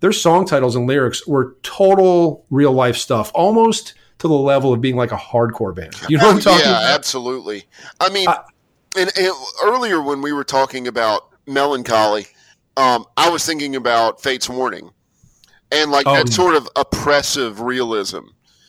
their 0.00 0.12
song 0.12 0.46
titles 0.46 0.76
and 0.76 0.86
lyrics 0.86 1.26
were 1.26 1.56
total 1.62 2.44
real 2.50 2.72
life 2.72 2.96
stuff, 2.96 3.32
almost 3.34 3.94
to 4.18 4.28
the 4.28 4.34
level 4.34 4.72
of 4.72 4.80
being 4.80 4.96
like 4.96 5.12
a 5.12 5.16
hardcore 5.16 5.74
band. 5.74 5.94
You 6.08 6.18
know 6.18 6.26
what 6.26 6.36
I'm 6.36 6.40
talking 6.40 6.66
yeah, 6.66 6.78
about? 6.78 6.94
absolutely. 6.94 7.64
I 8.00 8.10
mean, 8.10 8.28
I- 8.28 8.42
and, 8.96 9.10
and 9.16 9.32
earlier 9.62 10.00
when 10.00 10.22
we 10.22 10.32
were 10.32 10.44
talking 10.44 10.88
about 10.88 11.28
melancholy, 11.46 12.26
um, 12.76 13.04
I 13.16 13.28
was 13.28 13.44
thinking 13.44 13.76
about 13.76 14.22
Fate's 14.22 14.48
Warning 14.48 14.90
and 15.70 15.90
like 15.90 16.06
Oh, 16.06 16.14
that 16.14 16.32
sort 16.32 16.54
of 16.54 16.68
oppressive 16.74 17.60
realism. 17.60 18.20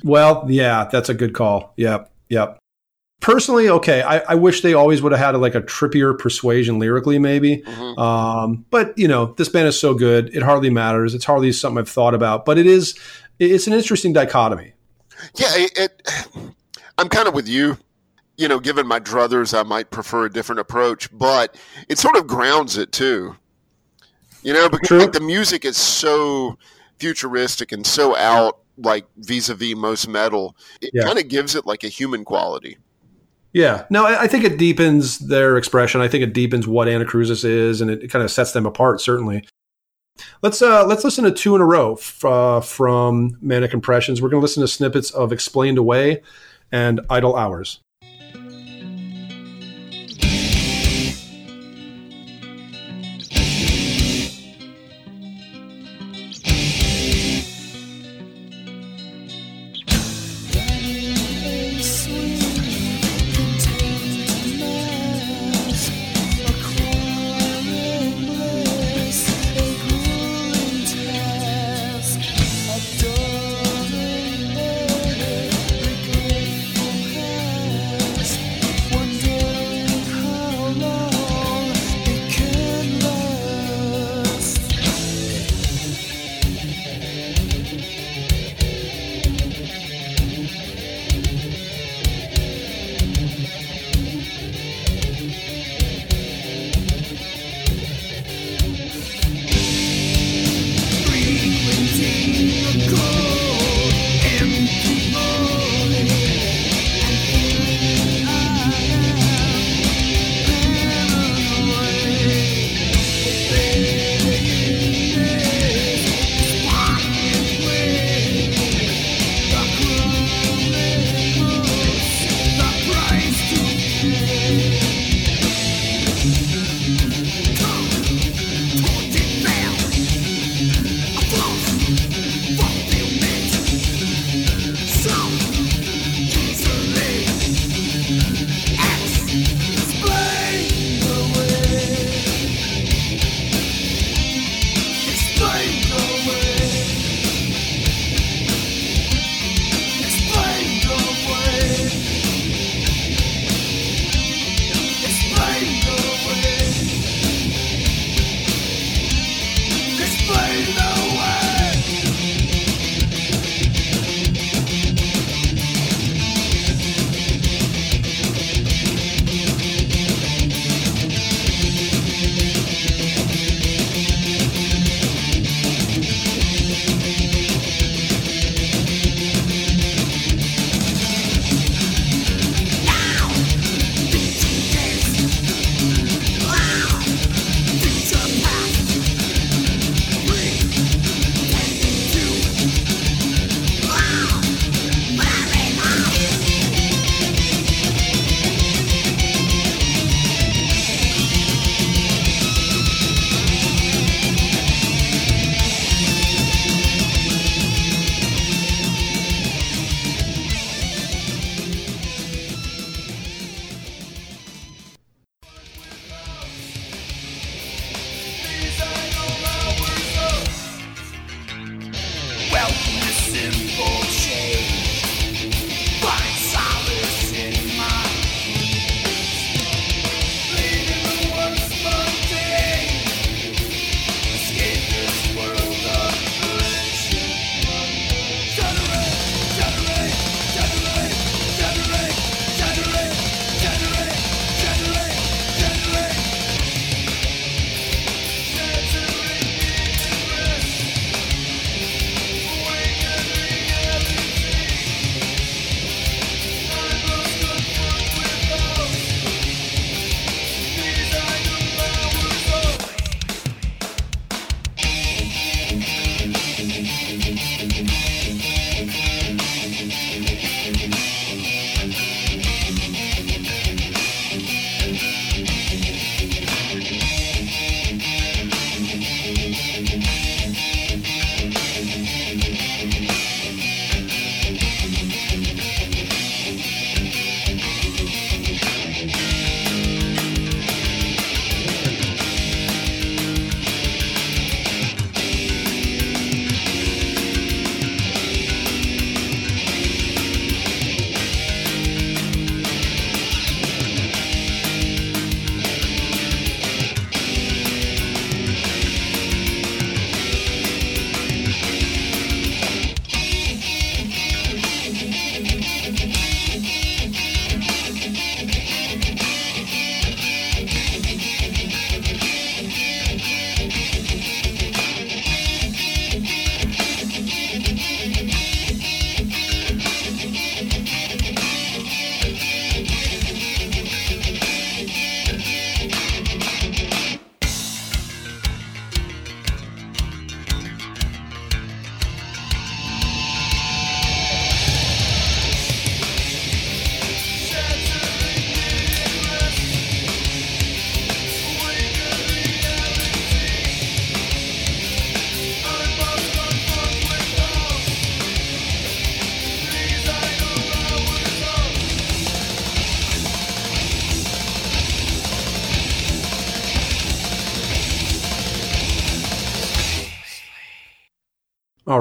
Well, 0.03 0.45
yeah, 0.47 0.87
that's 0.91 1.09
a 1.09 1.13
good 1.13 1.33
call. 1.33 1.73
Yep, 1.77 2.11
yep. 2.29 2.58
Personally, 3.21 3.67
okay, 3.69 4.01
I, 4.01 4.19
I 4.19 4.35
wish 4.35 4.61
they 4.61 4.73
always 4.73 5.01
would 5.01 5.11
have 5.11 5.19
had 5.19 5.35
like 5.39 5.53
a 5.55 5.61
trippier 5.61 6.17
persuasion 6.17 6.79
lyrically, 6.79 7.19
maybe. 7.19 7.57
Mhm. 7.57 7.97
Um, 7.97 8.65
but 8.69 8.97
you 8.97 9.07
know, 9.09 9.33
this 9.37 9.49
band 9.49 9.67
is 9.67 9.77
so 9.77 9.93
good, 9.93 10.33
it 10.33 10.41
hardly 10.41 10.69
matters. 10.69 11.13
It's 11.13 11.25
hardly 11.25 11.51
something 11.51 11.79
I've 11.79 11.89
thought 11.89 12.13
about, 12.13 12.45
but 12.45 12.57
it 12.57 12.65
is. 12.65 12.97
It's 13.39 13.67
an 13.67 13.73
interesting 13.73 14.13
dichotomy. 14.13 14.73
Yeah, 15.35 15.47
it, 15.51 15.77
it 15.77 16.09
I'm 16.97 17.09
kind 17.09 17.27
of 17.27 17.33
with 17.33 17.47
you. 17.47 17.77
You 18.37 18.47
know, 18.47 18.59
given 18.59 18.87
my 18.87 19.01
druthers, 19.01 19.57
I 19.57 19.63
might 19.63 19.91
prefer 19.91 20.25
a 20.25 20.31
different 20.31 20.59
approach, 20.59 21.09
but 21.17 21.57
it 21.89 21.97
sort 21.97 22.15
of 22.15 22.25
grounds 22.25 22.77
it 22.77 22.93
too. 22.93 23.35
You 24.43 24.53
know, 24.53 24.69
because 24.69 25.01
like, 25.03 25.11
the 25.11 25.19
music 25.19 25.65
is 25.65 25.75
so 25.75 26.57
futuristic 26.99 27.73
and 27.73 27.85
so 27.85 28.15
out, 28.15 28.59
like 28.77 29.05
vis-a-vis 29.17 29.75
most 29.75 30.07
metal. 30.07 30.55
It 30.81 30.91
Yeah. 30.93 31.03
kind 31.03 31.19
of 31.19 31.27
gives 31.27 31.55
it 31.55 31.65
like 31.65 31.83
a 31.83 31.89
human 31.89 32.23
quality. 32.23 32.77
Yeah, 33.51 33.85
no, 33.89 34.05
I, 34.05 34.23
I 34.23 34.27
think 34.27 34.43
it 34.43 34.57
deepens 34.57 35.19
their 35.19 35.57
expression. 35.57 36.01
I 36.01 36.07
think 36.07 36.23
it 36.23 36.33
deepens 36.33 36.67
what 36.67 36.87
Anacrusis 36.87 37.43
is, 37.43 37.81
and 37.81 37.89
it, 37.89 38.11
kind 38.11 38.23
of 38.23 38.31
sets 38.31 38.51
them 38.51 38.65
apart. 38.65 39.01
Certainly. 39.01 39.47
Let's 40.41 40.61
uh, 40.61 40.85
let's 40.85 41.03
listen 41.03 41.23
to 41.23 41.31
two 41.31 41.55
in 41.55 41.61
a 41.61 41.65
row 41.65 41.93
f- 41.93 42.23
uh, 42.25 42.61
from 42.61 43.37
Manic 43.41 43.73
Impressions. 43.73 44.21
We're 44.21 44.29
going 44.29 44.41
to 44.41 44.43
listen 44.43 44.61
to 44.61 44.67
snippets 44.67 45.11
of 45.11 45.31
"Explained 45.31 45.77
Away" 45.77 46.21
and 46.71 47.01
"Idle 47.09 47.35
Hours." 47.35 47.79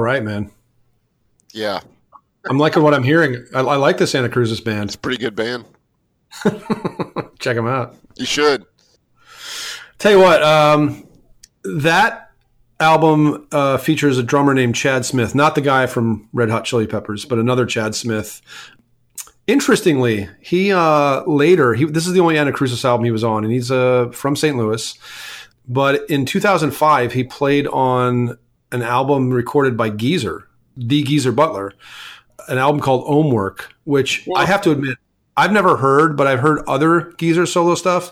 Right, 0.09 0.23
man. 0.23 0.51
Yeah, 1.53 1.81
I'm 2.49 2.57
liking 2.57 2.83
what 2.83 2.93
I'm 2.93 3.03
hearing. 3.03 3.45
I, 3.53 3.59
I 3.59 3.75
like 3.75 3.97
the 3.97 4.07
Santa 4.07 4.29
Cruz's 4.29 4.61
band. 4.61 4.85
It's 4.85 4.95
a 4.95 4.99
pretty 4.99 5.17
good 5.17 5.35
band. 5.35 5.65
Check 7.39 7.55
them 7.55 7.67
out. 7.67 7.95
You 8.15 8.25
should. 8.25 8.65
Tell 9.99 10.11
you 10.11 10.19
what, 10.19 10.41
um, 10.41 11.07
that 11.63 12.31
album 12.79 13.47
uh, 13.51 13.77
features 13.77 14.17
a 14.17 14.23
drummer 14.23 14.53
named 14.53 14.75
Chad 14.75 15.05
Smith, 15.05 15.35
not 15.35 15.55
the 15.55 15.61
guy 15.61 15.85
from 15.85 16.29
Red 16.33 16.49
Hot 16.49 16.65
Chili 16.65 16.87
Peppers, 16.87 17.25
but 17.25 17.37
another 17.37 17.65
Chad 17.65 17.93
Smith. 17.93 18.41
Interestingly, 19.45 20.29
he 20.39 20.71
uh, 20.71 21.23
later 21.23 21.73
he 21.73 21.85
this 21.85 22.07
is 22.07 22.13
the 22.13 22.19
only 22.19 22.35
Anacrusis 22.35 22.85
album 22.85 23.05
he 23.05 23.11
was 23.11 23.23
on, 23.23 23.43
and 23.43 23.51
he's 23.53 23.71
uh, 23.71 24.09
from 24.11 24.35
St. 24.35 24.55
Louis. 24.55 24.97
But 25.67 26.09
in 26.09 26.25
2005, 26.25 27.13
he 27.13 27.23
played 27.23 27.67
on 27.67 28.37
an 28.71 28.81
album 28.81 29.31
recorded 29.31 29.75
by 29.75 29.89
Geezer, 29.89 30.47
the 30.77 31.03
Geezer 31.03 31.31
Butler, 31.31 31.73
an 32.47 32.57
album 32.57 32.81
called 32.81 33.03
Ohm 33.07 33.55
which 33.83 34.27
I 34.35 34.45
have 34.45 34.61
to 34.63 34.71
admit 34.71 34.97
I've 35.35 35.53
never 35.53 35.77
heard, 35.77 36.17
but 36.17 36.27
I've 36.27 36.39
heard 36.39 36.59
other 36.67 37.13
Geezer 37.17 37.45
solo 37.45 37.75
stuff, 37.75 38.11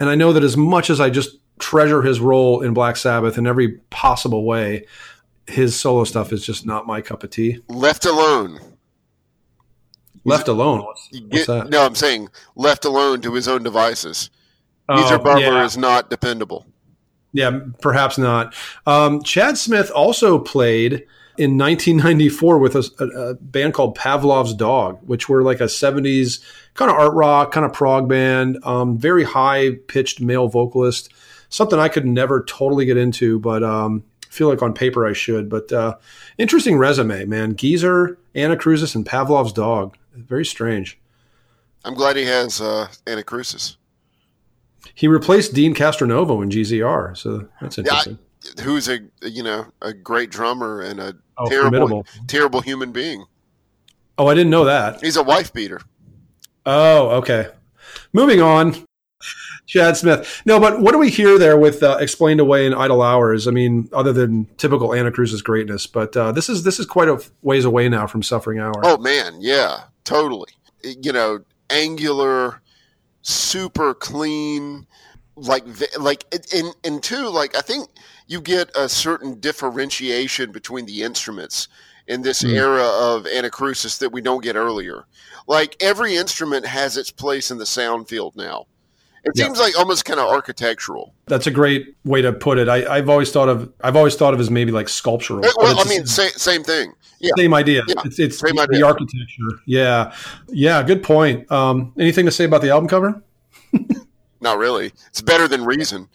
and 0.00 0.08
I 0.08 0.14
know 0.14 0.32
that 0.32 0.42
as 0.42 0.56
much 0.56 0.88
as 0.88 1.00
I 1.00 1.10
just 1.10 1.38
treasure 1.58 2.02
his 2.02 2.20
role 2.20 2.62
in 2.62 2.74
Black 2.74 2.96
Sabbath 2.96 3.36
in 3.36 3.46
every 3.46 3.78
possible 3.90 4.44
way, 4.44 4.86
his 5.46 5.78
solo 5.78 6.04
stuff 6.04 6.32
is 6.32 6.44
just 6.44 6.66
not 6.66 6.86
my 6.86 7.00
cup 7.00 7.22
of 7.22 7.30
tea. 7.30 7.60
Left 7.68 8.04
alone. 8.04 8.58
Left 10.24 10.48
alone. 10.48 10.82
What's, 10.82 11.08
You 11.12 11.26
what's 11.28 11.46
that? 11.46 11.70
no, 11.70 11.84
I'm 11.84 11.94
saying 11.94 12.28
left 12.56 12.84
alone 12.84 13.20
to 13.20 13.34
his 13.34 13.46
own 13.46 13.62
devices. 13.62 14.30
Oh, 14.88 15.00
Geezer 15.00 15.18
Butler 15.18 15.58
yeah. 15.58 15.64
is 15.64 15.76
not 15.76 16.10
dependable. 16.10 16.66
Yeah, 17.32 17.60
perhaps 17.80 18.18
not. 18.18 18.54
Um, 18.86 19.22
Chad 19.22 19.58
Smith 19.58 19.90
also 19.90 20.38
played 20.38 21.06
in 21.38 21.58
1994 21.58 22.58
with 22.58 22.76
a, 22.76 23.04
a, 23.04 23.34
band 23.34 23.74
called 23.74 23.94
Pavlov's 23.94 24.54
Dog, 24.54 24.98
which 25.02 25.28
were 25.28 25.42
like 25.42 25.60
a 25.60 25.64
70s 25.64 26.40
kind 26.74 26.90
of 26.90 26.96
art 26.96 27.12
rock, 27.14 27.52
kind 27.52 27.66
of 27.66 27.72
prog 27.72 28.08
band, 28.08 28.58
um, 28.64 28.96
very 28.96 29.24
high 29.24 29.72
pitched 29.86 30.20
male 30.20 30.48
vocalist. 30.48 31.12
Something 31.48 31.78
I 31.78 31.88
could 31.88 32.06
never 32.06 32.42
totally 32.44 32.86
get 32.86 32.96
into, 32.96 33.38
but 33.38 33.62
um, 33.62 34.02
feel 34.28 34.48
like 34.48 34.62
on 34.62 34.72
paper 34.72 35.06
I 35.06 35.12
should. 35.12 35.48
But 35.48 35.72
uh, 35.72 35.96
interesting 36.38 36.78
resume, 36.78 37.24
man. 37.26 37.56
Geezer, 37.56 38.18
Anacrusis, 38.34 38.94
and 38.94 39.06
Pavlov's 39.06 39.52
Dog. 39.52 39.96
Very 40.14 40.44
strange. 40.44 40.98
I'm 41.84 41.94
glad 41.94 42.16
he 42.16 42.24
has 42.24 42.60
uh, 42.60 42.88
Anacrusis. 43.06 43.76
He 44.94 45.08
replaced 45.08 45.54
Dean 45.54 45.74
Castronova 45.74 46.42
in 46.42 46.50
GZR, 46.50 47.16
so 47.16 47.48
that's 47.60 47.78
Yeah, 47.78 47.82
interesting. 47.84 48.18
who's 48.62 48.88
a 48.88 49.00
you 49.22 49.42
know 49.42 49.66
a 49.82 49.92
great 49.92 50.30
drummer 50.30 50.80
and 50.82 51.00
a 51.00 51.14
oh, 51.38 51.48
terrible 51.48 51.78
formidable. 51.88 52.06
terrible 52.26 52.60
human 52.60 52.92
being. 52.92 53.24
Oh, 54.18 54.26
I 54.28 54.34
didn't 54.34 54.50
know 54.50 54.64
that. 54.64 55.00
He's 55.02 55.16
a 55.16 55.22
wife 55.22 55.52
beater. 55.52 55.80
Oh, 56.64 57.10
okay. 57.18 57.48
Moving 58.12 58.40
on. 58.40 58.86
Chad 59.66 59.96
Smith. 59.96 60.42
No, 60.46 60.60
but 60.60 60.80
what 60.80 60.92
do 60.92 60.98
we 60.98 61.10
hear 61.10 61.38
there 61.38 61.58
with 61.58 61.82
uh, 61.82 61.98
explained 62.00 62.38
away 62.40 62.66
in 62.66 62.72
idle 62.72 63.02
hours? 63.02 63.48
I 63.48 63.50
mean, 63.50 63.88
other 63.92 64.12
than 64.12 64.46
typical 64.58 64.90
Anacrusis 64.90 65.42
greatness, 65.42 65.86
but 65.88 66.16
uh, 66.16 66.30
this 66.32 66.48
is 66.48 66.62
this 66.62 66.78
is 66.78 66.86
quite 66.86 67.08
a 67.08 67.20
ways 67.42 67.64
away 67.64 67.88
now 67.88 68.06
from 68.06 68.22
Suffering 68.22 68.60
Hour. 68.60 68.74
Oh 68.84 68.96
man, 68.96 69.36
yeah, 69.40 69.84
totally. 70.04 70.50
You 70.84 71.12
know, 71.12 71.40
angular, 71.68 72.62
super 73.26 73.94
clean, 73.94 74.86
like 75.36 75.64
like 75.98 76.24
and 76.54 76.74
and 76.84 77.02
two, 77.02 77.28
like 77.28 77.56
I 77.56 77.60
think 77.60 77.88
you 78.26 78.40
get 78.40 78.70
a 78.76 78.88
certain 78.88 79.38
differentiation 79.40 80.52
between 80.52 80.86
the 80.86 81.02
instruments 81.02 81.68
in 82.06 82.22
this 82.22 82.42
Hmm. 82.42 82.50
era 82.50 82.84
of 82.84 83.24
Anacrusis 83.24 83.98
that 83.98 84.12
we 84.12 84.20
don't 84.20 84.42
get 84.42 84.56
earlier. 84.56 85.06
Like 85.48 85.76
every 85.80 86.16
instrument 86.16 86.66
has 86.66 86.96
its 86.96 87.10
place 87.10 87.50
in 87.50 87.58
the 87.58 87.66
sound 87.66 88.08
field 88.08 88.36
now. 88.36 88.66
It 89.26 89.32
Yeah. 89.34 89.44
seems 89.46 89.58
like 89.58 89.76
almost 89.78 90.04
kind 90.04 90.20
of 90.20 90.28
architectural. 90.28 91.12
That's 91.26 91.46
a 91.46 91.50
great 91.50 91.94
way 92.04 92.22
to 92.22 92.32
put 92.32 92.58
it. 92.58 92.68
I, 92.68 92.86
I've 92.86 93.08
always 93.10 93.30
thought 93.32 93.48
of 93.48 93.72
I've 93.82 93.96
always 93.96 94.14
thought 94.14 94.32
of 94.34 94.40
as 94.40 94.50
maybe 94.50 94.70
like 94.72 94.88
sculptural. 94.88 95.40
but 95.42 95.52
Well, 95.58 95.78
I 95.78 95.84
mean, 95.88 96.02
the 96.02 96.08
sa- 96.08 96.28
same 96.36 96.62
thing. 96.62 96.92
Yeah. 97.18 97.32
same 97.36 97.52
idea. 97.54 97.82
Yeah, 97.88 97.94
It's, 98.04 98.18
it's 98.18 98.38
same 98.38 98.54
the 98.56 98.62
idea. 98.62 98.86
architecture. 98.86 99.60
Yeah, 99.66 100.14
yeah. 100.48 100.82
Good 100.82 101.02
point. 101.02 101.50
Um, 101.50 101.92
anything 101.98 102.24
to 102.26 102.30
say 102.32 102.44
about 102.44 102.60
the 102.62 102.70
album 102.70 102.88
cover? 102.88 103.22
Not 104.40 104.58
really. 104.58 104.92
It's 105.08 105.20
better 105.22 105.48
than 105.48 105.64
Reason. 105.64 106.08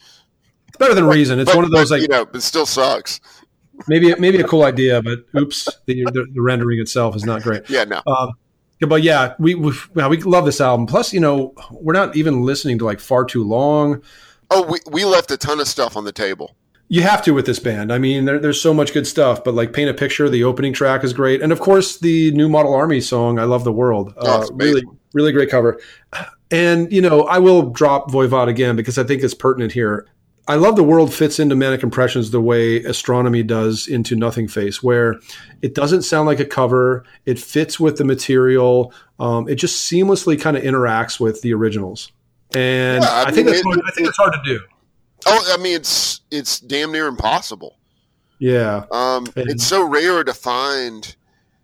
It's 0.69 0.77
better 0.77 0.93
than 0.93 1.05
Reason. 1.05 1.39
It's 1.39 1.49
But- 1.49 1.55
one 1.57 1.65
of 1.65 1.71
those 1.71 1.89
but, 1.89 1.95
like 1.95 2.01
you 2.03 2.07
know, 2.07 2.27
it 2.33 2.41
still 2.41 2.65
sucks. 2.65 3.19
maybe 3.87 4.13
maybe 4.19 4.39
a 4.39 4.43
cool 4.47 4.63
idea, 4.63 5.01
but 5.01 5.25
oops, 5.37 5.67
the, 5.85 6.03
the, 6.05 6.27
the 6.33 6.41
rendering 6.41 6.79
itself 6.79 7.15
is 7.15 7.25
not 7.25 7.41
great. 7.43 7.63
Yeah, 7.69 7.83
no. 7.85 8.01
Um, 8.07 8.33
yeah, 8.81 8.87
but 8.87 9.03
yeah, 9.03 9.35
we 9.39 9.55
we, 9.55 9.71
we 9.93 10.17
love 10.17 10.45
this 10.45 10.59
album. 10.59 10.87
Plus, 10.87 11.13
you 11.13 11.19
know, 11.19 11.53
we're 11.71 11.93
not 11.93 12.15
even 12.15 12.41
listening 12.41 12.79
to 12.79 12.85
like 12.85 12.99
far 12.99 13.23
too 13.23 13.43
long. 13.43 14.01
Oh, 14.49 14.63
we, 14.69 14.79
we 14.91 15.05
left 15.05 15.31
a 15.31 15.37
ton 15.37 15.59
of 15.59 15.67
stuff 15.67 15.95
on 15.95 16.03
the 16.03 16.11
table. 16.11 16.55
You 16.89 17.03
have 17.03 17.21
to 17.21 17.33
with 17.33 17.45
this 17.45 17.59
band. 17.59 17.93
I 17.93 17.99
mean, 17.99 18.25
there, 18.25 18.37
there's 18.37 18.59
so 18.59 18.73
much 18.73 18.91
good 18.91 19.07
stuff. 19.07 19.45
But 19.45 19.53
like, 19.53 19.71
paint 19.71 19.89
a 19.89 19.93
picture. 19.93 20.27
The 20.27 20.43
opening 20.43 20.73
track 20.73 21.05
is 21.05 21.13
great, 21.13 21.41
and 21.41 21.53
of 21.53 21.59
course, 21.61 21.99
the 21.99 22.31
New 22.31 22.49
Model 22.49 22.73
Army 22.73 22.99
song 22.99 23.39
"I 23.39 23.43
Love 23.45 23.63
the 23.63 23.71
World." 23.71 24.13
Uh, 24.17 24.41
Oh, 24.43 24.47
amazing. 24.47 24.57
really, 24.57 24.83
really 25.13 25.31
great 25.31 25.49
cover. 25.49 25.79
And 26.49 26.91
you 26.91 27.01
know, 27.01 27.21
I 27.21 27.37
will 27.39 27.69
drop 27.69 28.11
Voivod 28.11 28.49
again 28.49 28.75
because 28.75 28.97
I 28.97 29.03
think 29.03 29.23
it's 29.23 29.33
pertinent 29.33 29.71
here. 29.71 30.05
I 30.47 30.55
love 30.55 30.75
the 30.75 30.83
world 30.83 31.13
fits 31.13 31.39
into 31.39 31.55
Manic 31.55 31.83
Impressions 31.83 32.31
the 32.31 32.41
way 32.41 32.77
astronomy 32.83 33.43
does 33.43 33.87
into 33.87 34.15
Nothingface, 34.15 34.81
where 34.83 35.19
it 35.61 35.75
doesn't 35.75 36.01
sound 36.01 36.25
like 36.27 36.39
a 36.39 36.45
cover. 36.45 37.05
It 37.25 37.39
fits 37.39 37.79
with 37.79 37.97
the 37.97 38.03
material. 38.03 38.93
Um, 39.19 39.47
it 39.47 39.55
just 39.55 39.89
seamlessly 39.89 40.39
kind 40.41 40.57
of 40.57 40.63
interacts 40.63 41.19
with 41.19 41.41
the 41.41 41.53
originals, 41.53 42.11
and 42.55 43.03
Yeah, 43.03 43.09
I 43.09 43.23
I, 43.27 43.31
think 43.31 43.47
that's 43.47 43.59
it- 43.59 43.65
hard, 43.65 43.81
I 43.87 43.91
think 43.91 44.07
it's 44.07 44.17
hard 44.17 44.33
to 44.33 44.41
do. 44.43 44.59
Oh, 45.27 45.53
I 45.57 45.61
mean, 45.61 45.75
it's 45.75 46.21
it's 46.31 46.59
damn 46.59 46.91
near 46.91 47.07
impossible. 47.07 47.77
Yeah. 48.39 48.85
Um, 48.91 49.27
And- 49.35 49.49
it's 49.51 49.63
so 49.65 49.87
rare 49.87 50.23
to 50.23 50.33
find, 50.33 51.15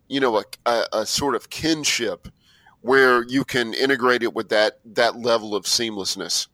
you 0.07 0.19
know, 0.19 0.37
a, 0.37 0.43
a, 0.67 0.83
a 0.93 1.05
sort 1.07 1.33
of 1.33 1.49
kinship 1.49 2.27
where 2.81 3.23
you 3.23 3.43
can 3.43 3.73
integrate 3.73 4.21
it 4.21 4.35
with 4.35 4.49
that 4.49 4.79
that 4.85 5.17
level 5.17 5.55
of 5.55 5.65
seamlessness. 5.65 6.47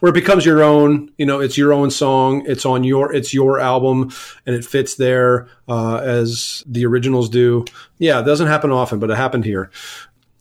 Where 0.00 0.10
it 0.10 0.14
becomes 0.14 0.44
your 0.44 0.62
own 0.62 1.10
you 1.18 1.26
know 1.26 1.40
it's 1.40 1.58
your 1.58 1.72
own 1.72 1.90
song 1.90 2.42
it's 2.46 2.64
on 2.66 2.84
your 2.84 3.12
it's 3.12 3.32
your 3.32 3.60
album 3.60 4.10
and 4.46 4.54
it 4.54 4.64
fits 4.64 4.96
there 4.96 5.48
uh, 5.68 5.96
as 5.96 6.62
the 6.66 6.86
originals 6.86 7.28
do. 7.28 7.64
Yeah 7.98 8.20
it 8.20 8.24
doesn't 8.24 8.48
happen 8.48 8.70
often 8.70 8.98
but 8.98 9.10
it 9.10 9.16
happened 9.16 9.44
here. 9.44 9.70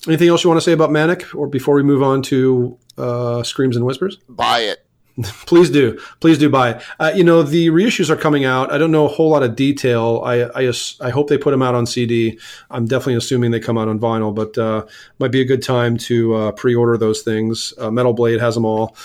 Anything 0.07 0.27
else 0.29 0.43
you 0.43 0.49
want 0.49 0.57
to 0.57 0.65
say 0.65 0.73
about 0.73 0.91
manic 0.91 1.33
or 1.33 1.47
before 1.47 1.75
we 1.75 1.83
move 1.83 2.03
on 2.03 2.21
to 2.23 2.77
uh, 2.97 3.43
screams 3.43 3.77
and 3.77 3.85
whispers? 3.85 4.17
Buy 4.27 4.59
it. 4.59 4.85
please 5.45 5.69
do 5.69 5.99
please 6.19 6.39
do 6.39 6.49
buy 6.49 6.71
it. 6.71 6.83
Uh, 6.99 7.11
you 7.15 7.23
know 7.23 7.43
the 7.43 7.69
reissues 7.69 8.09
are 8.09 8.15
coming 8.15 8.45
out. 8.45 8.71
I 8.71 8.79
don't 8.79 8.91
know 8.91 9.05
a 9.05 9.09
whole 9.09 9.29
lot 9.29 9.43
of 9.43 9.55
detail. 9.55 10.21
I 10.25 10.43
i, 10.45 10.73
I 11.01 11.09
hope 11.11 11.29
they 11.29 11.37
put 11.37 11.51
them 11.51 11.61
out 11.61 11.75
on 11.75 11.85
cd 11.85 12.39
i'm 12.71 12.85
definitely 12.85 13.15
assuming 13.15 13.51
they 13.51 13.59
come 13.59 13.77
out 13.77 13.87
on 13.87 13.99
vinyl 13.99 14.33
but 14.33 14.57
uh, 14.57 14.85
might 15.19 15.31
be 15.31 15.41
a 15.41 15.45
good 15.45 15.61
time 15.61 15.97
to 15.97 16.33
uh, 16.33 16.51
pre-order 16.53 16.97
those 16.97 17.21
things. 17.21 17.73
Uh, 17.77 17.91
metal 17.91 18.13
blade 18.13 18.39
has 18.39 18.55
them 18.55 18.65
all 18.65 18.95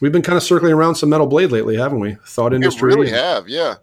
we've 0.00 0.12
been 0.12 0.22
kind 0.22 0.36
of 0.36 0.42
circling 0.42 0.72
around 0.72 0.94
some 0.94 1.08
metal 1.08 1.26
blade 1.26 1.50
lately 1.52 1.76
haven't 1.76 2.00
we 2.00 2.14
thought 2.26 2.52
industry. 2.52 2.92
industry 2.92 2.94
really 2.94 3.10
have, 3.10 3.48
yeah. 3.48 3.74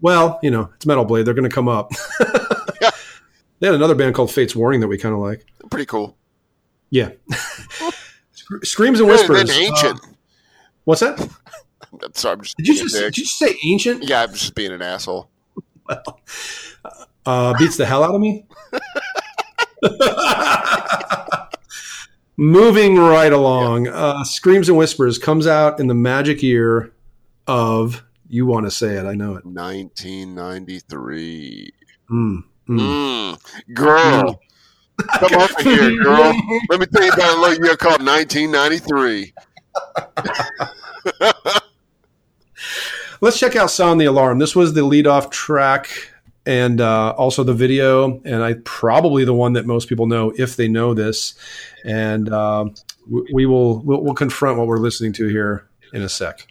well 0.00 0.38
you 0.42 0.50
know 0.50 0.70
it's 0.76 0.86
metal 0.86 1.04
blade 1.04 1.26
they're 1.26 1.34
going 1.34 1.48
to 1.48 1.54
come 1.54 1.68
up 1.68 1.90
they 3.60 3.66
had 3.66 3.74
another 3.74 3.94
band 3.94 4.14
called 4.14 4.30
fates 4.30 4.54
warning 4.54 4.80
that 4.80 4.88
we 4.88 4.98
kind 4.98 5.14
of 5.14 5.20
like 5.20 5.44
Pretty 5.70 5.86
cool. 5.86 6.16
yeah 6.90 7.10
screams 8.62 9.00
and 9.00 9.08
whispers 9.08 9.44
been 9.44 9.64
ancient. 9.64 10.00
Uh, 10.04 10.08
what's 10.84 11.00
that 11.00 11.18
I'm 12.02 12.14
sorry, 12.14 12.34
I'm 12.34 12.42
just 12.42 12.56
did 12.56 12.68
you 12.68 12.74
just 12.74 12.94
did 12.94 13.18
you 13.18 13.24
say 13.24 13.56
ancient 13.64 14.04
Yeah, 14.04 14.24
I'm 14.24 14.32
just 14.32 14.54
being 14.54 14.72
an 14.72 14.82
asshole. 14.82 15.30
uh, 17.26 17.54
beats 17.58 17.76
the 17.76 17.86
hell 17.86 18.02
out 18.04 18.14
of 18.14 18.20
me. 18.20 18.44
Moving 22.38 22.98
right 22.98 23.32
along, 23.32 23.88
uh, 23.88 24.22
Screams 24.24 24.68
and 24.68 24.76
Whispers 24.76 25.16
comes 25.18 25.46
out 25.46 25.80
in 25.80 25.86
the 25.86 25.94
magic 25.94 26.42
year 26.42 26.92
of, 27.46 28.04
you 28.28 28.44
want 28.44 28.66
to 28.66 28.70
say 28.70 28.96
it, 28.96 29.06
I 29.06 29.14
know 29.14 29.36
it. 29.36 29.46
1993. 29.46 31.72
Mm, 32.10 32.44
mm. 32.68 32.78
Mm. 32.78 33.38
Girl, 33.74 34.38
come 35.14 35.34
over 35.34 35.62
here, 35.62 35.96
girl. 36.02 36.34
Let 36.68 36.80
me 36.80 36.86
tell 36.86 37.04
you 37.04 37.12
about 37.12 37.38
a 37.38 37.40
little 37.40 37.64
year 37.64 37.76
called 37.76 38.04
1993. 38.04 39.32
Let's 43.22 43.38
check 43.38 43.56
out 43.56 43.70
Sound 43.70 43.98
the 43.98 44.04
Alarm. 44.04 44.38
This 44.38 44.54
was 44.54 44.74
the 44.74 44.82
lead-off 44.82 45.30
track 45.30 45.88
and 46.46 46.80
uh, 46.80 47.10
also 47.10 47.42
the 47.42 47.52
video, 47.52 48.20
and 48.24 48.42
I 48.42 48.54
probably 48.64 49.24
the 49.24 49.34
one 49.34 49.54
that 49.54 49.66
most 49.66 49.88
people 49.88 50.06
know 50.06 50.32
if 50.38 50.56
they 50.56 50.68
know 50.68 50.94
this. 50.94 51.34
And 51.84 52.28
uh, 52.28 52.66
we, 53.10 53.26
we 53.32 53.46
will 53.46 53.80
we'll, 53.80 54.02
we'll 54.02 54.14
confront 54.14 54.58
what 54.58 54.66
we're 54.66 54.78
listening 54.78 55.12
to 55.14 55.26
here 55.26 55.66
in 55.92 56.02
a 56.02 56.08
sec. 56.08 56.46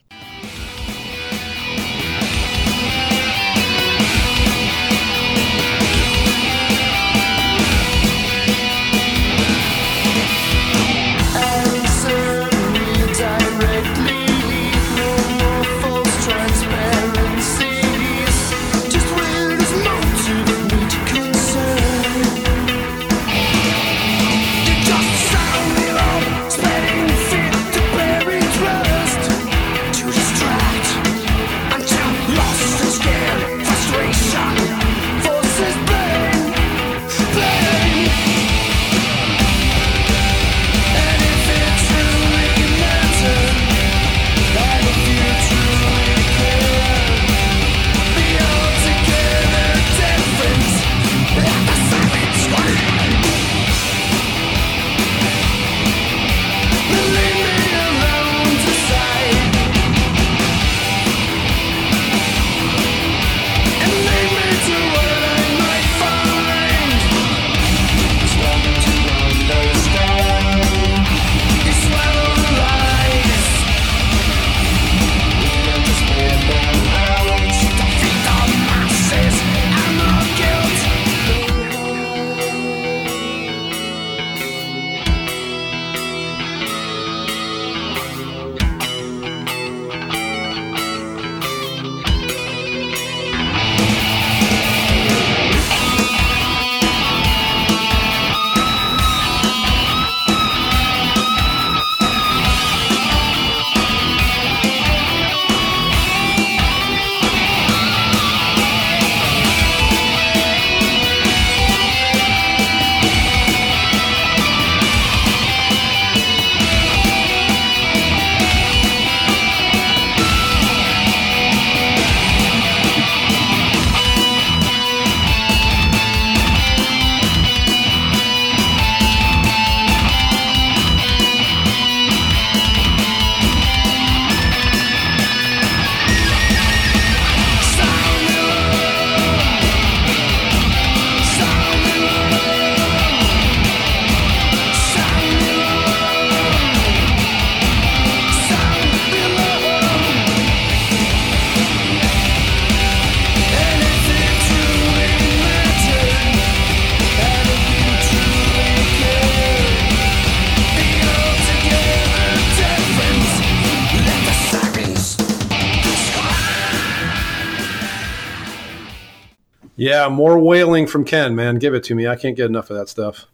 Yeah, 170.06 170.10
more 170.16 170.40
wailing 170.40 170.88
from 170.88 171.04
Ken, 171.06 171.36
man. 171.36 171.56
Give 171.58 171.74
it 171.74 171.84
to 171.86 171.96
me. 171.96 172.08
I 172.08 172.16
can't 172.16 172.36
get 172.36 172.46
enough 172.48 172.70
of 172.70 172.78
that 172.78 172.90
stuff. 172.90 173.26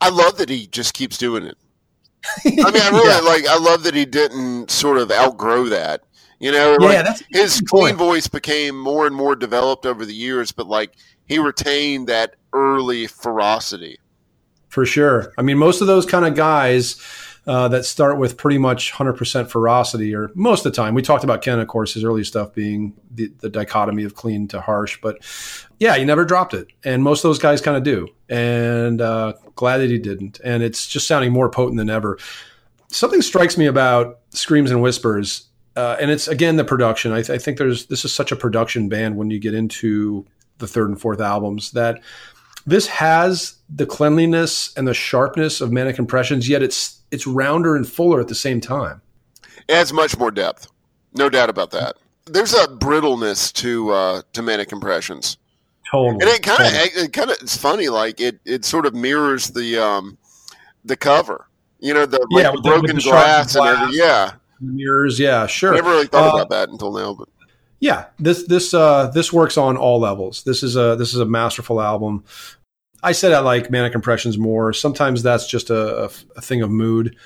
I 0.00 0.08
love 0.10 0.36
that 0.38 0.48
he 0.48 0.66
just 0.66 0.94
keeps 0.94 1.18
doing 1.18 1.44
it. 1.44 1.56
I 2.44 2.50
mean, 2.70 2.82
I 2.82 2.88
really 2.90 3.08
Yeah. 3.08 3.20
like. 3.20 3.46
I 3.46 3.58
love 3.58 3.82
that 3.84 3.94
he 3.94 4.04
didn't 4.04 4.70
sort 4.70 4.98
of 4.98 5.10
outgrow 5.10 5.64
that. 5.66 6.02
You 6.38 6.52
know, 6.52 6.76
like, 6.80 6.92
Yeah, 6.94 7.02
that's 7.02 7.22
his 7.30 7.60
clean 7.60 7.96
point. 7.96 7.98
voice 7.98 8.26
became 8.28 8.78
more 8.78 9.06
and 9.06 9.14
more 9.14 9.36
developed 9.36 9.84
over 9.86 10.06
the 10.06 10.14
years, 10.14 10.52
but 10.52 10.66
like 10.66 10.92
he 11.26 11.38
retained 11.38 12.06
that 12.08 12.36
early 12.52 13.06
ferocity. 13.06 13.98
For 14.68 14.86
sure. 14.86 15.32
I 15.36 15.42
mean, 15.42 15.58
most 15.58 15.80
of 15.80 15.86
those 15.86 16.06
kind 16.06 16.24
of 16.24 16.34
guys, 16.34 16.96
uh, 17.46 17.68
that 17.68 17.84
start 17.84 18.18
with 18.18 18.36
pretty 18.36 18.58
much 18.58 18.92
100% 18.92 19.48
ferocity, 19.48 20.14
or 20.14 20.30
most 20.34 20.64
of 20.64 20.72
the 20.72 20.76
time. 20.76 20.94
We 20.94 21.02
talked 21.02 21.24
about 21.24 21.42
Kenn, 21.42 21.58
of 21.58 21.68
course, 21.68 21.94
his 21.94 22.04
early 22.04 22.24
stuff 22.24 22.52
being 22.54 22.94
the, 23.10 23.32
the 23.40 23.48
dichotomy 23.48 24.04
of 24.04 24.14
clean 24.14 24.46
to 24.48 24.60
harsh, 24.60 25.00
but 25.00 25.18
yeah, 25.78 25.96
he 25.96 26.04
never 26.04 26.24
dropped 26.24 26.54
it, 26.54 26.68
and 26.84 27.02
most 27.02 27.24
of 27.24 27.28
those 27.28 27.38
guys 27.38 27.60
kind 27.60 27.76
of 27.76 27.82
do, 27.82 28.08
and 28.28 29.00
uh, 29.00 29.32
glad 29.54 29.78
that 29.78 29.90
he 29.90 29.98
didn't. 29.98 30.40
And 30.44 30.62
it's 30.62 30.86
just 30.86 31.06
sounding 31.06 31.32
more 31.32 31.50
potent 31.50 31.78
than 31.78 31.90
ever. 31.90 32.18
Something 32.88 33.22
strikes 33.22 33.56
me 33.56 33.66
about 33.66 34.18
Screams 34.30 34.70
and 34.70 34.82
Whispers, 34.82 35.46
uh, 35.76 35.96
and 36.00 36.10
it's 36.10 36.28
again 36.28 36.56
the 36.56 36.64
production. 36.64 37.12
I, 37.12 37.22
th- 37.22 37.30
I 37.30 37.38
think 37.38 37.56
there's 37.56 37.86
this 37.86 38.04
is 38.04 38.12
such 38.12 38.32
a 38.32 38.36
production 38.36 38.88
band 38.88 39.16
when 39.16 39.30
you 39.30 39.38
get 39.38 39.54
into 39.54 40.26
the 40.58 40.66
third 40.66 40.88
and 40.88 41.00
fourth 41.00 41.20
albums 41.20 41.70
that 41.72 42.00
this 42.66 42.86
has 42.88 43.56
the 43.74 43.86
cleanliness 43.86 44.72
and 44.76 44.86
the 44.86 44.94
sharpness 44.94 45.60
of 45.60 45.72
Manic 45.72 45.98
Impressions, 45.98 46.48
yet 46.48 46.62
it's 46.62 47.00
it's 47.10 47.26
rounder 47.26 47.76
and 47.76 47.86
fuller 47.88 48.20
at 48.20 48.28
the 48.28 48.34
same 48.34 48.60
time. 48.60 49.00
It 49.68 49.74
has 49.74 49.92
much 49.92 50.16
more 50.18 50.30
depth, 50.30 50.66
no 51.14 51.28
doubt 51.28 51.50
about 51.50 51.70
that. 51.72 51.96
There's 52.26 52.54
a 52.54 52.68
brittleness 52.68 53.52
to 53.54 53.90
uh, 53.90 54.22
to 54.34 54.42
Manic 54.42 54.72
Impressions, 54.72 55.38
Totally. 55.90 56.12
and 56.20 56.22
it 56.24 56.42
kind 56.42 56.60
of 56.62 56.72
it 57.04 57.12
kind 57.12 57.30
of 57.30 57.36
it's 57.40 57.56
funny. 57.56 57.88
Like 57.88 58.20
it 58.20 58.38
it 58.44 58.64
sort 58.64 58.86
of 58.86 58.94
mirrors 58.94 59.48
the 59.48 59.78
um 59.78 60.18
the 60.84 60.96
cover. 60.96 61.46
You 61.80 61.94
know 61.94 62.04
the, 62.06 62.18
like, 62.30 62.42
Yeah, 62.44 62.50
the 62.50 62.56
with 62.56 62.62
the- 62.64 62.68
broken 62.68 62.94
the 62.96 63.00
sharp 63.00 63.14
glass 63.24 63.54
and 63.56 63.66
everything. 63.66 63.98
Yeah, 63.98 64.32
mirrors, 64.60 65.18
yeah, 65.18 65.46
sure. 65.46 65.72
Never 65.74 65.88
really 65.90 66.06
thought 66.06 66.34
Uh, 66.34 66.36
about 66.36 66.50
that 66.50 66.68
until 66.68 66.92
now. 66.92 67.14
But 67.14 67.28
yeah 67.80 68.06
this 68.18 68.44
this 68.46 68.72
uh 68.74 69.08
this 69.08 69.32
works 69.32 69.56
on 69.58 69.76
all 69.76 69.98
levels. 69.98 70.42
This 70.44 70.62
is 70.62 70.76
a 70.76 70.96
this 70.96 71.14
is 71.14 71.20
a 71.20 71.24
masterful 71.26 71.80
album. 71.80 72.24
I 73.02 73.12
said 73.12 73.32
i 73.32 73.40
like 73.40 73.70
manic 73.70 73.94
impressions 73.94 74.36
more. 74.38 74.72
Sometimes 74.74 75.22
that's 75.22 75.46
just 75.48 75.70
a, 75.70 76.04
a, 76.04 76.10
a 76.36 76.40
thing 76.42 76.60
of 76.62 76.70
mood. 76.70 77.16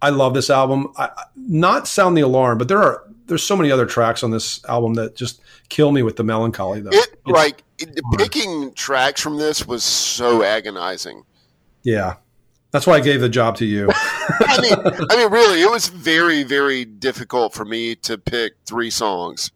I 0.00 0.10
love 0.10 0.32
this 0.34 0.48
album. 0.50 0.92
I, 0.96 1.10
not 1.36 1.88
sound 1.88 2.16
the 2.16 2.20
alarm 2.22 2.58
but 2.58 2.68
there 2.68 2.78
are 2.82 3.02
there's 3.26 3.42
so 3.42 3.56
many 3.56 3.70
other 3.70 3.86
tracks 3.86 4.22
on 4.22 4.30
this 4.30 4.64
album 4.66 4.94
that 4.94 5.16
just 5.16 5.40
kill 5.70 5.90
me 5.92 6.02
with 6.02 6.16
the 6.16 6.24
melancholy 6.24 6.80
though. 6.80 6.90
It 6.90 6.94
It's- 6.96 7.16
like 7.26 7.64
it, 7.78 7.98
picking 8.18 8.72
tracks 8.74 9.20
from 9.20 9.36
this 9.38 9.66
was 9.66 9.82
so 9.82 10.42
agonizing. 10.44 11.24
yeah. 11.82 12.16
That's 12.70 12.88
why 12.88 12.94
i 12.94 13.00
gave 13.00 13.20
the 13.20 13.28
job 13.28 13.56
to 13.58 13.64
you. 13.64 13.88
I 13.92 14.60
mean, 14.60 14.72
I 15.08 15.16
mean, 15.16 15.30
really, 15.30 15.62
it 15.62 15.70
was 15.70 15.86
very, 15.86 16.42
very 16.42 16.84
difficult 16.84 17.54
for 17.54 17.64
me 17.64 17.94
to 17.96 18.18
pick 18.18 18.54
three 18.66 18.90
songs. 18.90 19.52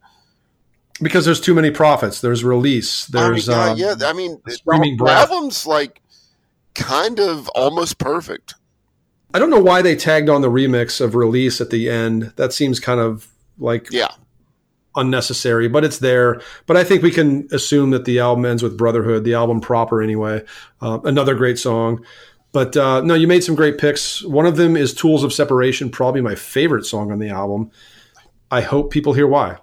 Because 1.00 1.24
there's 1.24 1.40
too 1.40 1.54
many 1.54 1.70
Prophets. 1.70 2.20
there's 2.20 2.42
release 2.44 3.06
there's 3.06 3.48
I 3.48 3.52
mean, 3.52 3.58
God, 3.58 3.70
um, 3.72 4.00
yeah, 4.00 4.08
I 4.08 4.12
mean, 4.12 4.40
Screaming 4.48 4.96
the 4.96 5.10
album's 5.10 5.66
like 5.66 6.00
kind 6.74 7.20
of 7.20 7.48
almost 7.50 7.98
perfect. 7.98 8.54
i 9.34 9.38
don't 9.38 9.50
know 9.50 9.60
why 9.60 9.82
they 9.82 9.96
tagged 9.96 10.28
on 10.28 10.40
the 10.42 10.50
remix 10.50 11.00
of 11.00 11.14
release 11.14 11.60
at 11.60 11.70
the 11.70 11.88
end 11.90 12.32
that 12.36 12.52
seems 12.52 12.80
kind 12.80 13.00
of 13.00 13.28
like 13.58 13.88
Yeah, 13.90 14.08
unnecessary, 14.98 15.68
but 15.68 15.84
it's 15.84 15.98
there. 15.98 16.40
But 16.66 16.76
I 16.76 16.84
think 16.84 17.02
we 17.02 17.10
can 17.10 17.48
assume 17.52 17.90
that 17.90 18.04
the 18.04 18.18
album 18.18 18.44
ends 18.44 18.62
with 18.62 18.76
Brotherhood, 18.76 19.24
the 19.24 19.34
album 19.34 19.60
proper 19.60 20.02
anyway. 20.02 20.44
Uh, 20.80 20.98
another 21.04 21.34
great 21.34 21.58
song. 21.58 22.04
But 22.52 22.76
uh, 22.76 23.02
no, 23.02 23.14
you 23.14 23.26
made 23.26 23.44
some 23.44 23.54
great 23.54 23.78
picks. 23.78 24.24
One 24.24 24.46
of 24.46 24.56
them 24.56 24.76
is 24.76 24.94
Tools 24.94 25.22
of 25.22 25.32
Separation, 25.32 25.90
probably 25.90 26.20
my 26.20 26.34
favorite 26.34 26.86
song 26.86 27.12
on 27.12 27.18
the 27.18 27.28
album. 27.28 27.70
I 28.50 28.62
hope 28.62 28.90
people 28.90 29.12
hear 29.12 29.26
why. 29.26 29.58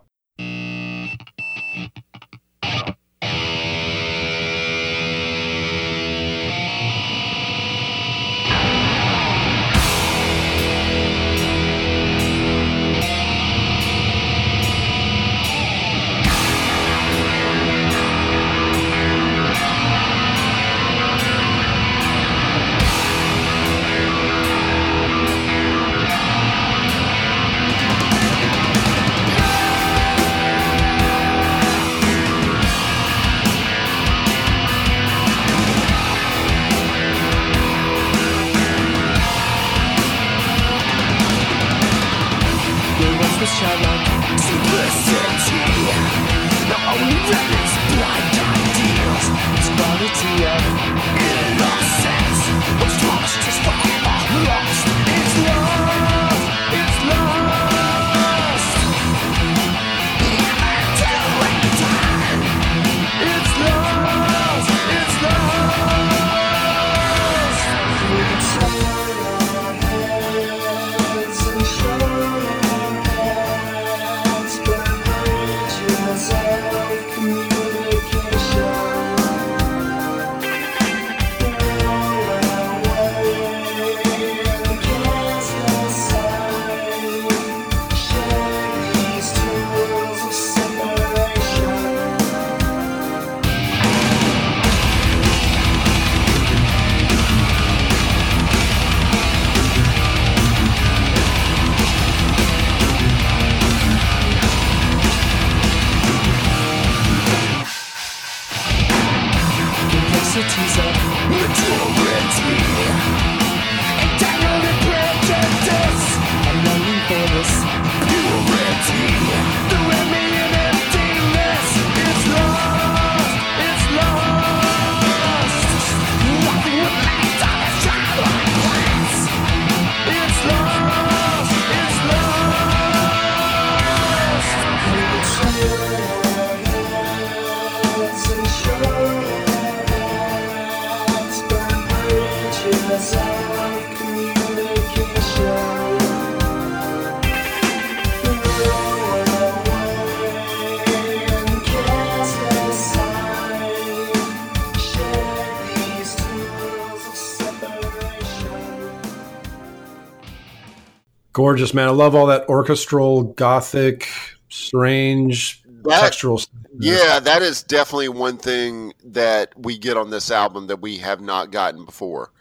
Gorgeous, 161.46 161.76
man. 161.76 161.88
I 161.88 161.92
love 161.92 162.16
all 162.16 162.26
that 162.26 162.50
orchestral, 162.50 163.22
gothic, 163.22 164.10
strange, 164.50 165.62
That- 165.84 166.12
textural 166.12 166.44
yeah, 166.80 167.20
that 167.20 167.44
is 167.44 167.62
definitely 167.62 168.10
one 168.10 168.38
thing 168.38 168.94
that 169.04 169.54
we 169.56 169.78
get 169.78 169.96
on 169.96 170.10
this 170.10 170.32
album 170.32 170.66
that 170.68 170.82
we 170.82 170.98
have 170.98 171.22
not 171.22 171.52
gotten 171.52 171.86
before. 171.86 172.32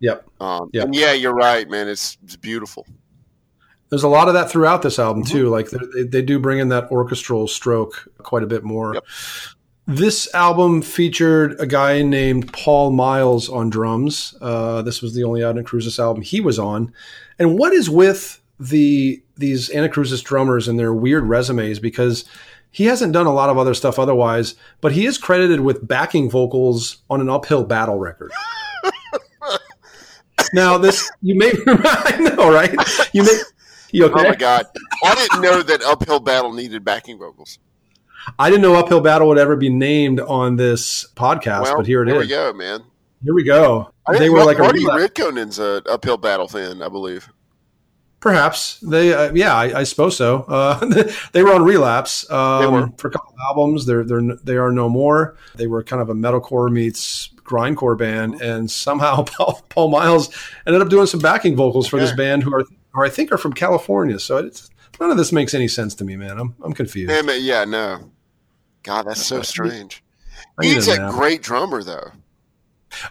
Yep. 0.00 0.26
Um, 0.40 0.70
Yeah. 0.72 0.84
And 0.84 0.94
yeah, 0.94 1.12
you're 1.12 1.34
right, 1.34 1.68
man. 1.68 1.88
It's, 1.88 2.16
it's 2.24 2.36
beautiful. 2.36 2.86
There's 3.90 4.02
a 4.02 4.08
lot 4.08 4.28
of 4.28 4.34
that 4.34 4.50
throughout 4.50 4.80
this 4.80 4.98
album 4.98 5.24
too. 5.24 5.50
Like 5.50 5.68
they, 5.68 6.04
they 6.04 6.22
do 6.22 6.38
bring 6.38 6.58
in 6.58 6.70
that 6.70 6.90
orchestral 6.90 7.48
stroke 7.48 8.08
quite 8.16 8.42
a 8.42 8.46
bit 8.46 8.64
more. 8.64 8.94
Yep. 8.94 9.04
This 9.86 10.34
album 10.34 10.80
featured 10.80 11.60
a 11.60 11.66
guy 11.66 12.00
named 12.00 12.50
Paul 12.54 12.92
Miles 12.92 13.50
on 13.50 13.68
drums. 13.68 14.34
Uh, 14.40 14.80
this 14.80 15.02
was 15.02 15.14
the 15.14 15.24
only 15.24 15.42
Anacrusis 15.42 15.98
album 15.98 16.22
he 16.22 16.40
was 16.40 16.58
on. 16.58 16.94
And 17.38 17.58
what 17.58 17.72
is 17.72 17.88
with 17.88 18.40
the 18.58 19.22
these 19.36 19.68
Anacrusis 19.70 20.22
drummers 20.22 20.68
and 20.68 20.78
their 20.78 20.92
weird 20.92 21.24
resumes? 21.24 21.78
Because 21.78 22.24
he 22.70 22.86
hasn't 22.86 23.12
done 23.12 23.26
a 23.26 23.32
lot 23.32 23.48
of 23.50 23.58
other 23.58 23.74
stuff 23.74 23.98
otherwise, 23.98 24.54
but 24.80 24.92
he 24.92 25.06
is 25.06 25.18
credited 25.18 25.60
with 25.60 25.86
backing 25.86 26.30
vocals 26.30 26.98
on 27.08 27.20
an 27.20 27.28
Uphill 27.28 27.64
Battle 27.64 27.98
record. 27.98 28.30
now, 30.52 30.78
this 30.78 31.10
you 31.22 31.36
may 31.36 31.52
I 31.66 32.16
know, 32.18 32.52
right? 32.52 32.74
You 33.12 33.24
may 33.24 33.38
you 33.90 34.04
okay? 34.06 34.20
Oh 34.26 34.28
my 34.30 34.34
god, 34.34 34.66
I 35.04 35.14
didn't 35.14 35.40
know 35.42 35.62
that 35.62 35.82
Uphill 35.82 36.20
Battle 36.20 36.52
needed 36.52 36.84
backing 36.84 37.18
vocals. 37.18 37.58
I 38.38 38.50
didn't 38.50 38.62
know 38.62 38.74
Uphill 38.74 39.00
Battle 39.00 39.28
would 39.28 39.38
ever 39.38 39.56
be 39.56 39.70
named 39.70 40.20
on 40.20 40.56
this 40.56 41.06
podcast, 41.16 41.62
Well, 41.62 41.76
but 41.78 41.86
here 41.86 42.02
it 42.02 42.08
is. 42.08 42.12
here 42.12 42.20
we 42.20 42.28
go, 42.28 42.52
man. 42.52 42.84
Here 43.22 43.34
we 43.34 43.44
go. 43.44 43.92
I 44.06 44.18
They 44.18 44.30
were 44.30 44.44
like 44.44 44.58
a 44.58 44.62
Marty 44.62 44.84
a 45.58 45.82
Uphill 45.88 46.16
Battle 46.16 46.48
fan, 46.48 46.82
I 46.82 46.88
believe. 46.88 47.28
Perhaps 48.20 48.80
they, 48.80 49.14
uh, 49.14 49.32
yeah, 49.32 49.54
I, 49.54 49.80
I 49.80 49.84
suppose 49.84 50.16
so. 50.16 50.44
Uh, 50.48 51.04
they 51.32 51.42
were 51.42 51.52
on 51.52 51.62
relapse 51.62 52.28
um, 52.30 52.72
were. 52.72 52.88
for 52.96 53.08
a 53.08 53.10
couple 53.10 53.30
of 53.30 53.38
albums. 53.48 53.86
They're 53.86 54.04
they're 54.04 54.22
they 54.42 54.56
are 54.56 54.72
no 54.72 54.88
more. 54.88 55.36
They 55.54 55.66
were 55.66 55.82
kind 55.82 56.02
of 56.02 56.08
a 56.08 56.14
metalcore 56.14 56.70
meets 56.70 57.28
grindcore 57.44 57.96
band, 57.96 58.40
and 58.40 58.70
somehow 58.70 59.22
Paul, 59.26 59.62
Paul 59.68 59.90
Miles 59.90 60.34
ended 60.66 60.82
up 60.82 60.88
doing 60.88 61.06
some 61.06 61.20
backing 61.20 61.54
vocals 61.54 61.86
for 61.86 62.00
this 62.00 62.12
band, 62.12 62.42
who 62.42 62.54
are 62.54 62.64
who 62.92 63.04
I 63.04 63.08
think 63.08 63.30
are 63.30 63.38
from 63.38 63.52
California. 63.52 64.18
So 64.18 64.38
it's 64.38 64.68
none 65.00 65.10
of 65.10 65.16
this 65.16 65.32
makes 65.32 65.54
any 65.54 65.68
sense 65.68 65.94
to 65.96 66.04
me, 66.04 66.16
man. 66.16 66.38
I'm 66.38 66.54
I'm 66.62 66.72
confused. 66.72 67.10
Yeah, 67.10 67.64
no. 67.64 68.10
God, 68.82 69.06
that's 69.06 69.24
so 69.24 69.42
strange. 69.42 70.02
He's 70.60 70.88
a 70.88 71.10
great 71.10 71.42
drummer, 71.42 71.82
though. 71.82 72.12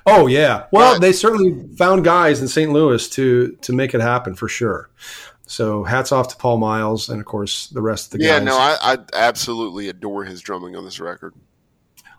Oh 0.05 0.27
yeah. 0.27 0.65
Well, 0.71 0.95
But- 0.95 1.01
they 1.01 1.11
certainly 1.13 1.67
found 1.77 2.03
guys 2.03 2.41
in 2.41 2.47
St. 2.47 2.71
Louis 2.71 3.07
to 3.09 3.57
to 3.61 3.73
make 3.73 3.93
it 3.93 4.01
happen 4.01 4.35
for 4.35 4.47
sure. 4.47 4.89
So 5.45 5.83
hats 5.85 6.11
off 6.11 6.27
to 6.29 6.35
Paul 6.35 6.57
Miles 6.57 7.07
and 7.09 7.19
of 7.21 7.25
course 7.25 7.67
the 7.67 7.81
rest 7.81 8.13
of 8.13 8.19
the 8.19 8.25
Yeah, 8.25 8.39
guys. 8.39 8.47
Yeah, 8.47 8.51
no, 8.51 8.57
I, 8.57 8.77
I 8.81 8.97
absolutely 9.13 9.87
adore 9.87 10.25
his 10.25 10.41
drumming 10.41 10.75
on 10.75 10.83
this 10.83 10.99
record. 10.99 11.33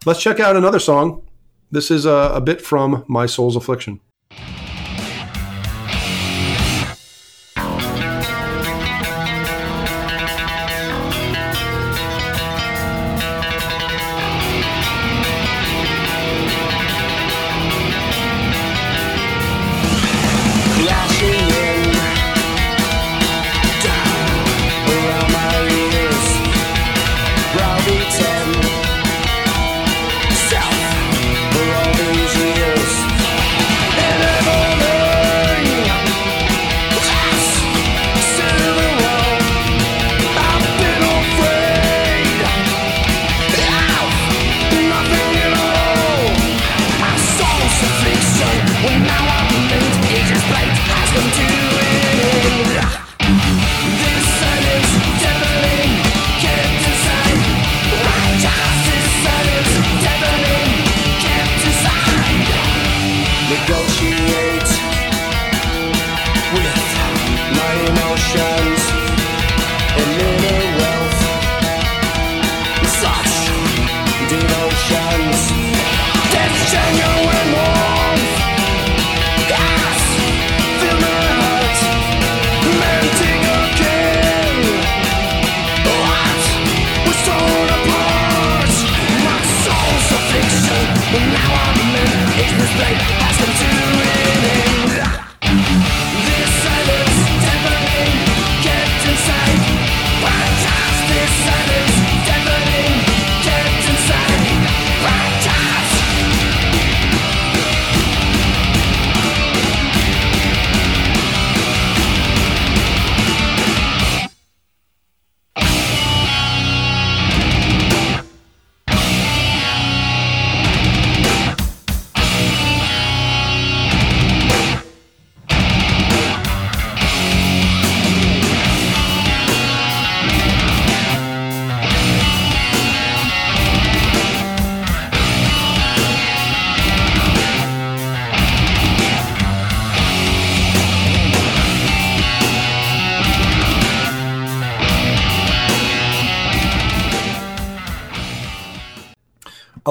Let's 0.07 0.23
check 0.23 0.41
out 0.41 0.57
another 0.57 0.79
song. 0.79 1.23
This 1.71 1.91
is 1.91 2.07
a, 2.07 2.31
a 2.35 2.41
bit 2.41 2.63
from 2.63 3.05
My 3.09 3.27
Soul's 3.27 3.55
Affliction. 3.57 4.01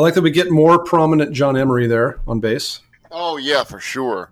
Like 0.07 0.15
that 0.15 0.21
we 0.21 0.31
get 0.31 0.49
more 0.49 0.79
prominent 0.79 1.33
John 1.33 1.57
Emery 1.57 1.85
there 1.85 2.21
on 2.25 2.39
bass. 2.39 2.79
Oh 3.11 3.35
yeah, 3.35 3.65
for 3.65 3.79
sure. 3.81 4.31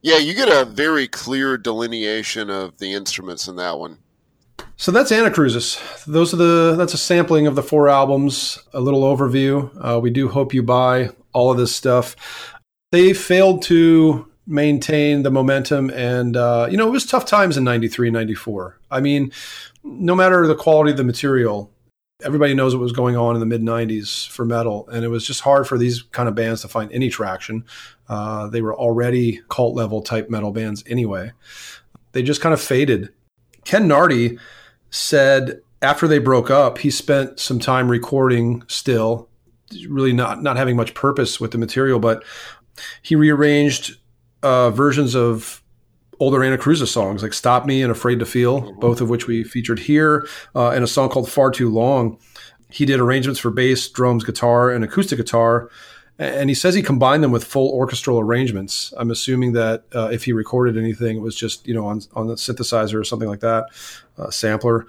Yeah, 0.00 0.16
you 0.16 0.32
get 0.32 0.48
a 0.48 0.64
very 0.64 1.06
clear 1.06 1.58
delineation 1.58 2.48
of 2.48 2.78
the 2.78 2.94
instruments 2.94 3.48
in 3.48 3.56
that 3.56 3.78
one. 3.78 3.98
So 4.76 4.90
that's 4.90 5.12
Anacrusis. 5.12 6.04
Those 6.06 6.32
are 6.32 6.38
the 6.38 6.74
that's 6.76 6.94
a 6.94 6.98
sampling 6.98 7.46
of 7.46 7.54
the 7.54 7.62
four 7.62 7.90
albums, 7.90 8.58
a 8.72 8.80
little 8.80 9.02
overview. 9.02 9.70
Uh, 9.78 10.00
we 10.00 10.08
do 10.08 10.28
hope 10.28 10.54
you 10.54 10.62
buy 10.62 11.10
all 11.34 11.50
of 11.50 11.58
this 11.58 11.76
stuff. 11.76 12.16
They 12.90 13.12
failed 13.12 13.62
to 13.64 14.26
maintain 14.46 15.22
the 15.22 15.30
momentum 15.30 15.90
and 15.90 16.34
uh, 16.34 16.66
you 16.70 16.78
know 16.78 16.88
it 16.88 16.90
was 16.90 17.06
tough 17.06 17.24
times 17.24 17.56
in 17.56 17.62
93 17.62 18.10
94 18.10 18.80
i 18.90 18.98
mean 18.98 19.30
no 19.84 20.16
matter 20.16 20.44
the 20.46 20.56
quality 20.56 20.90
of 20.90 20.96
the 20.96 21.04
material 21.04 21.70
everybody 22.22 22.54
knows 22.54 22.74
what 22.74 22.82
was 22.82 22.92
going 22.92 23.16
on 23.16 23.34
in 23.34 23.40
the 23.40 23.46
mid 23.46 23.62
90s 23.62 24.28
for 24.28 24.44
metal 24.44 24.88
and 24.88 25.04
it 25.04 25.08
was 25.08 25.26
just 25.26 25.40
hard 25.40 25.66
for 25.66 25.78
these 25.78 26.02
kind 26.02 26.28
of 26.28 26.34
bands 26.34 26.62
to 26.62 26.68
find 26.68 26.92
any 26.92 27.08
traction. 27.08 27.64
Uh, 28.08 28.48
they 28.48 28.62
were 28.62 28.74
already 28.74 29.40
cult 29.48 29.74
level 29.74 30.02
type 30.02 30.30
metal 30.30 30.52
bands 30.52 30.82
anyway. 30.86 31.32
They 32.12 32.22
just 32.22 32.40
kind 32.40 32.52
of 32.52 32.60
faded. 32.60 33.10
Kenn 33.64 33.86
Nardi 33.86 34.38
said 34.90 35.60
after 35.82 36.08
they 36.08 36.18
broke 36.18 36.50
up 36.50 36.78
he 36.78 36.90
spent 36.90 37.38
some 37.38 37.58
time 37.58 37.90
recording 37.90 38.62
still 38.66 39.28
really 39.88 40.12
not 40.12 40.42
not 40.42 40.56
having 40.56 40.76
much 40.76 40.94
purpose 40.94 41.40
with 41.40 41.52
the 41.52 41.58
material 41.58 42.00
but 42.00 42.24
he 43.02 43.14
rearranged 43.14 43.98
uh, 44.42 44.70
versions 44.70 45.14
of 45.14 45.62
older 46.20 46.38
Anacrusis 46.38 46.88
songs 46.88 47.22
like 47.22 47.32
"Stop 47.32 47.66
Me" 47.66 47.82
and 47.82 47.90
"Afraid 47.90 48.20
to 48.20 48.26
Feel," 48.26 48.72
both 48.74 49.00
of 49.00 49.10
which 49.10 49.26
we 49.26 49.42
featured 49.42 49.80
here, 49.80 50.26
uh, 50.54 50.70
and 50.70 50.84
a 50.84 50.86
song 50.86 51.08
called 51.08 51.30
"Far 51.30 51.50
Too 51.50 51.68
Long." 51.68 52.18
He 52.70 52.86
did 52.86 53.00
arrangements 53.00 53.40
for 53.40 53.50
bass, 53.50 53.88
drums, 53.88 54.22
guitar, 54.22 54.70
and 54.70 54.84
acoustic 54.84 55.18
guitar, 55.18 55.70
and 56.18 56.48
he 56.48 56.54
says 56.54 56.74
he 56.74 56.82
combined 56.82 57.24
them 57.24 57.32
with 57.32 57.42
full 57.42 57.70
orchestral 57.70 58.20
arrangements. 58.20 58.94
I'm 58.96 59.10
assuming 59.10 59.54
that 59.54 59.84
uh, 59.94 60.10
if 60.12 60.24
he 60.24 60.32
recorded 60.32 60.76
anything, 60.76 61.16
it 61.16 61.22
was 61.22 61.34
just 61.34 61.66
you 61.66 61.74
know 61.74 61.86
on 61.86 62.02
on 62.14 62.28
the 62.28 62.34
synthesizer 62.34 63.00
or 63.00 63.04
something 63.04 63.28
like 63.28 63.40
that, 63.40 63.64
uh, 64.18 64.30
sampler. 64.30 64.86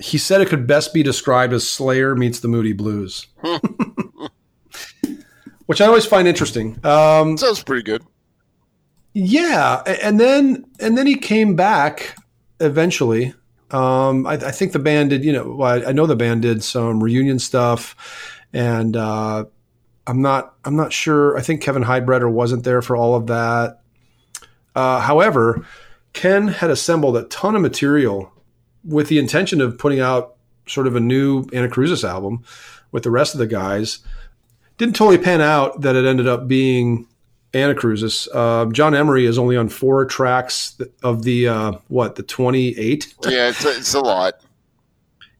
He 0.00 0.18
said 0.18 0.40
it 0.40 0.48
could 0.48 0.66
best 0.66 0.94
be 0.94 1.02
described 1.02 1.52
as 1.52 1.68
Slayer 1.68 2.16
meets 2.16 2.40
the 2.40 2.48
Moody 2.48 2.72
Blues. 2.72 3.26
which 5.66 5.80
I 5.80 5.86
always 5.86 6.04
find 6.04 6.26
interesting. 6.28 6.78
Um, 6.84 7.36
Sounds 7.38 7.62
pretty 7.62 7.82
good. 7.82 8.02
Yeah, 9.14 9.82
and 9.86 10.18
then 10.18 10.64
and 10.80 10.96
then 10.96 11.06
he 11.06 11.16
came 11.16 11.54
back 11.54 12.16
eventually. 12.60 13.34
Um, 13.70 14.26
I, 14.26 14.34
I 14.34 14.50
think 14.50 14.72
the 14.72 14.78
band 14.78 15.10
did, 15.10 15.24
you 15.24 15.32
know, 15.32 15.54
well, 15.56 15.82
I, 15.82 15.88
I 15.88 15.92
know 15.92 16.06
the 16.06 16.16
band 16.16 16.42
did 16.42 16.62
some 16.62 17.02
reunion 17.02 17.38
stuff, 17.38 17.96
and 18.52 18.96
uh, 18.96 19.44
I'm 20.06 20.22
not 20.22 20.54
I'm 20.64 20.76
not 20.76 20.92
sure. 20.92 21.36
I 21.36 21.42
think 21.42 21.62
Kevin 21.62 21.82
Heidbreder 21.84 22.30
wasn't 22.30 22.64
there 22.64 22.82
for 22.82 22.96
all 22.96 23.14
of 23.14 23.26
that. 23.26 23.80
Uh, 24.74 25.00
however, 25.00 25.66
Kenn 26.12 26.48
had 26.48 26.70
assembled 26.70 27.16
a 27.16 27.24
ton 27.24 27.56
of 27.56 27.62
material 27.62 28.32
with 28.84 29.08
the 29.08 29.18
intention 29.18 29.60
of 29.60 29.78
putting 29.78 30.00
out 30.00 30.36
sort 30.66 30.86
of 30.86 30.96
a 30.96 31.00
new 31.00 31.44
Anacrusis 31.46 32.08
album 32.08 32.44
with 32.90 33.02
the 33.02 33.10
rest 33.10 33.34
of 33.34 33.38
the 33.38 33.46
guys. 33.46 34.00
Didn't 34.78 34.96
totally 34.96 35.18
pan 35.18 35.40
out 35.40 35.82
that 35.82 35.96
it 35.96 36.06
ended 36.06 36.26
up 36.26 36.48
being 36.48 37.06
Anacrusis. 37.52 38.28
Uh, 38.32 38.70
John 38.72 38.94
Emery 38.94 39.26
is 39.26 39.38
only 39.38 39.56
on 39.56 39.68
four 39.68 40.04
tracks 40.06 40.80
of 41.02 41.22
the 41.22 41.48
uh, 41.48 41.72
what 41.88 42.16
the 42.16 42.22
twenty 42.22 42.76
eight. 42.78 43.14
Yeah, 43.24 43.48
it's 43.50 43.64
a, 43.64 43.76
it's 43.76 43.94
a 43.94 44.00
lot. 44.00 44.34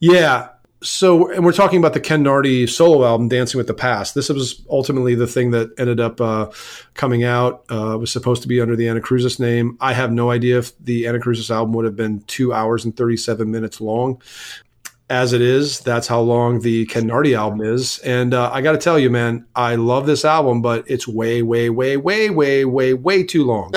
Yeah. 0.01 0.49
So, 0.83 1.31
and 1.31 1.45
we're 1.45 1.53
talking 1.53 1.79
about 1.79 1.93
the 1.93 2.01
Kenn 2.01 2.25
Nardi 2.25 2.67
solo 2.67 3.07
album, 3.07 3.29
Dancing 3.29 3.57
with 3.57 3.69
the 3.69 3.75
Past. 3.75 4.17
This 4.17 4.29
was 4.29 4.65
ultimately 4.69 5.15
the 5.15 5.29
thing 5.29 5.53
that 5.53 5.71
ended 5.79 6.01
up 6.01 6.21
uh, 6.21 6.51
coming 6.95 7.23
out. 7.23 7.65
Uh, 7.71 7.97
was 8.01 8.11
supposed 8.11 8.43
to 8.43 8.49
be 8.49 8.61
under 8.61 8.75
the 8.75 8.87
Anacrusis 8.87 9.39
name. 9.39 9.79
I 9.81 9.93
have 9.93 10.11
no 10.11 10.33
idea 10.33 10.59
if 10.59 10.77
the 10.79 11.05
Anacrusis 11.05 11.55
album 11.55 11.73
would 11.75 11.85
have 11.85 11.95
been 11.95 12.23
two 12.23 12.53
hours 12.53 12.85
and 12.85 12.97
37 12.97 13.49
minutes 13.49 13.81
long. 13.81 14.21
As 15.11 15.35
it 15.35 15.43
is, 15.43 15.81
that's 15.81 16.07
how 16.07 16.21
long 16.21 16.61
the 16.61 16.87
Kenn 16.87 17.07
Nardi 17.09 17.35
album 17.35 17.61
is. 17.61 17.99
And 17.99 18.33
uh, 18.33 18.51
I 18.53 18.63
got 18.63 18.73
to 18.73 18.79
tell 18.79 18.99
you, 18.99 19.11
man, 19.11 19.45
I 19.55 19.75
love 19.75 20.07
this 20.07 20.25
album, 20.25 20.63
but 20.63 20.85
it's 20.91 21.07
way, 21.07 21.43
way, 21.43 21.69
way, 21.69 21.99
way, 21.99 22.31
way, 22.31 22.65
way, 22.65 22.95
way 22.95 23.23
too 23.23 23.45
long. 23.45 23.73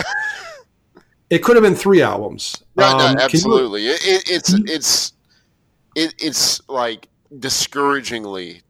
it 1.29 1.39
could 1.43 1.57
have 1.57 1.63
been 1.63 1.75
three 1.75 2.01
albums. 2.01 2.63
No, 2.77 2.85
Um, 2.85 2.97
no, 2.97 3.05
can 3.07 3.17
you- 3.17 3.23
absolutely. 3.23 3.87
It, 3.87 4.01
it, 4.07 4.23
it's 4.31 4.53
it's 4.53 5.13
it, 5.95 6.13
it's 6.19 6.61
like 6.69 7.09
discouragingly 7.39 8.61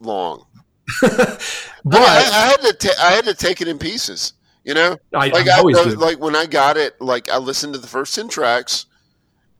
long. 0.00 0.46
but 1.02 1.40
I, 1.86 2.16
I 2.32 2.46
had 2.50 2.60
to 2.62 2.72
ta- 2.72 3.00
I 3.00 3.12
had 3.12 3.24
to 3.26 3.34
take 3.34 3.60
it 3.60 3.68
in 3.68 3.78
pieces. 3.78 4.32
You 4.64 4.74
know, 4.74 4.96
I, 5.14 5.28
like 5.28 5.48
I 5.48 5.56
I, 5.56 5.58
always 5.58 5.76
do. 5.80 5.90
like 5.90 6.18
when 6.20 6.34
I 6.36 6.46
got 6.46 6.76
it, 6.76 7.00
like 7.00 7.28
I 7.30 7.38
listened 7.38 7.74
to 7.74 7.78
the 7.80 7.86
first 7.88 8.14
ten 8.14 8.28
tracks 8.28 8.86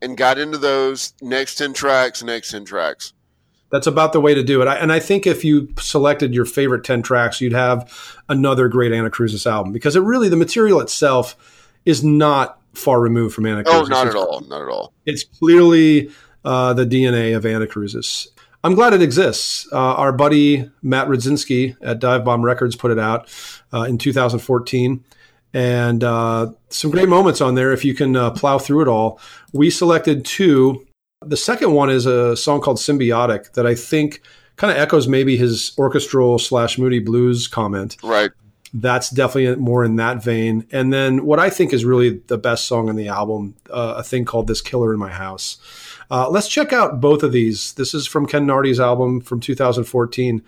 and 0.02 0.16
got 0.16 0.36
into 0.38 0.58
those 0.58 1.14
next 1.22 1.54
ten 1.54 1.72
tracks, 1.72 2.22
next 2.22 2.50
ten 2.50 2.64
tracks. 2.66 3.14
That's 3.70 3.86
about 3.86 4.12
the 4.12 4.20
way 4.20 4.34
to 4.34 4.42
do 4.42 4.60
it. 4.60 4.68
I, 4.68 4.74
and 4.76 4.92
I 4.92 4.98
think 5.00 5.26
if 5.26 5.44
you 5.46 5.72
selected 5.80 6.34
your 6.34 6.44
favorite 6.44 6.84
10 6.84 7.00
tracks, 7.00 7.40
you'd 7.40 7.54
have 7.54 7.90
another 8.28 8.68
great 8.68 8.92
Anacrusis 8.92 9.50
album 9.50 9.72
because 9.72 9.96
it 9.96 10.00
really, 10.00 10.28
the 10.28 10.36
material 10.36 10.78
itself 10.80 11.70
is 11.86 12.04
not 12.04 12.60
far 12.74 13.00
removed 13.00 13.34
from 13.34 13.44
Anacrusis. 13.44 13.64
Oh, 13.68 13.84
not 13.84 14.06
It's- 14.08 14.14
at 14.14 14.16
all, 14.16 14.42
not 14.42 14.60
at 14.60 14.68
all. 14.68 14.92
It's 15.06 15.24
clearly 15.24 16.10
uh, 16.44 16.74
the 16.74 16.84
DNA 16.84 17.34
of 17.34 17.44
Anacrusis. 17.44 18.26
I'm 18.62 18.74
glad 18.74 18.92
it 18.92 19.00
exists. 19.00 19.66
Uh, 19.72 19.76
our 19.78 20.12
buddy 20.12 20.70
Matt 20.82 21.08
Radzinski 21.08 21.74
at 21.80 21.98
Dive 21.98 22.24
Bomb 22.26 22.44
Records 22.44 22.76
put 22.76 22.90
it 22.90 22.98
out 22.98 23.26
uh, 23.72 23.84
in 23.88 23.96
2014. 23.96 25.02
And 25.54 26.02
uh, 26.02 26.52
some 26.70 26.90
great 26.90 27.08
moments 27.08 27.40
on 27.40 27.54
there 27.54 27.72
if 27.72 27.84
you 27.84 27.94
can 27.94 28.16
uh, 28.16 28.30
plow 28.30 28.58
through 28.58 28.82
it 28.82 28.88
all. 28.88 29.20
We 29.52 29.68
selected 29.70 30.24
two. 30.24 30.86
The 31.24 31.36
second 31.36 31.72
one 31.72 31.90
is 31.90 32.06
a 32.06 32.36
song 32.36 32.60
called 32.60 32.78
Symbiotic 32.78 33.52
that 33.52 33.66
I 33.66 33.74
think 33.74 34.22
kind 34.56 34.70
of 34.70 34.78
echoes 34.78 35.06
maybe 35.08 35.36
his 35.36 35.72
orchestral 35.78 36.38
slash 36.38 36.78
moody 36.78 36.98
blues 36.98 37.48
comment 37.48 37.96
Right. 38.02 38.30
that's 38.74 39.10
definitely 39.10 39.54
more 39.62 39.84
in 39.84 39.96
that 39.96 40.22
vein. 40.22 40.66
And 40.72 40.92
then 40.92 41.24
what 41.24 41.38
I 41.38 41.48
think 41.50 41.72
is 41.72 41.84
really 41.84 42.22
the 42.26 42.38
best 42.38 42.66
song 42.66 42.88
on 42.88 42.96
the 42.96 43.08
album, 43.08 43.54
uh, 43.70 43.94
a 43.98 44.02
thing 44.02 44.24
called 44.24 44.46
"This 44.46 44.60
Killer 44.60 44.92
in 44.94 44.98
My 44.98 45.10
House." 45.10 45.58
Uh, 46.10 46.28
let's 46.28 46.48
check 46.48 46.72
out 46.72 47.00
both 47.00 47.22
of 47.22 47.32
these. 47.32 47.72
This 47.74 47.94
is 47.94 48.06
from 48.06 48.26
Kenn 48.26 48.46
Nardi's 48.46 48.80
album 48.80 49.20
from 49.20 49.40
2014. 49.40 50.42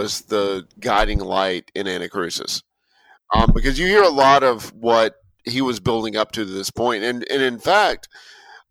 Was 0.00 0.22
the 0.22 0.66
guiding 0.78 1.18
light 1.18 1.70
in 1.74 1.86
Anacrusis. 1.86 2.62
Um, 3.34 3.50
because 3.54 3.78
you 3.78 3.86
hear 3.86 4.02
a 4.02 4.08
lot 4.08 4.42
of 4.42 4.72
what 4.72 5.16
he 5.44 5.60
was 5.60 5.78
building 5.78 6.16
up 6.16 6.32
to 6.32 6.46
this 6.46 6.70
point. 6.70 7.04
And, 7.04 7.30
and 7.30 7.42
in 7.42 7.58
fact, 7.58 8.08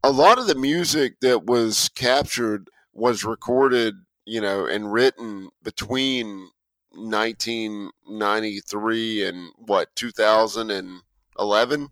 a 0.03 0.09
lot 0.11 0.39
of 0.39 0.47
the 0.47 0.55
music 0.55 1.19
that 1.21 1.45
was 1.45 1.89
captured 1.95 2.69
was 2.93 3.23
recorded, 3.23 3.93
you 4.25 4.41
know, 4.41 4.65
and 4.65 4.91
written 4.91 5.49
between 5.63 6.49
1993 6.93 9.25
and 9.25 9.51
what, 9.57 9.95
2011? 9.95 11.89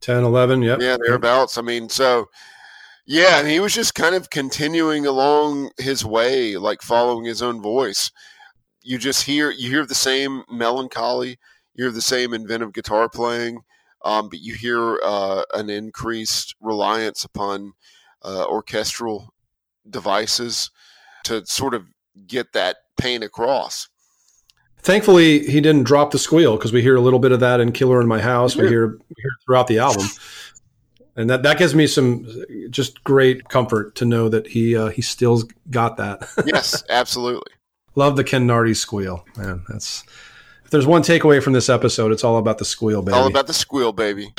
10, 0.00 0.24
11, 0.24 0.62
yep. 0.62 0.80
Yeah, 0.80 0.96
thereabouts. 1.00 1.56
I 1.56 1.62
mean, 1.62 1.88
so 1.88 2.28
yeah, 3.06 3.38
and 3.38 3.48
he 3.48 3.60
was 3.60 3.72
just 3.72 3.94
kind 3.94 4.16
of 4.16 4.30
continuing 4.30 5.06
along 5.06 5.70
his 5.78 6.04
way, 6.04 6.56
like 6.56 6.82
following 6.82 7.24
his 7.24 7.40
own 7.40 7.62
voice. 7.62 8.10
You 8.86 8.98
just 8.98 9.24
hear 9.24 9.50
you 9.50 9.68
hear 9.68 9.84
the 9.84 9.96
same 9.96 10.44
melancholy, 10.48 11.38
you 11.74 11.84
hear 11.84 11.90
the 11.90 12.00
same 12.00 12.32
inventive 12.32 12.72
guitar 12.72 13.08
playing, 13.08 13.62
um, 14.04 14.28
but 14.28 14.38
you 14.38 14.54
hear 14.54 15.00
uh, 15.04 15.42
an 15.54 15.68
increased 15.70 16.54
reliance 16.60 17.24
upon 17.24 17.72
uh, 18.24 18.46
orchestral 18.46 19.34
devices 19.90 20.70
to 21.24 21.44
sort 21.46 21.74
of 21.74 21.86
get 22.28 22.52
that 22.52 22.76
pain 22.96 23.24
across. 23.24 23.88
Thankfully, 24.78 25.40
he 25.48 25.60
didn't 25.60 25.82
drop 25.82 26.12
the 26.12 26.18
squeal 26.18 26.56
because 26.56 26.72
we 26.72 26.80
hear 26.80 26.94
a 26.94 27.00
little 27.00 27.18
bit 27.18 27.32
of 27.32 27.40
that 27.40 27.58
in 27.58 27.72
"Killer 27.72 28.00
in 28.00 28.06
My 28.06 28.20
House." 28.20 28.54
We 28.54 28.68
hear, 28.68 28.86
we 28.86 29.14
hear 29.16 29.30
it 29.30 29.44
throughout 29.44 29.66
the 29.66 29.80
album, 29.80 30.06
and 31.16 31.28
that 31.28 31.42
that 31.42 31.58
gives 31.58 31.74
me 31.74 31.88
some 31.88 32.24
just 32.70 33.02
great 33.02 33.48
comfort 33.48 33.96
to 33.96 34.04
know 34.04 34.28
that 34.28 34.46
he 34.46 34.76
uh, 34.76 34.90
he 34.90 35.02
still's 35.02 35.42
got 35.70 35.96
that. 35.96 36.28
yes, 36.46 36.84
absolutely. 36.88 37.55
Love 37.98 38.16
the 38.16 38.24
Kenn 38.24 38.46
Nardi 38.46 38.74
squeal, 38.74 39.24
man. 39.38 39.62
That's 39.68 40.04
if 40.64 40.70
there's 40.70 40.86
one 40.86 41.02
takeaway 41.02 41.42
from 41.42 41.54
this 41.54 41.70
episode, 41.70 42.12
it's 42.12 42.24
all 42.24 42.36
about 42.36 42.58
the 42.58 42.64
squeal, 42.66 43.00
baby. 43.00 43.16
All 43.16 43.26
about 43.26 43.46
the 43.46 43.54
squeal, 43.54 43.92
baby. 43.92 44.34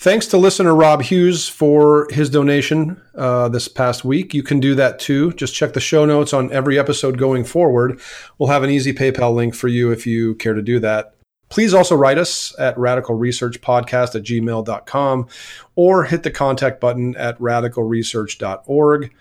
Thanks 0.00 0.26
to 0.28 0.38
listener 0.38 0.74
Rob 0.74 1.02
Hughes 1.02 1.48
for 1.48 2.08
his 2.10 2.28
donation 2.28 3.00
uh, 3.14 3.48
this 3.48 3.68
past 3.68 4.04
week. 4.04 4.34
You 4.34 4.42
can 4.42 4.58
do 4.58 4.74
that 4.74 4.98
too. 4.98 5.32
Just 5.34 5.54
check 5.54 5.74
the 5.74 5.80
show 5.80 6.06
notes 6.06 6.32
on 6.32 6.50
every 6.52 6.76
episode 6.76 7.18
going 7.18 7.44
forward. 7.44 8.00
We'll 8.38 8.48
have 8.48 8.64
an 8.64 8.70
easy 8.70 8.92
PayPal 8.92 9.32
link 9.32 9.54
for 9.54 9.68
you 9.68 9.92
if 9.92 10.08
you 10.08 10.34
care 10.36 10.54
to 10.54 10.62
do 10.62 10.80
that. 10.80 11.14
Please 11.48 11.72
also 11.72 11.94
write 11.94 12.18
us 12.18 12.54
at 12.58 12.76
radicalresearchpodcast 12.76 14.14
at 14.14 14.22
gmail.com 14.22 15.28
or 15.76 16.04
hit 16.04 16.22
the 16.22 16.30
contact 16.30 16.80
button 16.80 17.16
at 17.16 17.38
radicalresearch.org. 17.38 19.12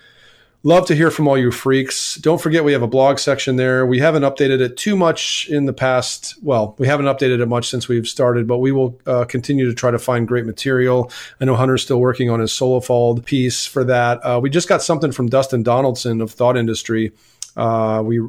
Love 0.63 0.87
to 0.87 0.95
hear 0.95 1.11
from 1.11 1.27
all 1.27 1.37
you 1.37 1.51
freaks. 1.51 2.15
Don't 2.15 2.41
forget 2.41 2.63
we 2.63 2.73
have 2.73 2.81
a 2.81 2.87
blog 2.87 3.19
section 3.19 3.55
there. 3.55 3.85
We 3.85 3.99
haven't 3.99 4.23
updated 4.23 4.59
it 4.59 4.75
too 4.75 4.97
much 4.97 5.47
in 5.49 5.65
the 5.65 5.71
past. 5.71 6.35
Well, 6.41 6.75
we 6.77 6.87
haven't 6.87 7.05
updated 7.05 7.39
it 7.41 7.45
much 7.45 7.69
since 7.69 7.87
we've 7.87 8.07
started, 8.07 8.47
but 8.47 8.57
we 8.57 8.71
will 8.71 8.99
uh, 9.05 9.23
continue 9.25 9.67
to 9.67 9.73
try 9.73 9.91
to 9.91 9.99
find 9.99 10.27
great 10.27 10.45
material. 10.45 11.11
I 11.39 11.45
know 11.45 11.55
Hunter's 11.55 11.83
still 11.83 12.01
working 12.01 12.29
on 12.29 12.39
his 12.39 12.51
Solefald 12.51 13.23
piece 13.23 13.65
for 13.65 13.83
that. 13.85 14.17
Uh, 14.25 14.39
we 14.41 14.49
just 14.49 14.67
got 14.67 14.81
something 14.81 15.11
from 15.11 15.29
Dustin 15.29 15.63
Donaldson 15.63 16.19
of 16.21 16.31
Thought 16.31 16.57
Industry. 16.57 17.13
Uh, 17.55 18.01
we 18.03 18.19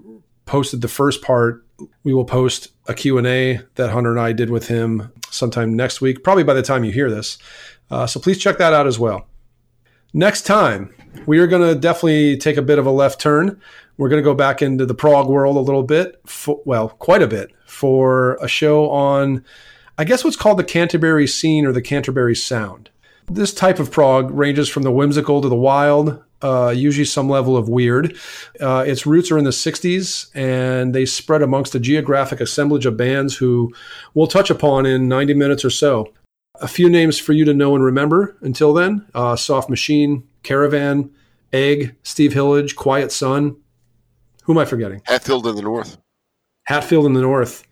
posted 0.48 0.80
the 0.80 0.88
first 0.88 1.22
part. 1.22 1.64
We 2.02 2.12
will 2.12 2.24
post 2.24 2.68
a 2.86 2.94
Q&A 2.94 3.60
that 3.76 3.90
Hunter 3.90 4.10
and 4.10 4.18
I 4.18 4.32
did 4.32 4.50
with 4.50 4.66
him 4.66 5.12
sometime 5.30 5.76
next 5.76 6.00
week, 6.00 6.24
probably 6.24 6.42
by 6.42 6.54
the 6.54 6.62
time 6.62 6.82
you 6.82 6.90
hear 6.90 7.10
this. 7.10 7.38
Uh, 7.90 8.06
so 8.06 8.18
please 8.18 8.38
check 8.38 8.58
that 8.58 8.72
out 8.72 8.86
as 8.86 8.98
well. 8.98 9.26
Next 10.12 10.42
time, 10.42 10.92
we 11.26 11.38
are 11.38 11.46
going 11.46 11.62
to 11.62 11.78
definitely 11.78 12.38
take 12.38 12.56
a 12.56 12.62
bit 12.62 12.78
of 12.78 12.86
a 12.86 12.90
left 12.90 13.20
turn. 13.20 13.60
We're 13.98 14.08
going 14.08 14.22
to 14.22 14.28
go 14.28 14.34
back 14.34 14.62
into 14.62 14.86
the 14.86 14.94
prog 14.94 15.28
world 15.28 15.56
a 15.56 15.60
little 15.60 15.82
bit, 15.82 16.20
for, 16.26 16.60
well, 16.64 16.88
quite 16.88 17.22
a 17.22 17.26
bit, 17.26 17.52
for 17.66 18.36
a 18.40 18.48
show 18.48 18.90
on, 18.90 19.44
I 19.98 20.04
guess, 20.04 20.24
what's 20.24 20.36
called 20.36 20.58
the 20.58 20.64
Canterbury 20.64 21.26
scene 21.26 21.66
or 21.66 21.72
the 21.72 21.82
Canterbury 21.82 22.34
sound. 22.34 22.90
This 23.30 23.52
type 23.52 23.78
of 23.78 23.90
prog 23.90 24.30
ranges 24.30 24.68
from 24.68 24.82
the 24.82 24.92
whimsical 24.92 25.42
to 25.42 25.48
the 25.48 25.54
wild, 25.54 26.22
uh, 26.42 26.72
usually 26.76 27.04
some 27.04 27.28
level 27.28 27.56
of 27.56 27.68
weird. 27.68 28.16
Uh, 28.60 28.84
its 28.86 29.06
roots 29.06 29.30
are 29.30 29.38
in 29.38 29.44
the 29.44 29.50
60s, 29.50 30.30
and 30.34 30.94
they 30.94 31.04
spread 31.04 31.42
amongst 31.42 31.74
a 31.74 31.80
geographic 31.80 32.40
assemblage 32.40 32.86
of 32.86 32.96
bands 32.96 33.36
who 33.36 33.72
we'll 34.14 34.26
touch 34.26 34.50
upon 34.50 34.86
in 34.86 35.08
90 35.08 35.34
minutes 35.34 35.64
or 35.64 35.70
so 35.70 36.12
a 36.60 36.66
few 36.68 36.90
names 36.90 37.18
for 37.20 37.32
you 37.32 37.44
to 37.44 37.54
know 37.54 37.76
and 37.76 37.84
remember 37.84 38.36
until 38.40 38.72
then 38.74 39.06
uh, 39.14 39.36
Soft 39.36 39.70
Machine, 39.70 40.26
Caravan, 40.42 41.08
Egg, 41.52 41.94
Steve 42.02 42.32
Hillage, 42.32 42.74
Quiet 42.74 43.12
Sun. 43.12 43.56
Who 44.44 44.52
am 44.52 44.58
I 44.58 44.64
forgetting? 44.64 45.00
Hatfield 45.04 45.46
and 45.46 45.56
the 45.56 45.62
North. 45.62 45.98
Hatfield 46.64 47.06
and 47.06 47.14
the 47.14 47.20
North. 47.20 47.64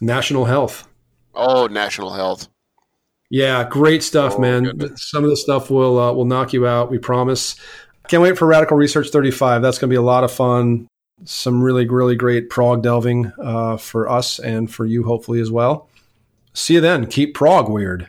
National 0.00 0.46
Health. 0.46 0.88
Oh, 1.34 1.66
National 1.66 2.10
Health. 2.12 2.48
Yeah, 3.30 3.64
great 3.68 4.02
stuff, 4.02 4.34
Oh, 4.36 4.40
man. 4.40 4.64
goodness. 4.64 5.10
Some 5.10 5.24
of 5.24 5.30
the 5.30 5.36
stuff 5.36 5.70
will 5.70 5.98
uh, 5.98 6.12
will 6.12 6.24
knock 6.26 6.52
you 6.52 6.66
out. 6.66 6.90
We 6.90 6.98
promise. 6.98 7.56
Can't 8.08 8.22
wait 8.22 8.36
for 8.36 8.46
Radical 8.46 8.76
Research 8.76 9.10
35. 9.10 9.62
That's 9.62 9.78
going 9.78 9.88
to 9.88 9.92
be 9.92 9.98
a 9.98 10.02
lot 10.02 10.24
of 10.24 10.32
fun. 10.32 10.86
Some 11.24 11.62
really, 11.62 11.88
really 11.88 12.16
great 12.16 12.50
prog 12.50 12.82
delving 12.82 13.32
uh, 13.42 13.76
for 13.76 14.08
us 14.08 14.38
and 14.38 14.70
for 14.70 14.84
you, 14.84 15.04
hopefully, 15.04 15.40
as 15.40 15.50
well. 15.50 15.88
See 16.52 16.74
you 16.74 16.80
then. 16.80 17.06
Keep 17.06 17.34
prog 17.34 17.68
weird. 17.68 18.08